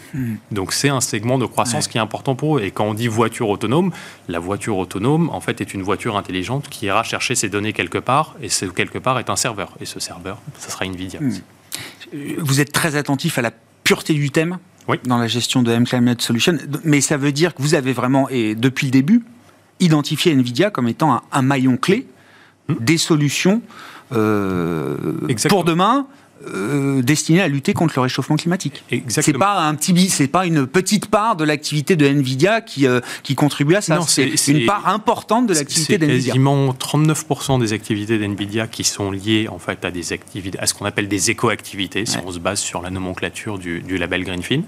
Donc, 0.52 0.72
c'est 0.74 0.90
un 0.90 1.02
segment 1.02 1.38
de 1.38 1.46
croissance 1.46 1.86
Ouais. 1.86 1.92
qui 1.92 1.98
est 1.98 2.02
important 2.02 2.34
pour 2.36 2.58
eux. 2.58 2.62
Et 2.64 2.72
quand 2.72 2.86
on 2.86 2.94
dit 2.94 3.10
voiture 3.10 3.50
autonome, 3.50 3.92
la 4.30 4.40
voiture 4.40 4.78
autonome, 4.78 5.30
en 5.34 5.42
fait, 5.42 5.60
est 5.60 5.74
une 5.74 5.84
voiture 5.84 6.16
intelligente 6.16 6.70
qui 6.70 6.86
ira 6.86 7.04
chercher 7.04 7.36
ses 7.36 7.50
données 7.50 7.67
quelque 7.74 7.98
part, 7.98 8.36
et 8.42 8.50
ce 8.50 8.66
quelque 8.66 8.98
part 8.98 9.20
est 9.20 9.30
un 9.30 9.36
serveur. 9.36 9.74
Et 9.80 9.86
ce 9.86 10.00
serveur, 10.00 10.40
ça 10.58 10.70
sera 10.70 10.86
Nvidia. 10.86 11.20
Euh, 11.22 12.18
Vous 12.40 12.60
êtes 12.62 12.72
très 12.72 12.96
attentif 12.96 13.38
à 13.38 13.42
la 13.42 13.52
pureté 13.84 14.14
du 14.14 14.30
thème 14.32 14.58
Oui. 14.88 14.98
dans 15.06 15.18
la 15.18 15.28
gestion 15.28 15.64
de 15.64 15.72
M 15.72 15.86
Climate 15.86 16.22
Solution, 16.22 16.58
mais 16.84 17.02
ça 17.02 17.18
veut 17.18 17.32
dire 17.32 17.54
que 17.56 17.62
vous 17.62 17.76
avez 17.76 17.94
vraiment, 17.94 18.28
et 18.30 18.56
depuis 18.56 18.88
le 18.88 18.92
début, 18.92 19.24
identifié 19.80 20.32
Nvidia 20.34 20.72
comme 20.72 20.88
étant 20.88 21.14
un, 21.14 21.22
un 21.32 21.42
maillon 21.42 21.78
clé 21.78 22.08
des 22.80 22.98
solutions 22.98 23.62
euh, 24.14 24.96
pour 25.50 25.64
demain. 25.64 26.08
Euh, 26.48 27.02
destinées 27.02 27.42
à 27.42 27.48
lutter 27.48 27.74
contre 27.74 27.94
le 27.98 28.02
réchauffement 28.02 28.36
climatique. 28.36 28.84
C'est 29.08 29.34
pas 29.34 29.62
un 29.62 29.76
petit, 29.76 30.10
c'est 30.10 30.28
pas 30.28 30.46
une 30.46 30.68
petite 30.68 31.08
part 31.08 31.36
de 31.36 31.44
l'activité 31.44 31.96
de 31.96 32.06
Nvidia 32.06 32.62
qui 32.62 32.86
euh, 32.88 33.00
qui 33.24 33.36
contribue 33.36 33.76
à 33.76 33.82
ça. 33.82 33.96
Non, 33.96 34.02
c'est 34.08 34.30
une 34.48 34.66
part 34.66 34.88
importante 34.88 35.48
de 35.48 35.54
l'activité 35.54 35.94
C'est 35.94 35.98
d'Nvidia. 36.00 36.34
quasiment 36.34 36.74
39% 36.74 37.60
des 37.60 37.74
activités 37.74 38.18
d'NVIDIA 38.20 38.68
qui 38.68 38.84
sont 38.84 39.12
liées 39.12 39.48
en 39.50 39.60
fait 39.60 39.84
à 39.86 39.92
des 39.92 40.14
activités, 40.14 40.60
à 40.60 40.68
ce 40.68 40.74
qu'on 40.74 40.86
appelle 40.86 41.08
des 41.08 41.32
éco-activités, 41.32 42.06
si 42.06 42.18
Ouais. 42.18 42.24
on 42.26 42.32
se 42.32 42.40
base 42.40 42.60
sur 42.60 42.82
la 42.82 42.90
nomenclature 42.90 43.58
du, 43.60 43.82
du 43.82 43.98
label 43.98 44.24
Greenfin. 44.24 44.62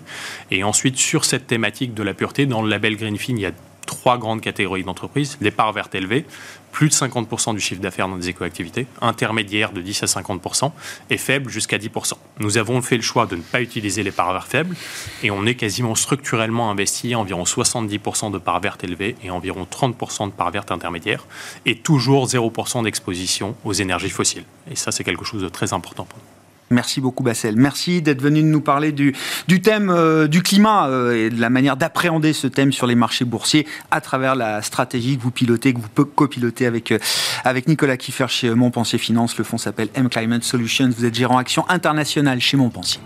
Et 0.52 0.64
ensuite, 0.64 0.98
sur 0.98 1.26
cette 1.26 1.48
thématique 1.48 1.94
de 1.94 2.04
la 2.04 2.14
pureté, 2.14 2.46
dans 2.46 2.62
le 2.62 2.70
label 2.70 2.96
Greenfin, 2.98 3.34
il 3.36 3.42
y 3.42 3.46
a 3.46 3.52
trois 3.90 4.20
grandes 4.20 4.42
catégories 4.42 4.84
d'entreprises. 4.84 5.38
Les 5.42 5.50
parts 5.50 5.74
vertes 5.74 5.96
élevées, 5.96 6.24
plus 6.72 6.90
de 6.90 6.94
50% 6.94 7.56
du 7.56 7.60
chiffre 7.60 7.82
d'affaires 7.82 8.08
dans 8.08 8.18
des 8.18 8.30
éco-activités, 8.30 8.86
intermédiaires 9.02 9.72
de 9.72 9.82
10 9.82 10.04
à 10.04 10.06
50%, 10.06 10.72
et 11.10 11.18
faibles 11.18 11.50
jusqu'à 11.50 11.80
10%. 11.80 12.14
Nous 12.40 12.60
avons 12.60 12.84
fait 12.84 12.98
le 12.98 13.02
choix 13.02 13.26
de 13.26 13.36
ne 13.36 13.42
pas 13.42 13.62
utiliser 13.62 14.04
les 14.04 14.12
parts 14.12 14.32
vertes 14.32 14.48
faibles, 14.48 14.76
et 15.24 15.32
on 15.32 15.44
est 15.48 15.56
quasiment 15.56 15.96
structurellement 15.96 16.70
investi 16.70 17.16
à 17.16 17.20
environ 17.20 17.44
70% 17.44 18.32
de 18.32 18.38
parts 18.38 18.60
vertes 18.60 18.84
élevées 18.84 19.16
et 19.24 19.32
environ 19.32 19.66
30% 19.70 20.28
de 20.28 20.34
parts 20.34 20.52
vertes 20.52 20.72
intermédiaires, 20.72 21.26
et 21.66 21.76
toujours 21.76 22.28
0% 22.28 22.84
d'exposition 22.84 23.56
aux 23.66 23.74
énergies 23.74 24.12
fossiles. 24.12 24.46
Et 24.70 24.76
ça, 24.76 24.92
c'est 24.92 25.04
quelque 25.04 25.26
chose 25.26 25.42
de 25.42 25.50
très 25.50 25.74
important 25.74 26.06
pour 26.06 26.20
nous. 26.20 26.39
Merci 26.72 27.02
beaucoup 27.02 27.24
Bassel. 27.24 27.56
Merci 27.56 28.02
d'être 28.02 28.22
venu 28.22 28.44
nous 28.44 28.62
parler 28.62 28.92
du, 28.92 29.14
thème 29.62 29.90
euh, 29.90 30.28
du 30.28 30.44
climat 30.44 30.88
euh, 30.88 31.26
et 31.26 31.30
de 31.30 31.42
la 31.42 31.50
manière 31.50 31.78
d'appréhender 31.78 32.34
ce 32.34 32.48
thème 32.48 32.72
sur 32.72 32.86
les 32.86 32.96
marchés 32.96 33.26
boursiers 33.26 33.66
à 33.90 34.02
travers 34.02 34.36
la 34.36 34.62
stratégie 34.62 35.18
que 35.18 35.24
vous 35.24 35.32
pilotez, 35.32 35.74
que 35.74 35.80
vous 35.80 36.06
copilotez 36.06 36.66
avec, 36.66 36.92
euh, 36.92 37.00
avec 37.44 37.68
Nicolas 37.68 37.98
Kiffer 37.98 38.28
chez 38.28 38.54
Montpensier 38.54 39.00
Finance. 39.00 39.38
Le 39.38 39.44
fonds 39.44 39.58
s'appelle 39.58 39.90
M 39.96 40.10
Climate 40.10 40.44
Solutions. 40.44 40.90
Vous 40.96 41.06
êtes 41.06 41.16
gérant 41.16 41.38
action 41.38 41.66
internationale 41.70 42.40
chez 42.40 42.58
Montpensier. 42.58 43.02